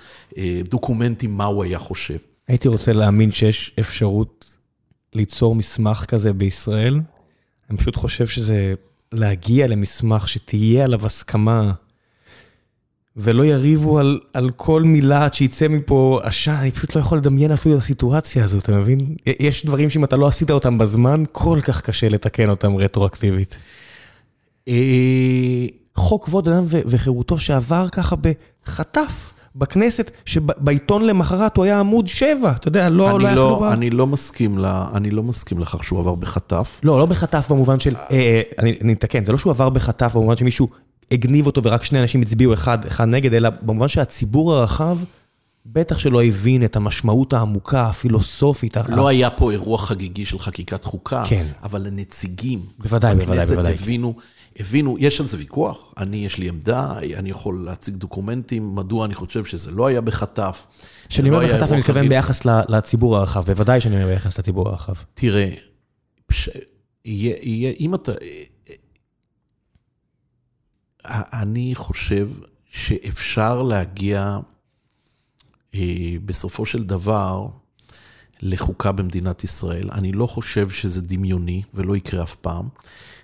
[0.70, 2.18] דוקומנטים מה הוא היה חושב.
[2.48, 4.55] הייתי רוצה להאמין שיש אפשרות
[5.16, 7.00] ליצור מסמך כזה בישראל.
[7.70, 8.74] אני פשוט חושב שזה
[9.12, 11.74] להגיע למסמך שתהיה עליו הסכמה
[13.18, 17.52] ולא יריבו על, על כל מילה עד שיצא מפה עשן, אני פשוט לא יכול לדמיין
[17.52, 19.16] אפילו את הסיטואציה הזאת, אתה מבין?
[19.40, 23.58] יש דברים שאם אתה לא עשית אותם בזמן, כל כך קשה לתקן אותם רטרואקטיבית.
[24.68, 25.66] אה,
[25.96, 29.35] חוק כבוד אדם וחירותו שעבר ככה בחטף.
[29.56, 33.16] בכנסת, שבעיתון למחרת הוא היה עמוד 7, אתה יודע, לא...
[33.16, 36.80] אני לא, לא, אני לא מסכים אני לא מסכים לכך שהוא עבר בחטף.
[36.84, 38.42] לא, לא בחטף במובן של, אה, אה
[38.82, 40.68] אני אתקן, זה לא שהוא עבר בחטף במובן שמישהו
[41.12, 44.98] הגניב אותו ורק שני אנשים הצביעו אחד, אחד נגד, אלא במובן שהציבור הרחב
[45.66, 48.78] בטח שלא הבין את המשמעות העמוקה, הפילוסופית.
[48.88, 51.48] לא היה פה אירוע חגיגי של חקיקת חוקה, כן.
[51.64, 53.74] אבל הנציגים בוודאי, בוודאי, בוודאי.
[53.74, 54.16] הבינו,
[54.60, 59.16] הבינו, יש על זה ויכוח, אני, יש לי עמדה, אני יכול להציג דוקומנטים, מדוע אני
[59.16, 60.66] חושב שזה לא היה בחטף.
[61.10, 64.94] כשאני אומר לא בחטף, אני מתכוון ביחס לציבור הרחב, בוודאי שאני אומר ביחס לציבור הרחב.
[65.14, 65.50] תראה,
[66.26, 66.50] פש...
[67.06, 68.12] יהיה, יהיה, אם אתה...
[71.34, 72.30] אני חושב
[72.72, 74.40] שאפשר להגיע
[75.76, 77.48] אה, בסופו של דבר
[78.42, 79.90] לחוקה במדינת ישראל.
[79.92, 82.68] אני לא חושב שזה דמיוני ולא יקרה אף פעם.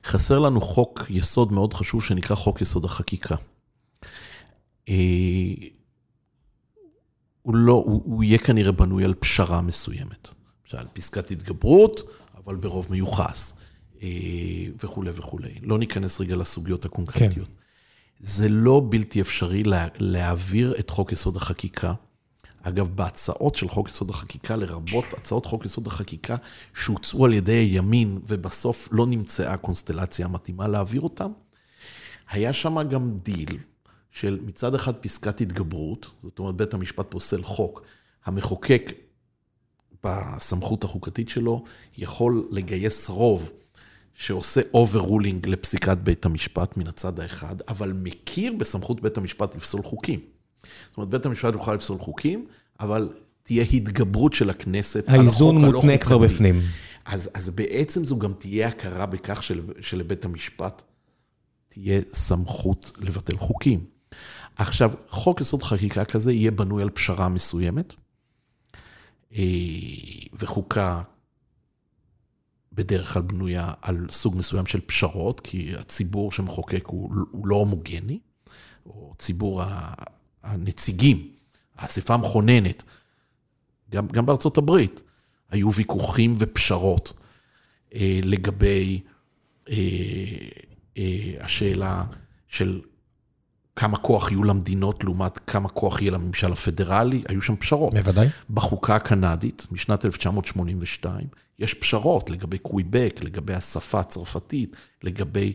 [0.06, 3.36] חסר לנו חוק יסוד מאוד חשוב שנקרא חוק יסוד החקיקה.
[4.90, 4.96] אה,
[7.42, 10.28] הוא, לא, הוא, הוא יהיה כנראה בנוי על פשרה מסוימת.
[10.74, 12.02] על פסקת התגברות,
[12.38, 13.58] אבל ברוב מיוחס,
[14.02, 14.08] אה,
[14.84, 15.54] וכולי וכולי.
[15.62, 17.48] לא ניכנס רגע לסוגיות הקונקרטיות.
[17.48, 17.54] כן.
[18.20, 21.94] זה לא בלתי אפשרי לה, להעביר את חוק יסוד החקיקה.
[22.62, 26.36] אגב, בהצעות של חוק יסוד החקיקה, לרבות הצעות חוק יסוד החקיקה
[26.74, 31.32] שהוצאו על ידי הימין, ובסוף לא נמצאה הקונסטלציה המתאימה להעביר אותם,
[32.30, 33.58] היה שם גם דיל
[34.12, 37.82] של מצד אחד פסקת התגברות, זאת אומרת, בית המשפט פוסל חוק,
[38.26, 38.92] המחוקק
[40.04, 41.64] בסמכות החוקתית שלו
[41.98, 43.52] יכול לגייס רוב
[44.14, 50.20] שעושה overruling לפסיקת בית המשפט מן הצד האחד, אבל מכיר בסמכות בית המשפט לפסול חוקים.
[50.90, 52.46] זאת אומרת, בית המשפט יוכל לפסול חוקים,
[52.80, 53.10] אבל
[53.44, 55.62] תהיה התגברות של הכנסת על החוק הלא חוקני.
[55.62, 56.62] האיזון מותנה כבר בפנים.
[57.06, 60.84] אז, אז בעצם זו גם תהיה הכרה בכך של, שלבית המשפט
[61.70, 63.86] תהיה סמכות לבטל חוקים.
[64.56, 67.94] עכשיו, חוק יסוד חקיקה כזה יהיה בנוי על פשרה מסוימת,
[69.36, 69.44] אה,
[70.34, 71.02] וחוקה
[72.74, 78.20] בדרך כלל בנויה על סוג מסוים של פשרות, כי הציבור שמחוקק הוא, הוא לא הומוגני,
[78.86, 79.64] או ציבור
[80.44, 81.28] הנציגים,
[81.78, 82.84] האספה המכוננת,
[83.92, 85.04] גם, גם בארצות הברית,
[85.50, 87.14] היו ויכוחים ופשרות
[87.96, 89.02] אה, לגבי
[89.70, 89.76] אה,
[90.98, 92.04] אה, השאלה
[92.48, 92.82] של
[93.76, 97.94] כמה כוח יהיו למדינות לעומת כמה כוח יהיה לממשל הפדרלי, היו שם פשרות.
[97.94, 98.28] בוודאי.
[98.50, 101.28] בחוקה הקנדית, משנת 1982,
[101.60, 105.54] יש פשרות לגבי קוויבק, לגבי השפה הצרפתית, לגבי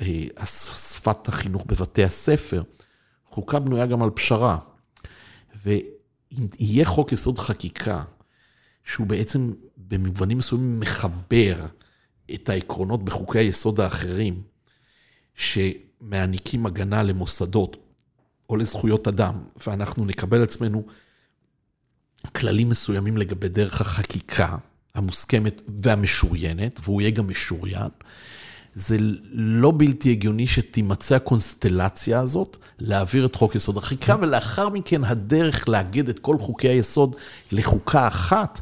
[0.00, 2.62] אה, שפת החינוך בבתי הספר.
[3.30, 4.58] חוקה בנויה גם על פשרה.
[5.64, 8.02] ואם יהיה חוק יסוד חקיקה,
[8.84, 11.60] שהוא בעצם במובנים מסוימים מחבר
[12.34, 14.42] את העקרונות בחוקי היסוד האחרים,
[15.34, 17.76] שמעניקים הגנה למוסדות
[18.50, 19.34] או לזכויות אדם,
[19.66, 20.86] ואנחנו נקבל עצמנו
[22.36, 24.56] כללים מסוימים לגבי דרך החקיקה
[24.94, 27.90] המוסכמת והמשוריינת, והוא יהיה גם משוריין,
[28.74, 28.96] זה
[29.32, 36.08] לא בלתי הגיוני שתימצא הקונסטלציה הזאת להעביר את חוק יסוד החקיקה, ולאחר מכן הדרך לאגד
[36.08, 37.16] את כל חוקי היסוד
[37.52, 38.60] לחוקה אחת,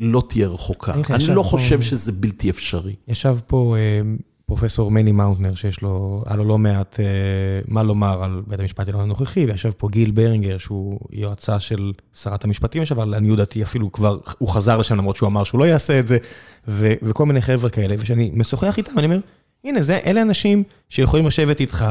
[0.00, 0.94] לא תהיה רחוקה.
[1.10, 2.94] אני לא חושב שזה בלתי אפשרי.
[3.08, 4.00] ישב פה אה,
[4.48, 7.04] פרופסור מני מאונטנר, שיש לו, היה לו לא מעט אה,
[7.68, 12.44] מה לומר על בית המשפט העליון הנוכחי, וישב פה גיל ברינגר, שהוא יועצה של שרת
[12.44, 15.98] המשפטים לשעבר, לעניות דעתי אפילו כבר, הוא חזר לשם למרות שהוא אמר שהוא לא יעשה
[15.98, 16.18] את זה,
[16.68, 19.18] ו, וכל מיני חבר'ה כאלה, וכשאני משוחח איתם, אני אומר,
[19.64, 21.84] הנה, זה, אלה אנשים שיכולים לשבת איתך,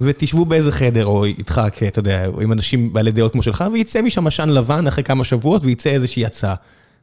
[0.00, 4.02] ותשבו באיזה חדר, או איתך, אתה יודע, או עם אנשים בעלי דעות כמו שלך, וייצא
[4.02, 6.54] משם עשן לבן אחרי כמה שבועות, וייצא איזושהי הצעה.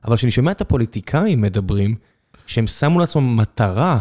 [0.05, 1.95] אבל כשאני שומע את הפוליטיקאים מדברים,
[2.45, 3.99] שהם שמו לעצמם מטרה,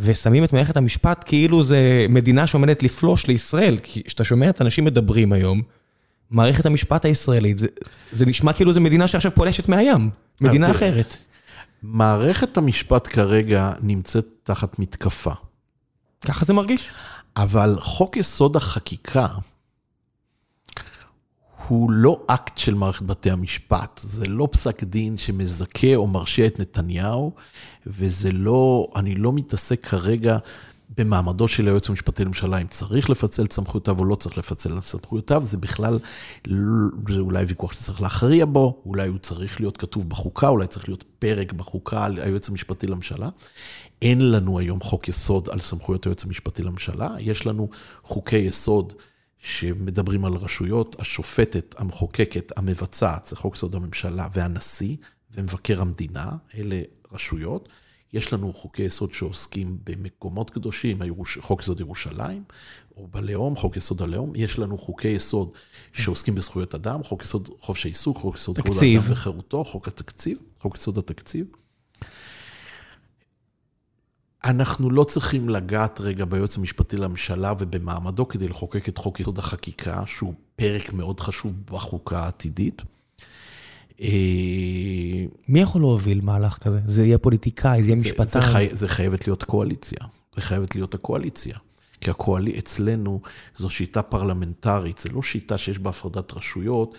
[0.00, 3.78] ושמים את מערכת המשפט כאילו זה מדינה שעומדת לפלוש לישראל.
[3.82, 5.62] כי כשאתה שומע את האנשים מדברים היום,
[6.30, 7.66] מערכת המשפט הישראלית, זה,
[8.12, 10.10] זה נשמע כאילו זו מדינה שעכשיו פולשת מהים,
[10.40, 11.16] מדינה אחרת.
[11.82, 15.32] מערכת המשפט כרגע נמצאת תחת מתקפה.
[16.26, 16.88] ככה זה מרגיש.
[17.36, 19.26] אבל חוק יסוד החקיקה,
[21.68, 26.60] הוא לא אקט של מערכת בתי המשפט, זה לא פסק דין שמזכה או מרשיע את
[26.60, 27.32] נתניהו,
[27.86, 30.38] וזה לא, אני לא מתעסק כרגע
[30.96, 34.82] במעמדו של היועץ המשפטי לממשלה, אם צריך לפצל את סמכויותיו או לא צריך לפצל את
[34.82, 35.98] סמכויותיו, זה בכלל,
[37.08, 41.04] זה אולי ויכוח שצריך להכריע בו, אולי הוא צריך להיות כתוב בחוקה, אולי צריך להיות
[41.18, 43.28] פרק בחוקה על היועץ המשפטי לממשלה.
[44.02, 47.68] אין לנו היום חוק יסוד על סמכויות היועץ המשפטי לממשלה, יש לנו
[48.02, 48.92] חוקי יסוד.
[49.44, 54.96] שמדברים על רשויות, השופטת, המחוקקת, המבצעת, זה חוק יסוד הממשלה, והנשיא
[55.34, 57.68] ומבקר המדינה, אלה רשויות.
[58.12, 60.98] יש לנו חוקי יסוד שעוסקים במקומות קדושים,
[61.40, 62.44] חוק יסוד ירושלים,
[62.96, 64.32] או בלאום, חוק יסוד הלאום.
[64.36, 65.50] יש לנו חוקי יסוד
[65.92, 70.76] שעוסקים בזכויות אדם, חוק יסוד חופש העיסוק, חוק יסוד כבוד האדם וחירותו, חוק התקציב, חוק
[70.76, 71.46] יסוד התקציב.
[74.44, 80.02] אנחנו לא צריכים לגעת רגע ביועץ המשפטי לממשלה ובמעמדו כדי לחוקק את חוק יסוד החקיקה,
[80.06, 82.82] שהוא פרק מאוד חשוב בחוקה העתידית.
[84.00, 84.08] אה,
[85.48, 86.80] מי יכול להוביל מהלך כזה?
[86.86, 88.24] זה יהיה פוליטיקאי, זה יהיה משפטן?
[88.24, 89.98] זה, חי, זה חייבת להיות קואליציה.
[90.34, 91.58] זה חייבת להיות הקואליציה.
[92.00, 93.20] כי הקואליציה אצלנו
[93.56, 96.94] זו שיטה פרלמנטרית, זו לא שיטה שיש בה הפרדת רשויות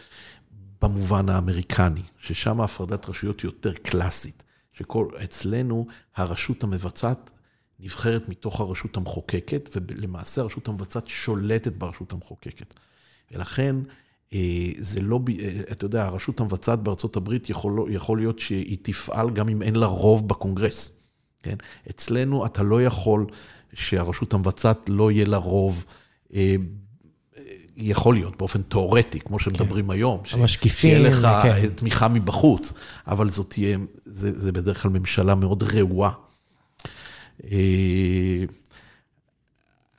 [0.81, 4.43] במובן האמריקני, ששם הפרדת רשויות יותר קלאסית.
[4.77, 7.31] שאצלנו הרשות המבצעת
[7.79, 12.73] נבחרת מתוך הרשות המחוקקת, ולמעשה הרשות המבצעת שולטת ברשות המחוקקת.
[13.31, 13.75] ולכן,
[14.33, 19.29] אה, זה לא, אה, אתה יודע, הרשות המבצעת בארצות הברית יכול, יכול להיות שהיא תפעל
[19.29, 20.89] גם אם אין לה רוב בקונגרס.
[21.43, 21.55] כן?
[21.89, 23.25] אצלנו אתה לא יכול
[23.73, 25.85] שהרשות המבצעת לא יהיה לה רוב.
[26.33, 26.55] אה,
[27.77, 29.91] יכול להיות באופן תיאורטי, כמו שמדברים כן.
[29.91, 30.21] היום.
[30.31, 30.91] המשקיפים.
[30.91, 31.69] שיהיה לך כן.
[31.69, 32.73] תמיכה מבחוץ,
[33.07, 36.11] אבל זאת תהיה, זה, זה בדרך כלל ממשלה מאוד רעועה.
[37.51, 38.45] אה,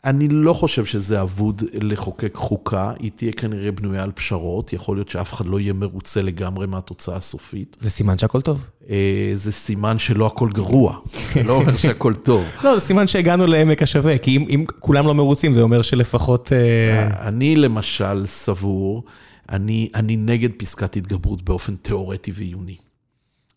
[0.06, 5.08] אני לא חושב שזה אבוד לחוקק חוקה, היא תהיה כנראה בנויה על פשרות, יכול להיות
[5.08, 7.76] שאף אחד לא יהיה מרוצה לגמרי מהתוצאה הסופית.
[7.80, 8.64] זה סימן שהכל טוב.
[8.90, 10.98] אה, זה סימן שלא הכל גרוע,
[11.32, 12.44] זה לא אומר שהכל טוב.
[12.64, 16.52] לא, זה סימן שהגענו לעמק השווה, כי אם, אם כולם לא מרוצים, זה אומר שלפחות...
[16.52, 19.04] אה, אני למשל סבור,
[19.48, 22.76] אני, אני נגד פסקת התגברות באופן תיאורטי ועיוני,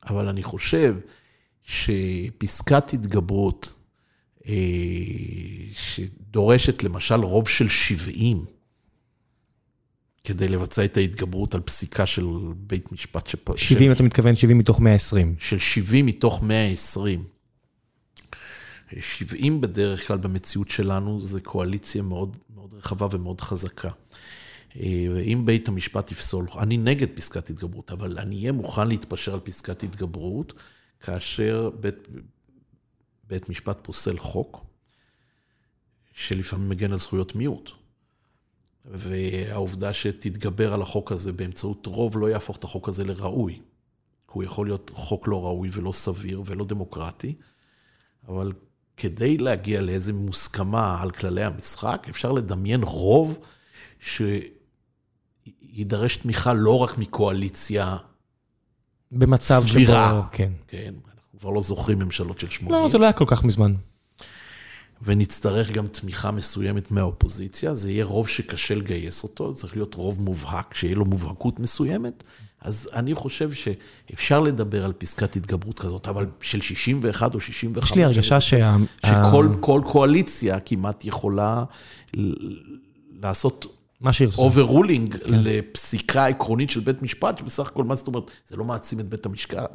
[0.09, 0.95] אבל אני חושב
[1.69, 3.73] שפסקת התגברות,
[4.47, 4.53] אה,
[5.73, 8.45] שדורשת למשל רוב של 70,
[10.23, 12.25] כדי לבצע את ההתגברות על פסיקה של
[12.55, 13.57] בית משפט שפ...
[13.57, 13.95] 70, של...
[13.95, 15.35] אתה מתכוון 70 מתוך 120.
[15.39, 17.23] של 70 מתוך 120.
[18.99, 23.89] 70 בדרך כלל במציאות שלנו זה קואליציה מאוד, מאוד רחבה ומאוד חזקה.
[24.79, 29.39] אה, ואם בית המשפט יפסול, אני נגד פסקת התגברות, אבל אני אהיה מוכן להתפשר על
[29.39, 30.53] פסקת התגברות,
[30.99, 32.07] כאשר בית,
[33.23, 34.65] בית משפט פוסל חוק,
[36.13, 37.71] שלפעמים מגן על זכויות מיעוט.
[38.85, 43.53] והעובדה שתתגבר על החוק הזה באמצעות רוב לא יהפוך את החוק הזה לראוי.
[43.53, 47.35] כי הוא יכול להיות חוק לא ראוי ולא סביר ולא דמוקרטי,
[48.27, 48.51] אבל
[48.97, 53.39] כדי להגיע לאיזו מוסכמה על כללי המשחק, אפשר לדמיין רוב
[55.69, 57.97] שידרש תמיכה לא רק מקואליציה
[59.11, 60.11] במצב סבירה.
[60.11, 60.21] שבו...
[60.31, 60.51] כן.
[60.67, 62.83] כן, אנחנו כבר לא זוכרים ממשלות של 80.
[62.83, 63.73] לא, זה לא היה כל כך מזמן.
[65.01, 70.73] ונצטרך גם תמיכה מסוימת מהאופוזיציה, זה יהיה רוב שקשה לגייס אותו, צריך להיות רוב מובהק,
[70.73, 72.23] שיהיה לו מובהקות מסוימת.
[72.61, 77.89] אז אני חושב שאפשר לדבר על פסקת התגברות כזאת, אבל של 61 או 65...
[77.91, 78.75] יש לי הרגשה שה...
[79.05, 81.63] שכל ה- קואליציה כמעט יכולה
[83.21, 84.41] לעשות מה שירצו.
[84.41, 88.31] overruling לפסיקה עקרונית של בית משפט, שבסך הכל, מה זאת אומרת?
[88.47, 89.25] זה לא מעצים את בית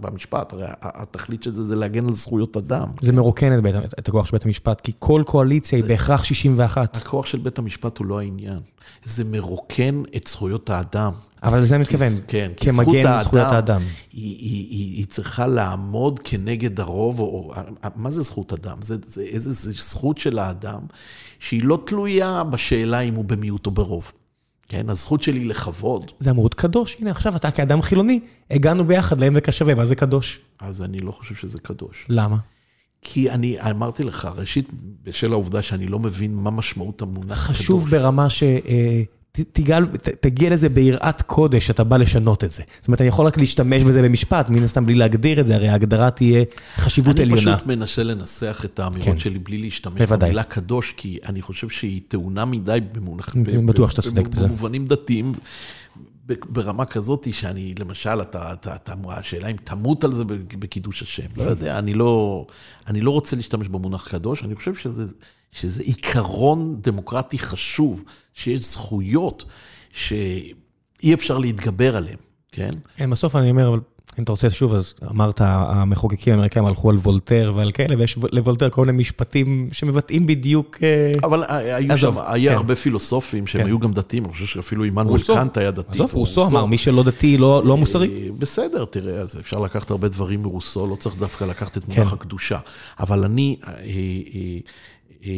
[0.02, 2.88] המשפט, הרי התכלית של זה זה להגן על זכויות אדם.
[3.00, 6.96] זה מרוקן את, בית, את הכוח של בית המשפט, כי כל קואליציה היא בהכרח 61.
[6.96, 8.60] הכוח של בית המשפט הוא לא העניין.
[9.04, 11.12] זה מרוקן את זכויות האדם.
[11.42, 13.82] אבל לזה אני מתכוון, כן, כמגן זכויות האדם.
[14.12, 17.52] היא, היא, היא, היא צריכה לעמוד כנגד הרוב, או, או
[17.96, 18.76] מה זה זכות אדם?
[18.82, 20.80] זה, זה איזה זה זכות של האדם
[21.38, 24.12] שהיא לא תלויה בשאלה אם הוא במיעוט או ברוב.
[24.68, 28.20] כן, הזכות שלי לכבוד, זה אמרות קדוש, הנה עכשיו אתה כאדם חילוני,
[28.50, 30.40] הגענו ביחד לעמק השווה, מה זה קדוש?
[30.60, 32.06] אז אני לא חושב שזה קדוש.
[32.08, 32.36] למה?
[33.02, 34.68] כי אני אמרתי לך, ראשית,
[35.02, 37.92] בשל העובדה שאני לא מבין מה משמעות המונח חשוב קדוש.
[37.92, 38.42] ברמה ש...
[39.52, 42.62] תגל, ת- תגיע לזה ביראת קודש, אתה בא לשנות את זה.
[42.80, 45.68] זאת אומרת, אני יכול רק להשתמש בזה במשפט, מן הסתם בלי להגדיר את זה, הרי
[45.68, 46.44] ההגדרה תהיה
[46.76, 47.56] חשיבות אני עליונה.
[47.56, 49.18] פשוט מנסה לנסח את האמירות כן.
[49.18, 50.28] שלי בלי להשתמש בוודאי.
[50.28, 52.78] במילה קדוש, כי אני חושב שהיא טעונה מדי.
[54.40, 54.48] אני.
[54.48, 55.32] במובנים דתיים,
[56.26, 60.24] ברמה כזאת שאני, למשל, אתה, אתה, אתה אמרה, השאלה אם תמות על זה
[60.58, 61.26] בקידוש השם.
[61.36, 62.46] לא יודע, אני לא,
[62.86, 65.04] אני לא רוצה להשתמש במונח קדוש, אני חושב שזה,
[65.52, 68.02] שזה עיקרון דמוקרטי חשוב,
[68.34, 69.44] שיש זכויות
[69.92, 72.18] שאי אפשר להתגבר עליהן,
[72.52, 72.70] כן?
[72.96, 73.80] כן, בסוף אני אומר, אבל
[74.18, 78.70] אם אתה רוצה שוב, אז אמרת, המחוקקים האמריקאים הלכו על וולטר ועל כאלה, ויש לוולטר
[78.70, 80.78] כל מיני משפטים שמבטאים בדיוק...
[80.82, 82.56] אה, אבל היו שם, היה כן.
[82.56, 83.66] הרבה פילוסופים שהם כן.
[83.66, 85.20] היו גם דתיים, אני חושב שאפילו עמנואל.
[85.26, 85.94] קאנט היה דתי.
[85.94, 88.08] עזוב, רוסו אמר, מי שלא דתי לא לא מוסרי.
[88.08, 92.08] אה, בסדר, תראה, אז אפשר לקחת הרבה דברים מרוסו, לא צריך דווקא לקחת את מונח
[92.08, 92.14] כן.
[92.14, 92.58] הקדושה.
[93.00, 95.30] אבל אני, אה,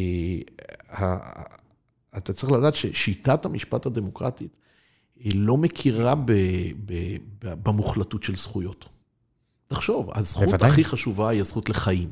[2.17, 4.57] אתה צריך לדעת ששיטת המשפט הדמוקרטית,
[5.25, 6.31] לא מכירה ב,
[6.85, 6.93] ב,
[7.43, 8.85] ב, במוחלטות של זכויות.
[9.67, 10.69] תחשוב, הזכות בוודאי.
[10.69, 12.09] הכי חשובה היא הזכות לחיים.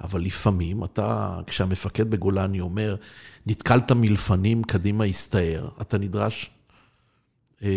[0.00, 2.96] אבל לפעמים אתה, כשהמפקד בגולני אומר,
[3.46, 6.50] נתקלת מלפנים, קדימה הסתער, אתה נדרש
[7.62, 7.68] אה,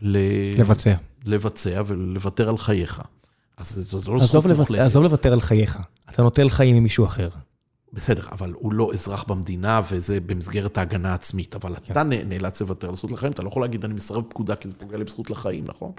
[0.00, 0.18] ל...
[0.60, 0.94] לבצע.
[1.24, 3.02] לבצע ולוותר על חייך.
[3.56, 4.80] אז זאת לא זכות מוחלטת.
[4.80, 5.78] עזוב לוותר על חייך,
[6.10, 7.28] אתה נוטל חיים ממישהו אחר.
[7.92, 11.54] בסדר, אבל הוא לא אזרח במדינה, וזה במסגרת ההגנה העצמית.
[11.54, 11.92] אבל כן.
[11.92, 14.74] אתה נאלץ לוותר על זכות לחיים, אתה לא יכול להגיד, אני מסרב פקודה, כי זה
[14.74, 15.92] פוגע לי בזכות לחיים, נכון?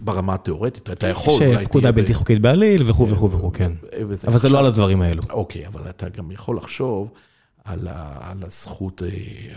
[0.00, 3.72] ברמה התיאורטית, אתה יכול, יש פקודה בלתי חוקית בעליל וכו' וכו' וכו', כן.
[4.08, 5.22] וזה אבל זה לא על הדברים האלו.
[5.30, 7.10] אוקיי, אבל אתה גם יכול לחשוב
[7.64, 9.08] על, ה, על, הזכות, אה,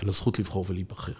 [0.02, 1.14] על הזכות לבחור ולהיבחר.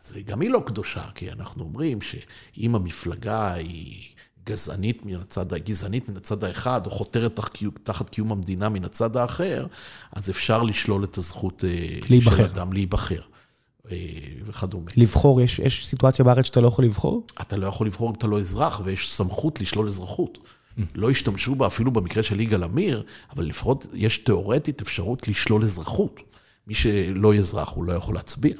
[0.00, 4.02] אז גם היא לא קדושה, כי אנחנו אומרים שאם המפלגה היא
[4.46, 7.48] גזענית מן הצד, גזענית מן הצד האחד, או חותרת תח,
[7.82, 9.66] תחת קיום המדינה מן הצד האחר,
[10.12, 12.36] אז אפשר לשלול את הזכות אה, להיבחר.
[12.36, 13.20] של אדם להיבחר.
[13.90, 13.96] אה,
[14.46, 14.90] וכדומה.
[14.96, 17.26] לבחור, יש יש סיטואציה בארץ שאתה לא יכול לבחור?
[17.40, 20.38] אתה לא יכול לבחור אם אתה לא אזרח, ויש סמכות לשלול אזרחות.
[20.94, 23.02] לא השתמשו בה אפילו במקרה של יגאל עמיר,
[23.36, 26.20] אבל לפחות יש תיאורטית אפשרות לשלול אזרחות.
[26.66, 28.54] מי שלא אזרח, הוא לא יכול להצביע.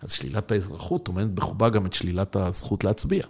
[0.00, 3.22] אז שלילת האזרחות טומנת בחובה גם את שלילת הזכות להצביע.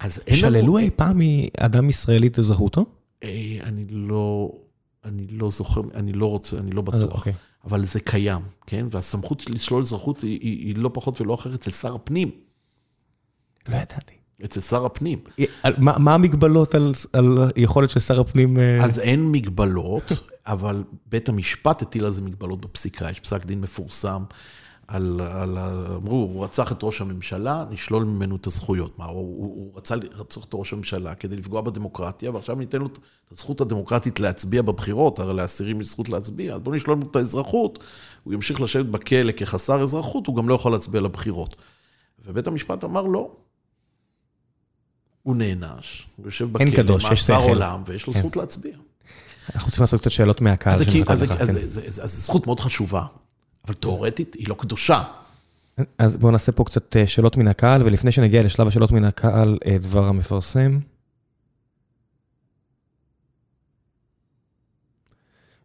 [0.00, 0.58] אז אין לנו...
[0.60, 2.86] שללו אי פעם מאדם ישראלי את אזרחותו?
[3.22, 3.28] אה,
[3.62, 4.52] אני לא,
[5.04, 7.18] אני לא זוכר, אני לא רוצה, אני לא אז בטוח.
[7.18, 7.32] אוקיי.
[7.64, 8.86] אבל זה קיים, כן?
[8.90, 12.30] והסמכות של לשלול אזרחות היא, היא, היא לא פחות ולא אחרת אצל שר הפנים.
[13.68, 14.14] לא ידעתי.
[14.44, 15.18] אצל שר הפנים.
[15.62, 18.58] על- מה מה המגבלות על על יכולת של שר הפנים?
[18.58, 20.12] אה, אז אין מגבלות,
[20.46, 23.10] אבל בית המשפט הטיל על זה מגבלות בפסיקה.
[23.10, 24.22] יש פסק דין מפורסם
[24.88, 25.58] על, על
[25.96, 28.98] אמרו, הוא רצח את ראש הממשלה, נשלול ממנו את הזכויות.
[28.98, 32.86] מה, הוא, הוא, הוא רצה לרצוח את ראש הממשלה כדי לפגוע בדמוקרטיה, ועכשיו ניתן לו
[32.86, 32.98] את
[33.32, 37.84] הזכות הדמוקרטית להצביע בבחירות, הרי לאסירים יש זכות להצביע, אז בואו נשלול ממנו את האזרחות,
[38.24, 41.54] הוא ימשיך לשבת בכלא כחסר אזרחות, הוא גם לא יכול להצביע לבחירות.
[42.26, 43.30] ובית המשפט אמר לא.
[45.22, 47.36] הוא נענש, הוא יושב בכלא, קדוש, מאסר.
[47.36, 48.18] עולם, ויש לו כן.
[48.18, 48.76] זכות להצביע.
[49.54, 50.74] אנחנו צריכים לעשות קצת שאלות מהקהל.
[50.74, 51.34] אז אז כן.
[51.40, 53.06] אז זו זכות מאוד חשובה,
[53.66, 55.02] אבל תיאורטית היא לא קדושה.
[55.98, 59.58] אז בואו נעשה פה קצת אה, שאלות מן הקהל, ולפני שנגיע לשלב השאלות מן הקהל,
[59.66, 60.78] אה, דבר המפרסם.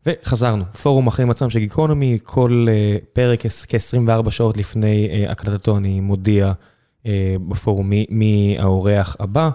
[0.05, 6.53] וחזרנו, פורום החיים עצמם של גיקונומי, כל אה, פרק כ-24 שעות לפני הקלטתו אני מודיע
[7.47, 9.49] בפורום מי, האורח הבא,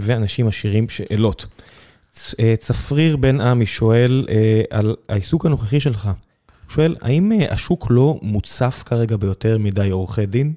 [0.00, 1.46] ואנשים משאירים שאלות.
[2.58, 4.26] צפריר בן עמי שואל
[4.70, 6.10] על העיסוק הנוכחי שלך.
[6.66, 10.54] הוא שואל, האם uh, השוק לא מוצף כרגע ביותר מדי עורכי דין?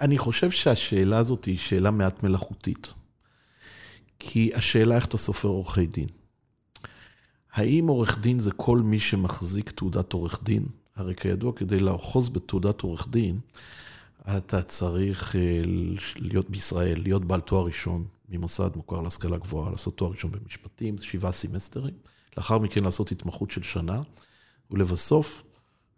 [0.00, 2.92] אני חושב שהשאלה הזאת היא שאלה מעט מלאכותית.
[4.18, 6.06] כי השאלה איך אתה סופר עורכי דין.
[7.52, 10.66] האם עורך דין זה כל מי שמחזיק תעודת עורך דין?
[10.96, 13.38] הרי כידוע, כדי לאחוז בתעודת עורך דין,
[14.36, 15.40] אתה צריך אה,
[16.16, 21.32] להיות בישראל, להיות בעל תואר ראשון ממוסד מוכר להשכלה גבוהה, לעשות תואר ראשון במשפטים, שבעה
[21.32, 21.94] סמסטרים,
[22.36, 24.02] לאחר מכן לעשות התמחות של שנה,
[24.70, 25.42] ולבסוף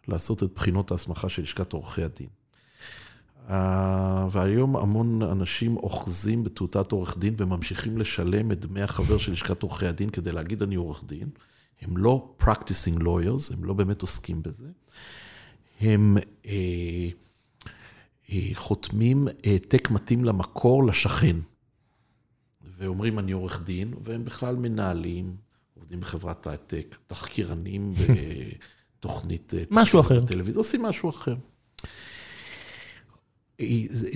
[0.09, 2.28] לעשות את בחינות ההסמכה של לשכת עורכי הדין.
[4.31, 9.86] והיום המון אנשים אוחזים בתעודת עורך דין וממשיכים לשלם את דמי החבר של לשכת עורכי
[9.86, 11.28] הדין כדי להגיד אני עורך דין.
[11.82, 14.66] הם לא practicing lawyers, הם לא באמת עוסקים בזה.
[15.81, 16.16] הם
[16.47, 17.09] אה,
[18.31, 21.36] אה, חותמים העתק מתאים למקור לשכן.
[22.81, 25.36] ואומרים אני עורך דין, והם בכלל מנהלים,
[25.74, 27.94] עובדים בחברת העתק, תחקירנים
[28.98, 29.55] בתוכנית...
[29.55, 30.20] אה, משהו אחר.
[30.20, 31.35] בטלוויזיה, עושים משהו אחר.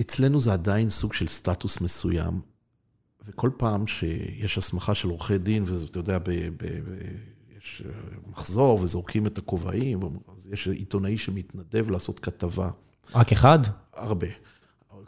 [0.01, 2.41] אצלנו זה עדיין סוג של סטטוס מסוים,
[3.25, 6.95] וכל פעם שיש הסמכה של עורכי דין, ואתה יודע, ב, ב, ב,
[7.57, 7.91] יש אה,
[8.27, 9.99] מחזור וזורקים את הכובעים,
[10.35, 12.69] אז יש עיתונאי שמתנדב לעשות כתבה.
[13.15, 13.59] רק אחד?
[13.93, 14.27] הרבה.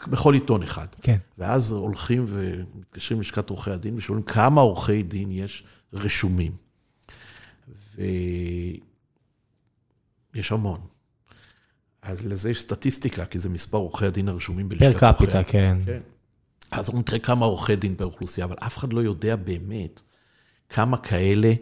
[0.08, 0.88] בכל עיתון אחד.
[1.02, 1.18] כן.
[1.38, 5.64] ואז הולכים ומתקשרים ללשכת עורכי הדין ושואלים כמה עורכי דין יש
[5.94, 6.52] רשומים.
[10.34, 10.80] ויש המון.
[12.02, 15.18] אז לזה יש סטטיסטיקה, כי זה מספר עורכי הדין הרשומים בלשכת עורכי הדין.
[15.18, 15.78] פר קפיטה, כן.
[15.86, 16.00] כן.
[16.72, 20.00] אז אנחנו נתראה כמה עורכי דין באוכלוסייה, אבל אף אחד לא יודע באמת
[20.70, 21.54] כמה כאלה...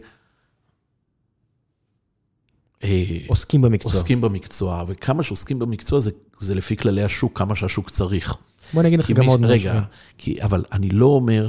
[2.84, 3.92] אה, עוסקים במקצוע.
[3.92, 8.36] עוסקים במקצוע, וכמה שעוסקים במקצוע זה, זה לפי כללי השוק, כמה שהשוק צריך.
[8.74, 9.52] בוא נגיד לך גם עוד משהו.
[9.52, 9.82] רגע,
[10.18, 11.48] כי, אבל אני לא אומר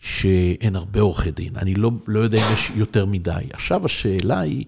[0.00, 3.44] שאין הרבה עורכי דין, אני לא, לא יודע אם יש יותר מדי.
[3.52, 4.64] עכשיו השאלה היא...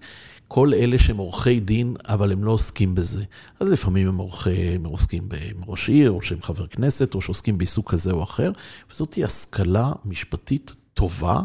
[0.47, 3.23] כל אלה שהם עורכי דין, אבל הם לא עוסקים בזה.
[3.59, 5.29] אז לפעמים הם, עורכי, הם עוסקים
[5.59, 8.51] בראש עיר, או שהם חבר כנסת, או שעוסקים בעיסוק כזה או אחר,
[8.91, 11.41] וזאת היא השכלה משפטית טובה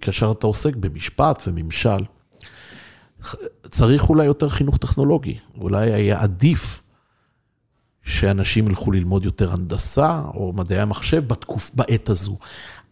[0.00, 2.04] כאשר אתה עוסק במשפט וממשל.
[3.70, 6.82] צריך אולי יותר חינוך טכנולוגי, אולי היה עדיף
[8.02, 12.38] שאנשים ילכו ללמוד יותר הנדסה או מדעי המחשב בתקוף, בעת הזו.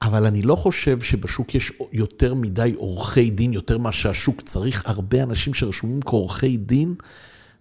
[0.03, 4.83] אבל אני לא חושב שבשוק יש יותר מדי עורכי דין, יותר מה שהשוק צריך.
[4.87, 6.95] הרבה אנשים שרשומים כעורכי דין,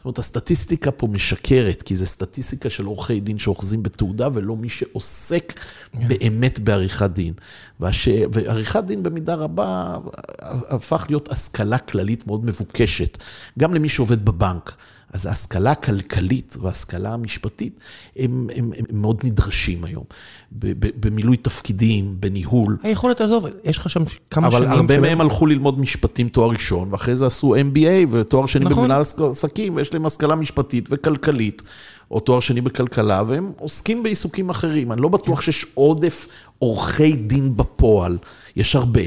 [0.02, 4.70] זאת אומרת, הסטטיסטיקה פה משקרת, כי זו סטטיסטיקה של עורכי דין שאוחזים בתעודה, ולא מי
[4.70, 5.98] שעוסק yeah.
[6.00, 6.08] כן.
[6.08, 7.34] באמת בעריכת דין.
[7.80, 8.08] והש...
[8.34, 9.98] ועריכת דין במידה רבה
[10.70, 13.18] הפך להיות השכלה כללית מאוד מבוקשת,
[13.60, 14.76] גם למי שעובד בבנק.
[15.14, 17.80] אז ההשכלה הכלכלית וההשכלה המשפטית
[18.16, 20.04] הם, הם, הם מאוד נדרשים היום,
[21.00, 22.78] במילוי תפקידים, בניהול.
[22.84, 24.70] היכולת, עזוב, יש לך שם כמה אבל שנים.
[24.70, 28.84] אבל הרבה מהם הלכו ללמוד משפטים תואר ראשון, ואחרי זה עשו MBA ותואר שני נכון.
[28.84, 29.02] במנהל
[29.32, 31.62] עסקים, ויש להם השכלה משפטית וכלכלית,
[32.12, 34.92] או תואר שני בכלכלה, והם עוסקים בעיסוקים אחרים.
[34.92, 36.28] אני לא בטוח שיש עודף
[36.60, 38.18] עורכי דין בפועל,
[38.56, 39.02] יש הרבה,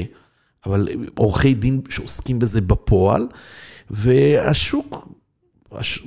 [0.65, 0.87] אבל
[1.17, 3.27] עורכי דין שעוסקים בזה בפועל,
[3.89, 5.07] והשוק...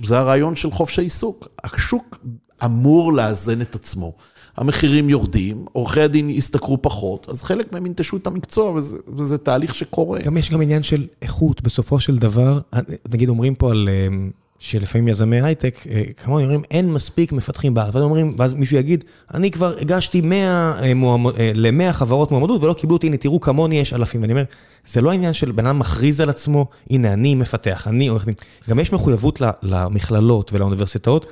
[0.02, 1.48] זה הרעיון של חופש העיסוק.
[1.64, 2.18] השוק
[2.64, 4.12] אמור לאזן את עצמו.
[4.56, 9.74] המחירים יורדים, עורכי הדין ישתכרו פחות, אז חלק מהם ינטשו את המקצוע, וזה, וזה תהליך
[9.74, 10.20] שקורה.
[10.20, 12.60] גם יש גם עניין של איכות, בסופו של דבר,
[13.12, 14.16] נגיד אומרים פה על, אה,
[14.58, 19.04] שלפעמים יזמי הייטק, אה, כמובן אומרים, אין מספיק מפתחים בארץ, ואז אומרים, ואז מישהו יגיד,
[19.34, 23.78] אני כבר הגשתי 100 אה, מועמד, ל-100 חברות מועמדות ולא קיבלו אותי, הנה תראו כמוני
[23.78, 24.44] יש אלפים, ואני אומר,
[24.86, 28.34] זה לא העניין של בן אדם מכריז על עצמו, הנה אני מפתח, אני עורך דין.
[28.68, 31.26] גם יש מחויבות למכללות ולאוניברסיטאות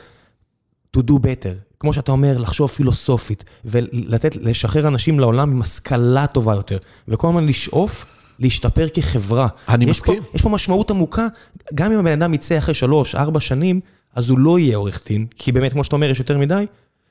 [0.96, 1.76] to do better.
[1.80, 6.78] כמו שאתה אומר, לחשוב פילוסופית, ולתת, לשחרר אנשים לעולם עם השכלה טובה יותר.
[7.08, 8.06] וכל הזמן לשאוף
[8.38, 9.48] להשתפר כחברה.
[9.68, 10.22] אני מסכים.
[10.34, 11.26] יש פה משמעות עמוקה,
[11.74, 13.80] גם אם הבן אדם יצא אחרי שלוש, ארבע שנים,
[14.14, 16.66] אז הוא לא יהיה עורך דין, כי באמת, כמו שאתה אומר, יש יותר מדי,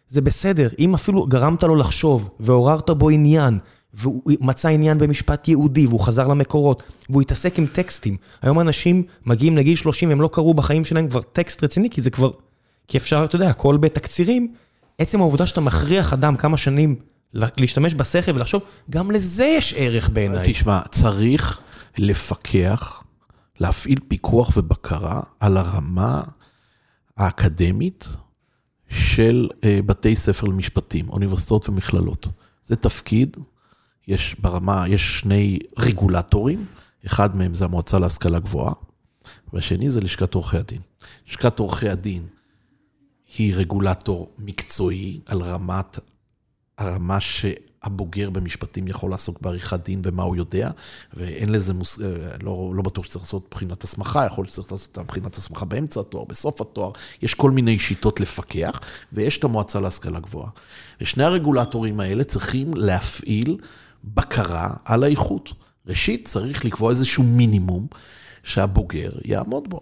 [0.08, 0.70] זה בסדר.
[0.80, 3.60] אם אפילו גרמת לו לחשוב, ועוררת בו עניין,
[3.94, 8.18] והוא מצא עניין במשפט יהודי, והוא חזר למקורות, והוא התעסק עם טקסטים.
[8.42, 12.10] היום אנשים מגיעים לגיל 30, הם לא קראו בחיים שלהם כבר טקסט רציני, כי זה
[12.10, 12.32] כבר...
[12.88, 14.54] כי אפשר, אתה יודע, הכל בתקצירים.
[14.98, 16.96] עצם העובדה שאתה מכריח אדם כמה שנים
[17.36, 20.54] להשתמש בשכל ולחשוב, גם לזה יש ערך בעיניי.
[20.54, 21.60] תשמע, צריך
[21.98, 23.04] לפקח,
[23.60, 26.22] להפעיל פיקוח ובקרה על הרמה
[27.18, 28.08] האקדמית
[28.90, 32.28] של אה, בתי ספר למשפטים, אוניברסיטאות ומכללות.
[32.66, 33.38] זה תפקיד,
[34.08, 36.66] יש ברמה, יש שני רגולטורים,
[37.06, 38.74] אחד מהם זה המועצה להשכלה גבוהה,
[39.54, 40.82] והשני זה לשכת עורכי הדין.
[41.28, 42.28] לשכת עורכי הדין
[43.38, 46.00] היא רגולטור מקצועי על רמת,
[46.78, 50.72] הרמה שהבוגר במשפטים יכול לעסוק בעריכת דין ומה הוא יודע,
[51.14, 52.02] ואין לזה, מוס...
[52.02, 52.08] אה,
[52.44, 56.00] לא, לא בטוח שצריך לעשות בחינת הסמכה, יכול להיות שצריך לעשות את הבחינת הסמכה באמצע
[56.00, 56.92] התואר, בסוף התואר,
[57.22, 58.80] יש כל מיני שיטות לפקח,
[59.14, 60.50] ויש את המועצה להשכלה גבוהה.
[61.02, 63.58] ושני הרגולטורים האלה צריכים להפעיל
[64.04, 65.54] בקרה על האיכות.
[65.88, 67.88] ראשית, צריך לקבוע איזשהו מינימום
[68.44, 69.82] שהבוגר יעמוד בו.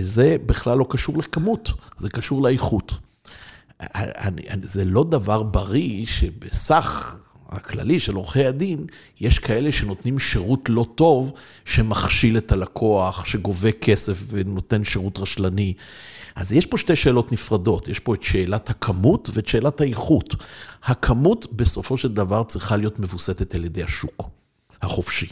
[0.00, 2.94] זה בכלל לא קשור לכמות, זה קשור לאיכות.
[4.62, 7.16] זה לא דבר בריא שבסך
[7.48, 8.86] הכללי של עורכי הדין,
[9.20, 11.32] יש כאלה שנותנים שירות לא טוב,
[11.64, 15.74] שמכשיל את הלקוח, שגובה כסף ונותן שירות רשלני.
[16.36, 20.34] אז יש פה שתי שאלות נפרדות, יש פה את שאלת הכמות ואת שאלת האיכות.
[20.82, 24.22] הכמות בסופו של דבר צריכה להיות מבוסתת על ידי השוק
[24.82, 25.28] החופשי.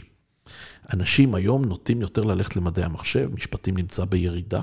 [0.93, 4.61] אנשים היום נוטים יותר ללכת למדעי המחשב, משפטים נמצא בירידה.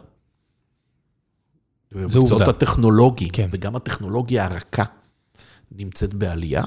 [2.15, 2.51] עובדה.
[2.51, 3.49] הטכנולוגיים, כן.
[3.51, 4.85] וגם הטכנולוגיה הרכה
[5.73, 6.65] נמצאת בעלייה.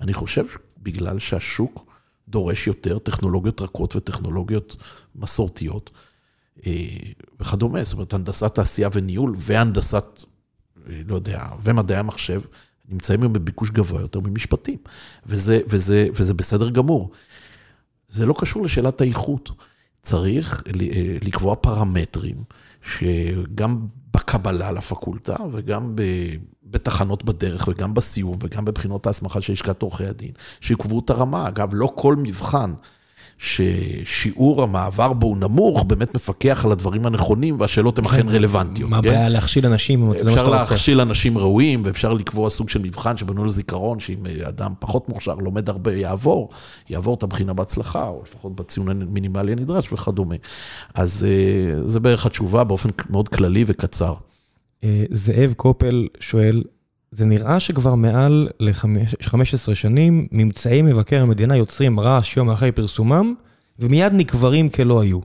[0.00, 0.44] אני חושב
[0.82, 1.92] בגלל שהשוק
[2.28, 4.76] דורש יותר טכנולוגיות רכות וטכנולוגיות
[5.14, 5.90] מסורתיות
[6.66, 6.72] אה,
[7.40, 7.84] וכדומה.
[7.84, 10.24] זאת אומרת, הנדסת תעשייה וניהול והנדסת,
[10.88, 12.40] אה, לא יודע, ומדעי המחשב
[12.88, 14.78] נמצאים היום בביקוש גבוה יותר ממשפטים,
[15.26, 17.10] וזה, וזה, וזה בסדר גמור.
[18.08, 19.50] זה לא קשור לשאלת האיכות.
[20.02, 22.36] צריך אה, לקבוע פרמטרים
[22.82, 23.86] שגם
[24.18, 25.94] בקבלה לפקולטה וגם
[26.64, 30.30] בתחנות בדרך וגם בסיום וגם בבחינות ההסמכה של לשכת עורכי הדין,
[30.60, 31.48] שיקבעו את הרמה.
[31.48, 32.72] אגב, לא כל מבחן
[33.38, 38.90] ששיעור המעבר בו הוא נמוך, באמת מפקח על הדברים הנכונים והשאלות הן אכן רלוונטיות.
[38.90, 39.08] מה כן?
[39.08, 40.12] הבעיה להכשיל אנשים?
[40.12, 40.48] אפשר.
[40.48, 45.68] להכשיל אנשים ראויים, ואפשר לקבוע סוג של מבחן שבנו לזיכרון, שאם אדם פחות מוכשר, לומד
[45.68, 46.48] הרבה, יעבור,
[46.90, 50.36] יעבור את הבחינה בהצלחה, או לפחות בציון המינימלי הנדרש וכדומה.
[50.94, 54.14] אז אה, זה בערך התשובה באופן מאוד כללי וקצר.
[54.84, 56.62] אה, זאב קופל שואל,
[57.10, 63.34] זה נראה שכבר מעל ל-15 שנים, ממצאי מבקר המדינה יוצרים רעש יום אחרי פרסומם,
[63.78, 65.20] ומיד נקברים כלא היו.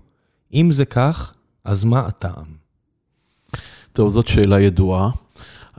[0.54, 1.34] אם זה כך,
[1.64, 2.46] אז מה הטעם?
[3.94, 5.10] טוב, זאת שאלה ידועה.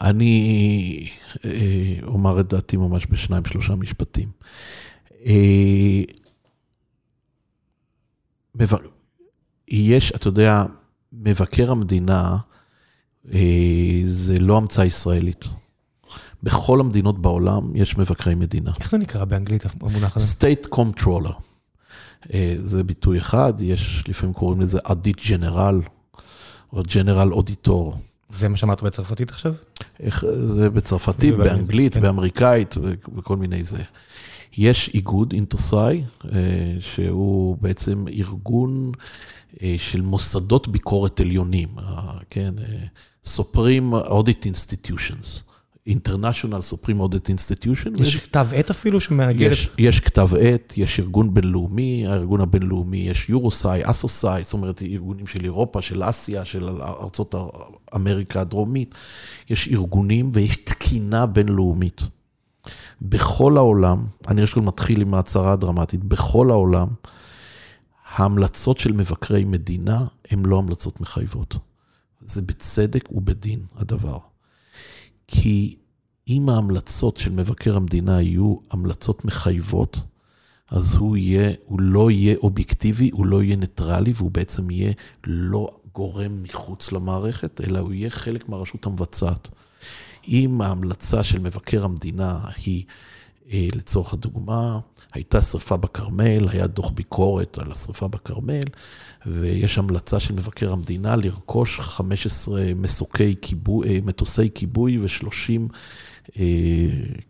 [0.00, 1.08] אני
[1.44, 4.28] אה, אומר את דעתי ממש בשניים, שלושה משפטים.
[5.26, 6.02] אה.
[9.68, 10.64] יש, אתה יודע,
[11.12, 12.36] מבקר המדינה
[13.32, 15.44] אה, זה לא המצאה ישראלית.
[16.44, 18.72] בכל המדינות בעולם יש מבקרי מדינה.
[18.80, 20.34] איך זה נקרא באנגלית המונח הזה?
[20.38, 21.32] State Comptroller.
[22.34, 25.80] אה, זה ביטוי אחד, יש, לפעמים קוראים לזה אדיט ג'נרל,
[26.72, 27.94] או ג'נרל אודיטור.
[28.34, 29.52] זה מה שאמרת בצרפתית עכשיו?
[30.00, 32.00] איך, זה בצרפתית, באנגלית, כן.
[32.00, 32.74] באמריקאית
[33.16, 33.82] וכל מיני זה.
[34.56, 38.92] יש איגוד, אינטוסאי, אה, שהוא בעצם ארגון
[39.62, 41.68] אה, של מוסדות ביקורת עליונים,
[42.30, 42.54] כן,
[43.26, 45.42] Supreme Audit Institutions,
[45.88, 48.02] International Supreme Audit Institution.
[48.02, 53.28] יש כתב עת אפילו שמאגד יש, יש כתב עת, יש ארגון בינלאומי, הארגון הבינלאומי, יש
[53.28, 57.34] יורוסאי, אסוסאי, זאת אומרת, ארגונים של אירופה, של אסיה, של ארצות
[57.94, 58.94] אמריקה הדרומית.
[59.50, 62.00] יש ארגונים ויש תקינה בינלאומית.
[63.02, 66.88] בכל העולם, אני ראשון מתחיל עם ההצהרה הדרמטית, בכל העולם,
[68.14, 71.56] ההמלצות של מבקרי מדינה הן לא המלצות מחייבות.
[72.20, 74.18] זה בצדק ובדין הדבר.
[75.28, 75.76] כי
[76.28, 80.00] אם ההמלצות של מבקר המדינה יהיו המלצות מחייבות,
[80.70, 84.92] אז הוא, יהיה, הוא לא יהיה אובייקטיבי, הוא לא יהיה ניטרלי, והוא בעצם יהיה
[85.26, 89.48] לא גורם מחוץ למערכת, אלא הוא יהיה חלק מהרשות המבצעת.
[90.28, 92.84] אם ההמלצה של מבקר המדינה היא,
[93.52, 94.78] אה, לצורך הדוגמה,
[95.14, 98.64] הייתה שרפה בכרמל, היה דוח ביקורת על השרפה בכרמל,
[99.26, 106.38] ויש המלצה של מבקר המדינה לרכוש 15 מסוקי כיבוי, אה, מטוסי כיבוי ו-30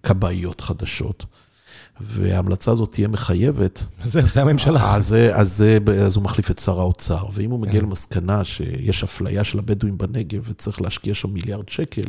[0.03, 1.25] כבאיות חדשות.
[2.01, 3.85] וההמלצה הזאת תהיה מחייבת.
[4.05, 4.95] זהו, זה הממשלה.
[4.95, 7.25] אז, אז, זה- אז הוא מחליף את שר האוצר.
[7.33, 7.87] ואם הוא מגיע כן.
[7.87, 12.05] למסקנה שיש אפליה של הבדואים בנגב וצריך להשקיע שם מיליארד שקל,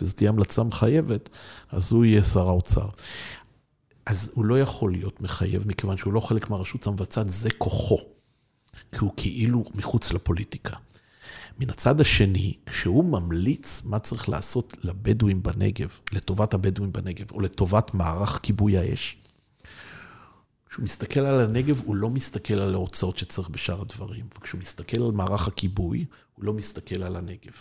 [0.00, 1.28] וזו תהיה המלצה מחייבת,
[1.72, 2.86] אז הוא יהיה שר האוצר.
[4.06, 7.98] אז הוא לא יכול להיות מחייב, מכיוון שהוא לא חלק מהרשות המבצעת, זה כוחו.
[8.92, 10.76] כי הוא כאילו מחוץ לפוליטיקה.
[11.58, 17.94] מן הצד השני, כשהוא ממליץ מה צריך לעשות לבדואים בנגב, לטובת הבדואים בנגב, או לטובת
[17.94, 19.16] מערך כיבוי האש,
[20.74, 24.24] כשהוא מסתכל על הנגב, הוא לא מסתכל על ההוצאות שצריך בשאר הדברים.
[24.38, 26.04] וכשהוא מסתכל על מערך הכיבוי,
[26.34, 27.60] הוא לא מסתכל על הנגב.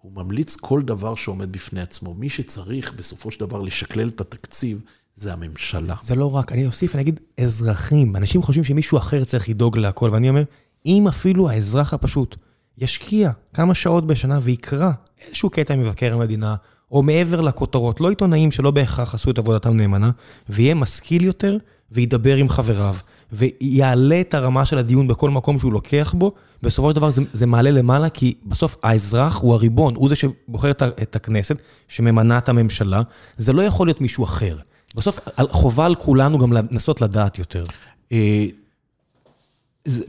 [0.00, 2.14] הוא ממליץ כל דבר שעומד בפני עצמו.
[2.14, 4.80] מי שצריך בסופו של דבר לשקלל את התקציב,
[5.16, 5.94] זה הממשלה.
[6.02, 8.16] זה לא רק, אני אוסיף, אני אגיד אזרחים.
[8.16, 10.42] אנשים חושבים שמישהו אחר צריך לדאוג להכל, ואני אומר,
[10.86, 12.36] אם אפילו האזרח הפשוט
[12.78, 14.90] ישקיע כמה שעות בשנה ויקרא
[15.26, 16.54] איזשהו קטע ממבקר המדינה,
[16.90, 20.10] או מעבר לכותרות, לא עיתונאים שלא בהכרח עשו את עבודתם נאמנה,
[20.48, 21.56] ויהיה משכיל יותר,
[21.92, 22.96] וידבר עם חבריו,
[23.32, 26.32] ויעלה את הרמה של הדיון בכל מקום שהוא לוקח בו,
[26.62, 30.70] בסופו של דבר זה, זה מעלה למעלה, כי בסוף האזרח הוא הריבון, הוא זה שבוחר
[30.70, 31.56] את הכנסת,
[31.88, 33.02] שממנה את הממשלה,
[33.36, 34.56] זה לא יכול להיות מישהו אחר.
[34.94, 35.18] בסוף
[35.50, 37.66] חובה על כולנו גם לנסות לדעת יותר.
[38.12, 38.46] אה,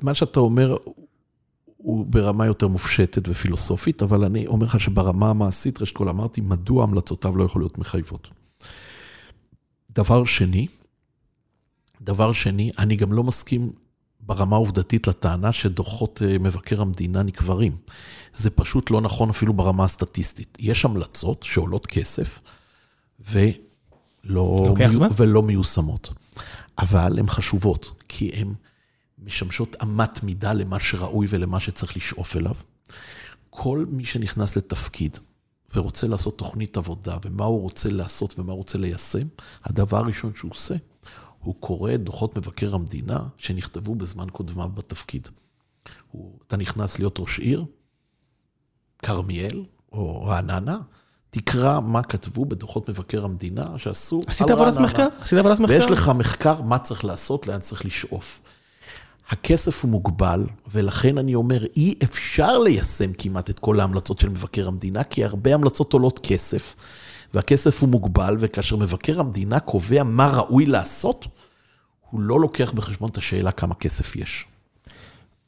[0.01, 0.77] מה שאתה אומר
[1.77, 6.83] הוא ברמה יותר מופשטת ופילוסופית, אבל אני אומר לך שברמה המעשית, ראשית כל אמרתי, מדוע
[6.83, 8.27] המלצותיו לא יכולות להיות מחייבות.
[9.91, 10.67] דבר שני,
[12.01, 13.71] דבר שני, אני גם לא מסכים
[14.19, 17.77] ברמה העובדתית לטענה שדוחות אה, מבקר המדינה נקברים.
[18.35, 20.57] זה פשוט לא נכון אפילו ברמה הסטטיסטית.
[20.59, 22.39] יש המלצות שעולות כסף
[24.25, 25.01] ולא, מיו...
[25.15, 26.09] ולא מיושמות,
[26.77, 28.53] אבל הן חשובות, כי הן
[29.23, 32.55] משמשות אמת מידה למה שראוי ולמה שצריך לשאוף אליו.
[33.49, 35.17] כל מי שנכנס לתפקיד
[35.75, 39.27] ורוצה לעשות תוכנית עבודה, ומה הוא רוצה לעשות ומה הוא רוצה ליישם,
[39.63, 40.75] הדבר הראשון שהוא עושה,
[41.39, 45.27] הוא קורא את דוחות מבקר המדינה שנכתבו בזמן קודמיו בתפקיד.
[46.11, 47.65] הוא, אתה נכנס להיות ראש עיר,
[48.99, 50.77] כרמיאל או רעננה,
[51.37, 54.21] תקרא מה כתבו בדוחות מבקר המדינה שעשו.
[54.27, 55.07] עשית עבודת מחקר?
[55.21, 55.73] עשית עבודת מחקר?
[55.73, 58.41] ויש לך מחקר מה צריך לעשות, לאן צריך לשאוף.
[59.29, 64.67] הכסף הוא מוגבל, ולכן אני אומר, אי אפשר ליישם כמעט את כל ההמלצות של מבקר
[64.67, 66.75] המדינה, כי הרבה המלצות עולות כסף,
[67.33, 71.27] והכסף הוא מוגבל, וכאשר מבקר המדינה קובע מה ראוי לעשות,
[72.09, 74.45] הוא לא לוקח בחשבון את השאלה כמה כסף יש.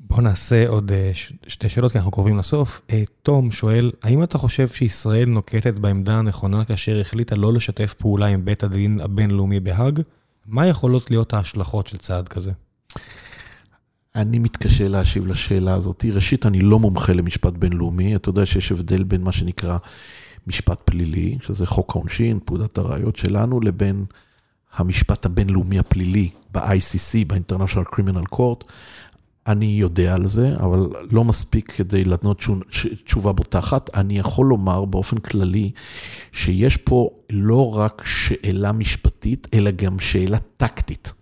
[0.10, 1.12] בוא נעשה עוד אה,
[1.48, 2.82] שתי שאלות, כי אנחנו קרובים לסוף.
[2.90, 8.26] אה, תום שואל, האם אתה חושב שישראל נוקטת בעמדה הנכונה כאשר החליטה לא לשתף פעולה
[8.26, 10.02] עם בית הדין הבינלאומי בהאג?
[10.46, 12.52] מה יכולות להיות ההשלכות של צעד כזה?
[14.16, 16.06] אני מתקשה להשיב לשאלה הזאת.
[16.14, 18.16] ראשית, אני לא מומחה למשפט בינלאומי.
[18.16, 19.78] אתה יודע שיש הבדל בין מה שנקרא
[20.48, 24.06] משפט פלילי, שזה חוק העונשין, פקודת הראיות שלנו, לבין
[24.76, 28.72] המשפט הבינלאומי הפלילי ב-ICC, ב-International Criminal Court.
[29.48, 32.44] אני יודע על זה, אבל לא מספיק כדי לתנות
[33.06, 33.90] תשובה בוטחת.
[33.96, 35.72] אני יכול לומר באופן כללי
[36.32, 41.14] שיש פה לא רק שאלה משפטית, אלא גם שאלה טקטית.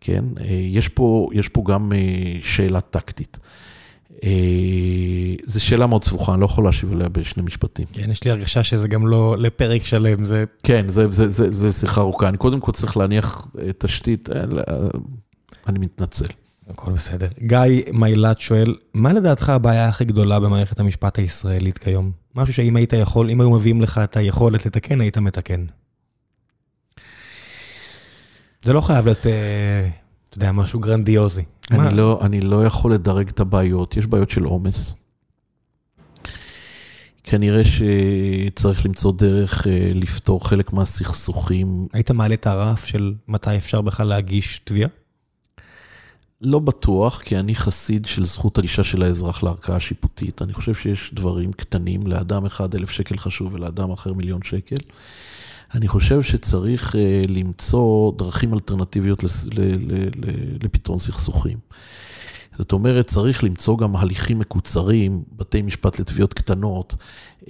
[0.00, 0.24] כן?
[0.40, 3.38] אה, יש פה, יש פה גם אה, שאלה טקטית.
[4.24, 4.30] אה,
[5.46, 7.86] זו שאלה מאוד סבוכה, אני לא יכול להשיב עליה בשני משפטים.
[7.92, 10.44] כן, יש לי הרגשה שזה גם לא לפרק שלם, זה...
[10.62, 12.28] כן, זה, זה, זה, זה שיחה ארוכה.
[12.28, 13.48] אני קודם כל צריך להניח
[13.78, 14.28] תשתית,
[15.66, 16.26] אני מתנצל.
[16.68, 17.28] הכל בסדר.
[17.42, 22.12] גיא מיילת שואל, מה לדעתך הבעיה הכי גדולה במערכת המשפט הישראלית כיום?
[22.34, 25.64] משהו שאם היית יכול, אם היו מביאים לך את היכולת לתקן, היית מתקן.
[28.62, 29.88] זה לא חייב להיות, אה,
[30.28, 31.42] אתה יודע, משהו גרנדיוזי.
[31.70, 34.96] אני לא, אני לא יכול לדרג את הבעיות, יש בעיות של עומס.
[37.24, 41.86] כנראה שצריך למצוא דרך אה, לפתור חלק מהסכסוכים.
[41.92, 44.88] היית מעלה את הרף של מתי אפשר בכלל להגיש תביעה?
[46.40, 50.42] לא בטוח, כי אני חסיד של זכות הגישה של האזרח לערכאה השיפוטית.
[50.42, 54.76] אני חושב שיש דברים קטנים, לאדם אחד אלף שקל חשוב ולאדם אחר מיליון שקל.
[55.74, 59.24] אני חושב שצריך אה, למצוא דרכים אלטרנטיביות
[60.62, 61.58] לפתרון סכסוכים.
[62.58, 66.94] זאת אומרת, צריך למצוא גם הליכים מקוצרים, בתי משפט לתביעות קטנות,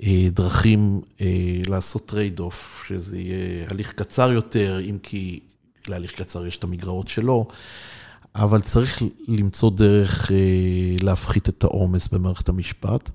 [0.02, 1.26] אה, דרכים אה,
[1.66, 5.40] לעשות trade-off, שזה יהיה הליך קצר יותר, אם כי
[5.88, 7.48] להליך קצר יש את המגרעות שלו,
[8.34, 10.30] אבל צריך למצוא דרך
[11.02, 13.10] להפחית את העומס במערכת המשפט.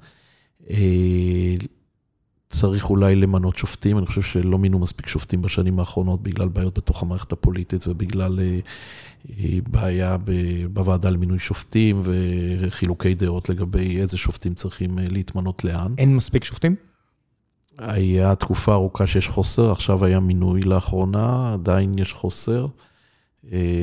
[2.53, 7.03] צריך אולי למנות שופטים, אני חושב שלא מינו מספיק שופטים בשנים האחרונות בגלל בעיות בתוך
[7.03, 8.59] המערכת הפוליטית ובגלל אה,
[9.29, 10.17] אה, בעיה
[10.73, 12.01] בוועדה למינוי שופטים
[12.59, 15.93] וחילוקי דעות לגבי איזה שופטים צריכים אה, להתמנות לאן.
[15.97, 16.75] אין מספיק שופטים?
[17.77, 22.67] היה תקופה ארוכה שיש חוסר, עכשיו היה מינוי לאחרונה, עדיין יש חוסר.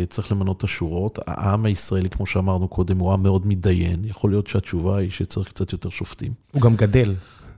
[0.09, 1.19] צריך למנות את השורות.
[1.27, 4.05] העם הישראלי, כמו שאמרנו קודם, הוא עם מאוד מתדיין.
[4.05, 6.33] יכול להיות שהתשובה היא שצריך קצת יותר שופטים.
[6.53, 7.15] הוא גם גדל.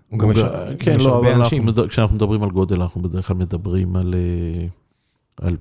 [0.09, 0.39] הוא גם יש
[0.79, 1.67] כן, לא, הרבה אנשים.
[1.89, 4.67] כשאנחנו מדברים על גודל, אנחנו בדרך כלל מדברים על אה,
[5.47, 5.57] על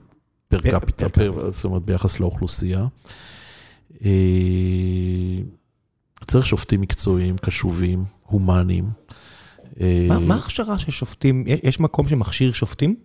[0.49, 1.07] פר קפיטה,
[1.49, 2.85] זאת אומרת ביחס לאוכלוסייה.
[4.05, 4.09] אה,
[6.27, 8.85] צריך שופטים מקצועיים, קשובים, הומניים.
[9.81, 11.43] אה, מה ההכשרה של שופטים?
[11.63, 12.95] יש מקום שמכשיר שופטים?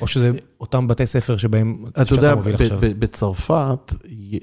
[0.00, 0.30] או שזה
[0.60, 2.34] אותם בתי ספר שבהם, אתה יודע,
[2.98, 3.94] בצרפת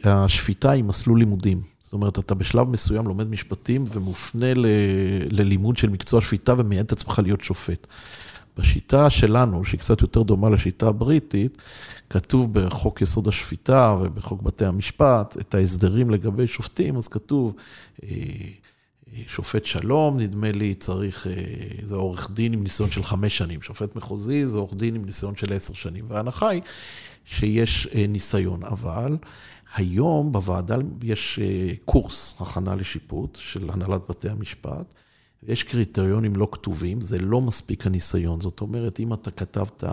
[0.04, 1.62] השפיטה היא מסלול לימודים.
[1.96, 4.66] אומרת, אתה בשלב מסוים לומד משפטים ומופנה ל,
[5.30, 7.88] ללימוד של מקצוע שפיטה ומייעד את עצמך להיות שופט.
[8.58, 11.58] בשיטה שלנו, שהיא קצת יותר דומה לשיטה הבריטית,
[12.10, 17.54] כתוב בחוק יסוד השפיטה ובחוק בתי המשפט, את ההסדרים לגבי שופטים, אז כתוב,
[18.04, 18.10] אה,
[19.28, 21.28] שופט שלום, נדמה לי, צריך,
[21.84, 23.62] זה עורך דין עם ניסיון של חמש שנים.
[23.62, 26.06] שופט מחוזי זה עורך דין עם ניסיון של עשר שנים.
[26.08, 26.62] וההנחה היא
[27.26, 29.18] שיש ניסיון, אבל
[29.76, 31.40] היום בוועדה יש
[31.86, 34.96] קורס הכנה לשיפוט של הנהלת בתי המשפט.
[35.44, 38.42] יש קריטריונים לא כתובים, זה לא מספיק הניסיון.
[38.42, 39.84] זאת אומרת, אם אתה כתבת,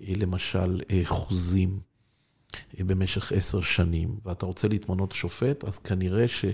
[0.00, 1.80] למשל, חוזים
[2.78, 6.44] במשך עשר שנים, ואתה רוצה להתמנות שופט, אז כנראה ש...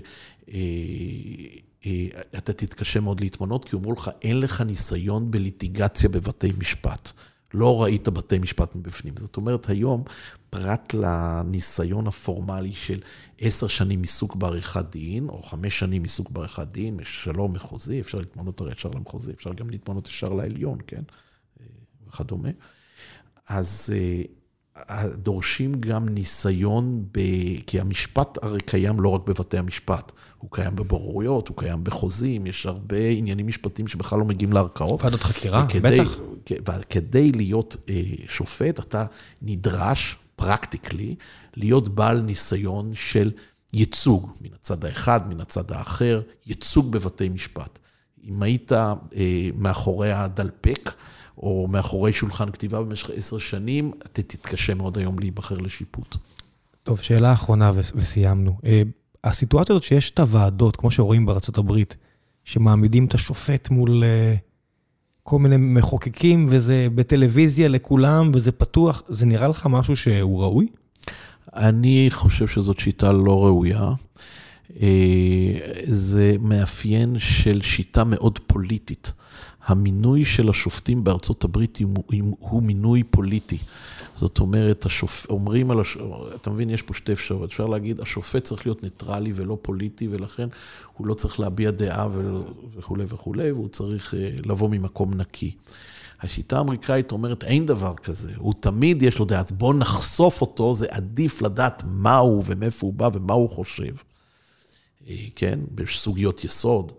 [2.37, 7.11] אתה תתקשה מאוד להתמנות, כי אמרו לך, אין לך ניסיון בליטיגציה בבתי משפט.
[7.53, 9.13] לא ראית בתי משפט מבפנים.
[9.17, 10.03] זאת אומרת, היום,
[10.49, 13.01] פרט לניסיון הפורמלי של
[13.39, 18.61] עשר שנים עיסוק בעריכת דין, או חמש שנים עיסוק בעריכת דין, שלום מחוזי, אפשר להתמנות
[18.61, 21.01] הרי ישר למחוזי, אפשר גם להתמנות ישר לעליון, כן?
[22.07, 22.49] וכדומה.
[23.47, 23.93] אז
[25.13, 27.19] דורשים גם ניסיון, ב...
[27.67, 32.65] כי המשפט הרי קיים לא רק בבתי המשפט, הוא קיים בבוררויות, הוא קיים בחוזים, יש
[32.65, 35.03] הרבה עניינים משפטיים שבכלל לא מגיעים לערכאות.
[35.03, 36.17] ועדות חקירה, וכדי, בטח.
[36.51, 39.05] וכדי להיות אה, שופט, אתה
[39.41, 41.15] נדרש, פרקטיקלי,
[41.55, 43.31] להיות בעל ניסיון של
[43.73, 47.79] ייצוג, מן הצד האחד, מן הצד האחר, ייצוג בבתי משפט.
[48.23, 48.95] אם היית אה,
[49.57, 50.91] מאחורי הדלפק,
[51.37, 56.17] או מאחורי שולחן כתיבה במשך עשר שנים, אתה תתקשה מאוד היום להיבחר לשיפוט.
[56.83, 58.57] טוב, שאלה אחרונה וסיימנו.
[58.65, 58.81] אה,
[59.23, 61.97] הסיטואציה הזאת שיש את הוועדות, כמו שרואים בארצות הברית,
[62.43, 64.35] שמעמידים את השופט מול אה,
[65.23, 70.67] כל מיני מחוקקים, וזה בטלוויזיה לכולם, וזה פתוח, זה נראה לך משהו שהוא ראוי?
[71.55, 73.91] אני חושב שזאת שיטה לא ראויה.
[74.81, 79.13] אה, זה מאפיין של שיטה מאוד פוליטית.
[79.65, 81.79] המינוי של השופטים בארצות הברית
[82.39, 83.57] הוא מינוי פוליטי.
[84.15, 85.25] זאת אומרת, השופ...
[85.29, 86.05] אומרים על השופט,
[86.35, 87.49] אתה מבין, יש פה שתי אפשרויות.
[87.49, 90.47] אפשר להגיד, השופט צריך להיות ניטרלי ולא פוליטי, ולכן
[90.97, 92.07] הוא לא צריך להביע דעה
[92.75, 95.55] וכולי וכולי, והוא צריך אה, לבוא ממקום נקי.
[96.21, 100.73] השיטה האמריקאית אומרת, אין דבר כזה, הוא תמיד יש לו דעה, אז בואו נחשוף אותו,
[100.73, 103.95] זה עדיף לדעת מה הוא ומאיפה הוא בא ומה הוא חושב.
[105.07, 106.91] אה, כן, בסוגיות יסוד.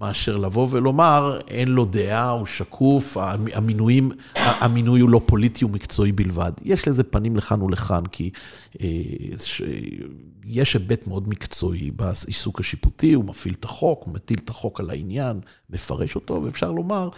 [0.00, 3.16] מאשר לבוא ולומר, אין לו דעה, הוא שקוף,
[3.54, 6.52] המינויים, המינוי הוא לא פוליטי, הוא מקצועי בלבד.
[6.62, 8.30] יש לזה פנים לכאן ולכאן, כי
[8.80, 8.86] אה,
[10.44, 14.90] יש היבט מאוד מקצועי בעיסוק השיפוטי, הוא מפעיל את החוק, הוא מטיל את החוק על
[14.90, 17.08] העניין, מפרש אותו, ואפשר לומר,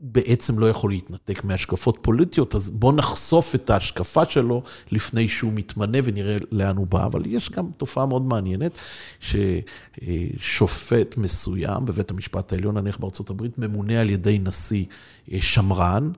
[0.00, 5.98] בעצם לא יכול להתנתק מהשקפות פוליטיות, אז בואו נחשוף את ההשקפה שלו לפני שהוא מתמנה
[6.04, 7.06] ונראה לאן הוא בא.
[7.06, 8.72] אבל יש גם תופעה מאוד מעניינת,
[9.20, 14.84] ששופט מסוים בבית המשפט העליון, נניח בארצות הברית, ממונה על ידי נשיא
[15.32, 16.10] אה, שמרן,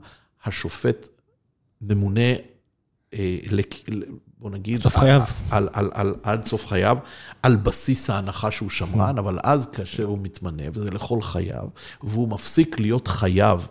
[0.44, 1.08] השופט
[1.80, 2.34] ממונה
[3.14, 3.38] אה,
[4.40, 5.22] בוא נגיד, סוף חייו.
[5.50, 6.98] על, על, על, עד סוף חייו,
[7.42, 9.20] על בסיס ההנחה שהוא שמרן, mm.
[9.20, 11.68] אבל אז כאשר הוא מתמנה, וזה לכל חייו,
[12.02, 13.68] והוא מפסיק להיות חייב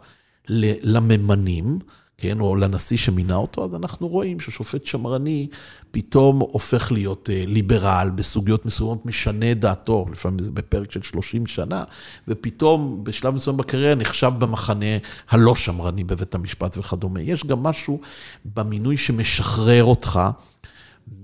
[0.50, 1.80] לממנים,
[2.18, 5.48] כן, או לנשיא שמינה אותו, אז אנחנו רואים ששופט שמרני
[5.92, 11.84] פתאום הופך להיות אה, ליברל, בסוגיות מסוימות משנה דעתו, לפעמים זה בפרק של 30 שנה,
[12.28, 14.98] ופתאום בשלב מסוים בקריירה נחשב במחנה
[15.30, 17.22] הלא שמרני בבית המשפט וכדומה.
[17.22, 18.00] יש גם משהו
[18.46, 20.20] במינוי שמשחרר אותך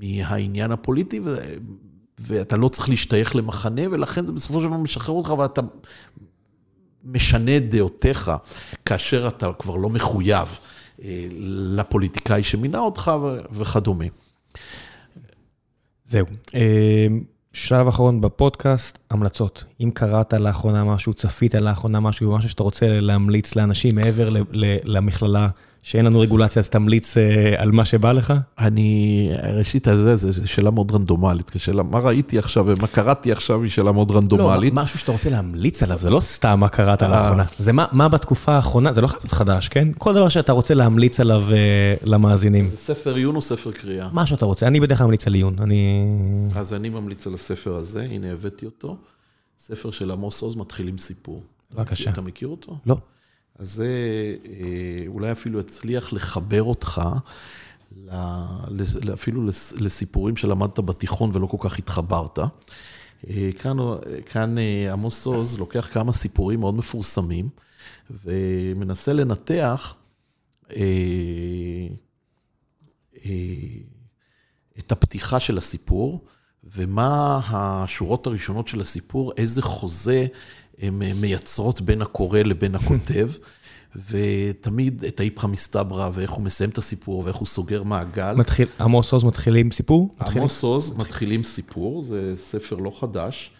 [0.01, 1.35] מהעניין הפוליטי, ו...
[2.19, 5.61] ואתה לא צריך להשתייך למחנה, ולכן זה בסופו של דבר משחרר אותך, ואתה
[7.03, 8.31] משנה את דעותיך
[8.85, 10.47] כאשר אתה כבר לא מחויב.
[11.03, 11.27] אה,
[11.75, 13.11] לפוליטיקאי שמינה אותך
[13.51, 14.05] וכדומה.
[16.05, 16.25] זהו.
[16.55, 17.07] אה,
[17.53, 19.65] שלב אחרון בפודקאסט, המלצות.
[19.81, 24.29] אם קראת לאחרונה משהו, צפית לאחרונה משהו, משהו שאתה רוצה להמליץ לאנשים מעבר
[24.83, 25.47] למכללה
[25.83, 28.33] שאין לנו רגולציה, אז תמליץ אה, על מה שבא לך?
[28.59, 31.51] אני, ראשית, זו שאלה מאוד רנדומלית.
[31.57, 34.73] שאלה, מה ראיתי עכשיו ומה קראתי עכשיו היא שאלה מאוד רנדומלית.
[34.73, 37.07] לא, משהו שאתה רוצה להמליץ עליו, זה לא סתם מה קראת אה.
[37.07, 37.43] לאחרונה.
[37.59, 39.87] זה מה, מה בתקופה האחרונה, זה לא חייב להיות חדש, כן?
[39.97, 42.69] כל דבר שאתה רוצה להמליץ עליו אה, למאזינים.
[42.69, 44.07] זה ספר עיון או ספר קריאה?
[44.11, 45.55] מה שאתה רוצה, אני בדרך כלל ממליץ על עיון.
[45.59, 46.09] אני...
[46.55, 48.97] אז אני ממליץ על הספר הזה, הנה הבאתי אותו.
[49.59, 51.43] ספר של עמוס עוז, מתחילים סיפור.
[51.75, 52.09] בבקשה.
[52.09, 52.77] אתה מכיר אותו?
[52.85, 52.97] לא.
[53.59, 53.87] אז זה
[54.45, 57.01] אה, אולי אפילו יצליח לחבר אותך
[59.13, 59.49] אפילו
[59.79, 62.39] לסיפורים שלמדת בתיכון ולא כל כך התחברת.
[63.29, 63.77] אה, כאן,
[64.25, 67.49] כאן אה, עמוס עוז לוקח כמה סיפורים מאוד מפורסמים
[68.23, 69.95] ומנסה לנתח
[74.79, 76.25] את הפתיחה של הסיפור
[76.63, 80.25] ומה השורות הראשונות של הסיפור, איזה חוזה
[80.83, 83.31] הן מייצרות בין הקורא לבין הכותב,
[84.09, 88.33] ותמיד את האיפכא מסתברא, ואיך הוא מסיים את הסיפור, ואיך הוא סוגר מעגל.
[88.35, 90.15] מתחיל, עמוס עוז מתחילים סיפור?
[90.21, 90.41] מתחילים?
[90.41, 93.51] עמוס עוז מתחילים סיפור, זה ספר לא חדש.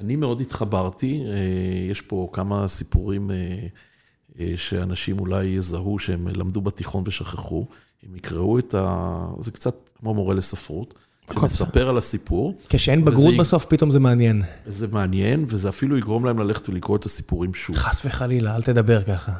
[0.00, 3.36] אני מאוד התחברתי, אה, יש פה כמה סיפורים אה,
[4.40, 7.66] אה, שאנשים אולי יזהו שהם למדו בתיכון ושכחו.
[8.02, 9.26] הם יקראו את ה...
[9.40, 10.94] זה קצת כמו מורה לספרות,
[11.34, 12.58] שמספר על הסיפור.
[12.68, 14.42] כשאין בגרות וזה- בסוף, פתאום זה מעניין.
[14.66, 17.76] זה מעניין, וזה אפילו יגרום להם ללכת ולקרוא את הסיפורים שוב.
[17.76, 19.32] חס וחלילה, אל תדבר ככה.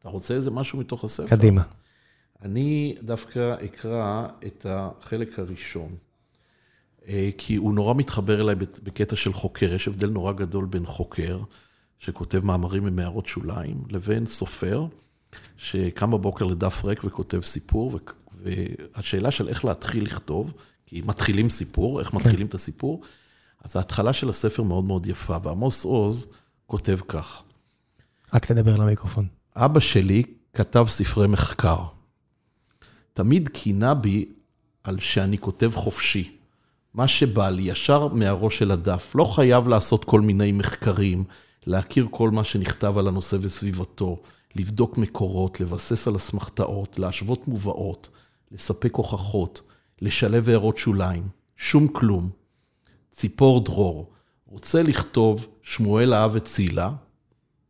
[0.00, 1.28] אתה רוצה איזה משהו מתוך הספר?
[1.36, 1.62] קדימה.
[2.42, 5.88] אני דווקא אקרא את החלק הראשון,
[7.08, 9.74] אה, כי הוא נורא מתחבר אליי בק- בקטע של חוקר.
[9.74, 11.38] יש הבדל נורא גדול בין חוקר,
[11.98, 14.86] שכותב מאמרים עם הערות שוליים, לבין סופר,
[15.56, 17.98] שקם בבוקר לדף ריק וכותב סיפור,
[18.42, 20.52] והשאלה של איך להתחיל לכתוב,
[20.86, 23.02] כי מתחילים סיפור, איך מתחילים את הסיפור,
[23.64, 26.26] אז ההתחלה של הספר מאוד מאוד יפה, ועמוס עוז
[26.66, 27.42] כותב כך:
[28.34, 29.26] רק תדבר למיקרופון.
[29.56, 31.78] אבא שלי כתב ספרי מחקר.
[33.12, 34.24] תמיד קינה בי
[34.84, 36.36] על שאני כותב חופשי.
[36.94, 39.12] מה שבא לי ישר מהראש של הדף.
[39.14, 41.24] לא חייב לעשות כל מיני מחקרים,
[41.66, 44.22] להכיר כל מה שנכתב על הנושא וסביבתו,
[44.56, 48.08] לבדוק מקורות, לבסס על אסמכתאות, להשוות מובאות,
[48.52, 49.60] לספק הוכחות,
[50.02, 51.28] לשלב הערות שוליים.
[51.56, 52.30] שום כלום.
[53.10, 54.12] ציפור דרור.
[54.46, 56.90] רוצה לכתוב שמואל אהב את צילה?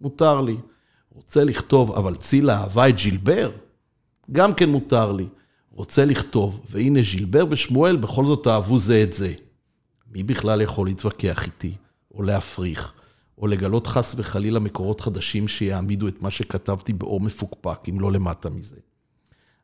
[0.01, 0.57] מותר לי.
[1.11, 3.51] רוצה לכתוב, אבל צילה אהבה את ז'ילבר?
[4.33, 5.27] גם כן מותר לי.
[5.71, 9.35] רוצה לכתוב, והנה ז'ילבר ושמואל בכל זאת אהבו זה את זה.
[10.13, 11.75] מי בכלל יכול להתווכח איתי,
[12.15, 12.93] או להפריך,
[13.39, 18.51] או לגלות חס וחלילה מקורות חדשים שיעמידו את מה שכתבתי באור מפוקפק, אם לא למטה
[18.51, 18.77] מזה.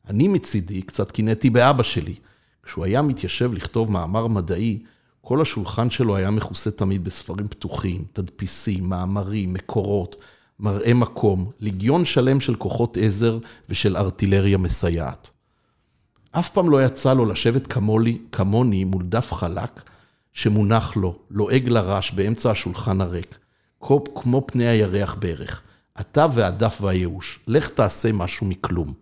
[0.09, 2.15] אני מצידי קצת קינאתי באבא שלי.
[2.71, 4.83] כשהוא היה מתיישב לכתוב מאמר מדעי,
[5.21, 10.17] כל השולחן שלו היה מכוסה תמיד בספרים פתוחים, תדפיסים, מאמרים, מקורות,
[10.61, 13.39] מראה מקום, ליגיון שלם של כוחות עזר
[13.69, 15.29] ושל ארטילריה מסייעת.
[16.31, 19.83] אף פעם לא יצא לו לשבת כמולי, כמוני מול דף חלק
[20.33, 23.39] שמונח לו, לועג לרש באמצע השולחן הריק,
[23.81, 25.63] כמו, כמו פני הירח בערך.
[26.01, 28.93] אתה והדף והייאוש, לך תעשה משהו מכלום.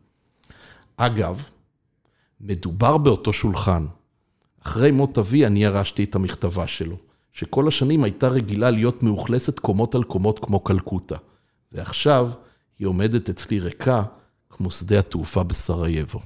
[0.97, 1.43] אגב,
[2.41, 3.87] מדובר באותו שולחן.
[4.63, 6.97] אחרי מות אבי אני ירשתי את המכתבה שלו,
[7.33, 11.17] שכל השנים הייתה רגילה להיות מאוכלסת קומות על קומות כמו קלקוטה,
[11.73, 12.31] ועכשיו
[12.79, 14.03] היא עומדת אצלי ריקה
[14.51, 16.21] כמו שדה התעופה בסרייבו.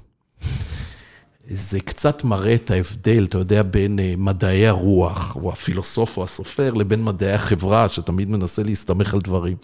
[1.48, 6.74] זה קצת מראה את ההבדל, אתה יודע, בין אה, מדעי הרוח, או הפילוסוף או הסופר,
[6.74, 9.56] לבין מדעי החברה, שתמיד מנסה להסתמך על דברים.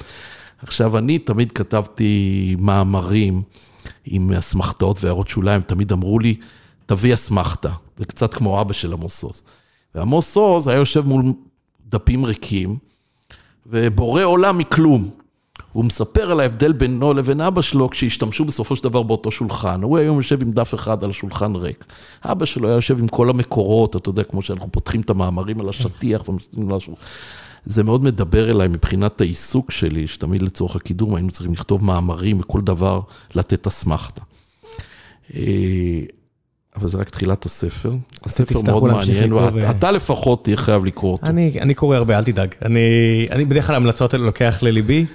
[0.63, 3.43] עכשיו, אני תמיד כתבתי מאמרים
[4.05, 6.37] עם אסמכתאות והערות שוליים, תמיד אמרו לי,
[6.87, 7.71] תביא אסמכתה.
[7.97, 9.43] זה קצת כמו אבא של עמוס עוז.
[9.95, 11.25] ועמוס עוז היה יושב מול
[11.89, 12.77] דפים ריקים,
[13.67, 15.11] ובורא עולם מכלום.
[15.73, 19.83] הוא מספר על ההבדל בינו לבין אבא שלו כשהשתמשו בסופו של דבר באותו שולחן.
[19.83, 21.85] הוא היום יושב עם דף אחד על השולחן ריק.
[22.25, 25.69] אבא שלו היה יושב עם כל המקורות, אתה יודע, כמו שאנחנו פותחים את המאמרים על
[25.69, 27.03] השטיח ומסתכלים על השולחן.
[27.65, 32.61] זה מאוד מדבר אליי מבחינת העיסוק שלי, שתמיד לצורך הקידום היינו צריכים לכתוב מאמרים וכל
[32.61, 33.01] דבר
[33.35, 34.23] לתת אסמכתה.
[35.35, 35.41] אה,
[36.77, 37.93] אבל זה רק תחילת הספר.
[38.25, 41.27] הספר מאוד מעניין, ו- ואתה לפחות תהיה חייב לקרוא אותו.
[41.27, 42.55] אני, אני קורא הרבה, אל תדאג.
[42.65, 45.07] אני, אני בדרך כלל ההמלצות האלה לוקח לליבי.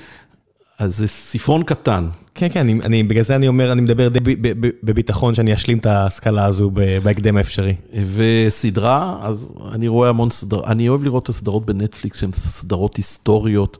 [0.79, 2.07] אז זה ספרון קטן.
[2.35, 5.35] כן, כן, אני, אני, בגלל זה אני אומר, אני מדבר די ב- ב- ב- בביטחון
[5.35, 6.71] שאני אשלים את ההשכלה הזו
[7.03, 7.75] בהקדם האפשרי.
[8.13, 13.77] וסדרה, אז אני רואה המון סדרות, אני אוהב לראות את הסדרות בנטפליקס שהן סדרות היסטוריות,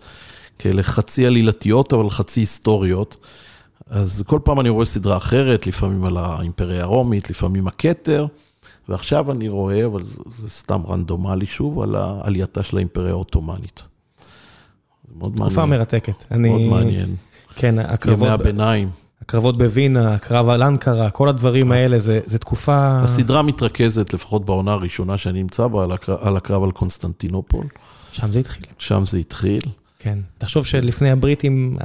[0.60, 3.18] כאלה חצי עלילתיות, אבל חצי היסטוריות.
[3.90, 8.26] אז כל פעם אני רואה סדרה אחרת, לפעמים על האימפריה הרומית, לפעמים הכתר,
[8.90, 13.93] ועכשיו אני רואה, אבל זה, זה סתם רנדומלי שוב, על עלייתה של האימפריה העות'מאנית.
[15.18, 16.32] מאוד תקופה מעניין, מרתקת.
[16.32, 17.16] אני, מאוד מעניין.
[17.56, 18.90] כן, ימי הקרבות, הביניים.
[19.22, 23.02] הקרבות בווינה, הקרב על אנקרה, כל הדברים האלה, זה, זה תקופה...
[23.04, 27.66] הסדרה מתרכזת, לפחות בעונה הראשונה שאני נמצא בה, על הקרב, על הקרב על קונסטנטינופול.
[28.12, 28.66] שם זה התחיל.
[28.80, 29.62] שם זה התחיל.
[30.04, 30.20] כן.
[30.38, 31.78] תחשוב שלפני הבריטים,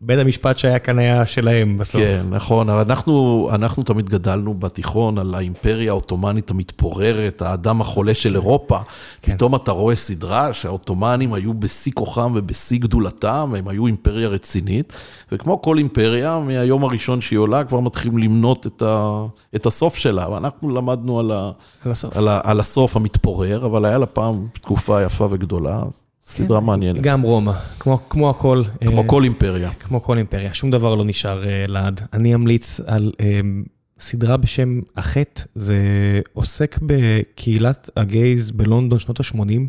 [0.00, 2.00] בית המשפט שהיה כאן היה שלהם בסוף.
[2.00, 8.34] כן, נכון, אבל אנחנו, אנחנו תמיד גדלנו בתיכון על האימפריה העות'מאנית המתפוררת, האדם החולה של
[8.34, 8.78] אירופה.
[9.22, 9.34] כן.
[9.34, 14.92] פתאום אתה רואה סדרה שהעות'מאנים היו בשיא כוחם ובשיא גדולתם, והם היו אימפריה רצינית,
[15.32, 19.24] וכמו כל אימפריה, מהיום הראשון שהיא עולה, כבר מתחילים למנות את, ה,
[19.56, 21.50] את הסוף שלה, ואנחנו למדנו על, ה,
[21.84, 22.16] על הסוף.
[22.16, 25.82] על, ה, על הסוף המתפורר, אבל היה לה פעם תקופה יפה וגדולה,
[26.26, 28.62] סדרה מעניינת, גם רומא, כמו, כמו הכל.
[28.80, 29.70] כמו אה, כל אימפריה.
[29.70, 32.00] כמו כל אימפריה, שום דבר לא נשאר אה, לעד.
[32.12, 33.40] אני אמליץ על אה,
[33.98, 35.76] סדרה בשם החטא, זה
[36.32, 39.60] עוסק בקהילת הגייז בלונדון שנות ה-80,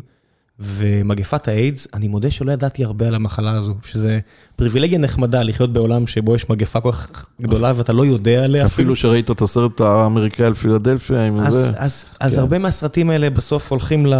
[0.60, 4.18] ומגפת האיידס, אני מודה שלא ידעתי הרבה על המחלה הזו, שזה
[4.56, 8.66] פריבילגיה נחמדה לחיות בעולם שבו יש מגפה כל כך גדולה ואתה לא יודע עליה.
[8.66, 11.72] אפילו שראית את הסרט האמריקאי על פילדלפיה עם אז, זה.
[11.76, 12.40] אז, אז כן.
[12.40, 14.14] הרבה מהסרטים האלה בסוף הולכים ל...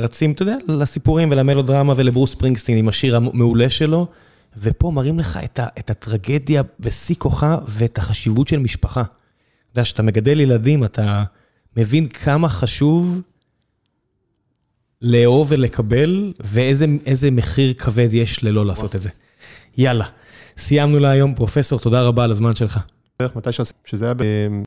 [0.00, 4.06] רצים, אתה יודע, לסיפורים ולמלודרמה ולברוס ספרינגסטין עם השיר המעולה שלו,
[4.56, 9.00] ופה מראים לך את, ה, את הטרגדיה בשיא כוחה ואת החשיבות של משפחה.
[9.02, 9.10] אתה
[9.72, 11.24] יודע, כשאתה מגדל ילדים, אתה
[11.76, 13.20] מבין כמה חשוב
[15.02, 19.10] לאהוב ולקבל, ואיזה מחיר כבד יש ללא לעשות את זה.
[19.76, 20.06] יאללה,
[20.56, 22.80] סיימנו להיום, פרופסור, תודה רבה על הזמן שלך.
[23.20, 23.50] בערך מתי
[23.84, 24.22] שזה היה ב...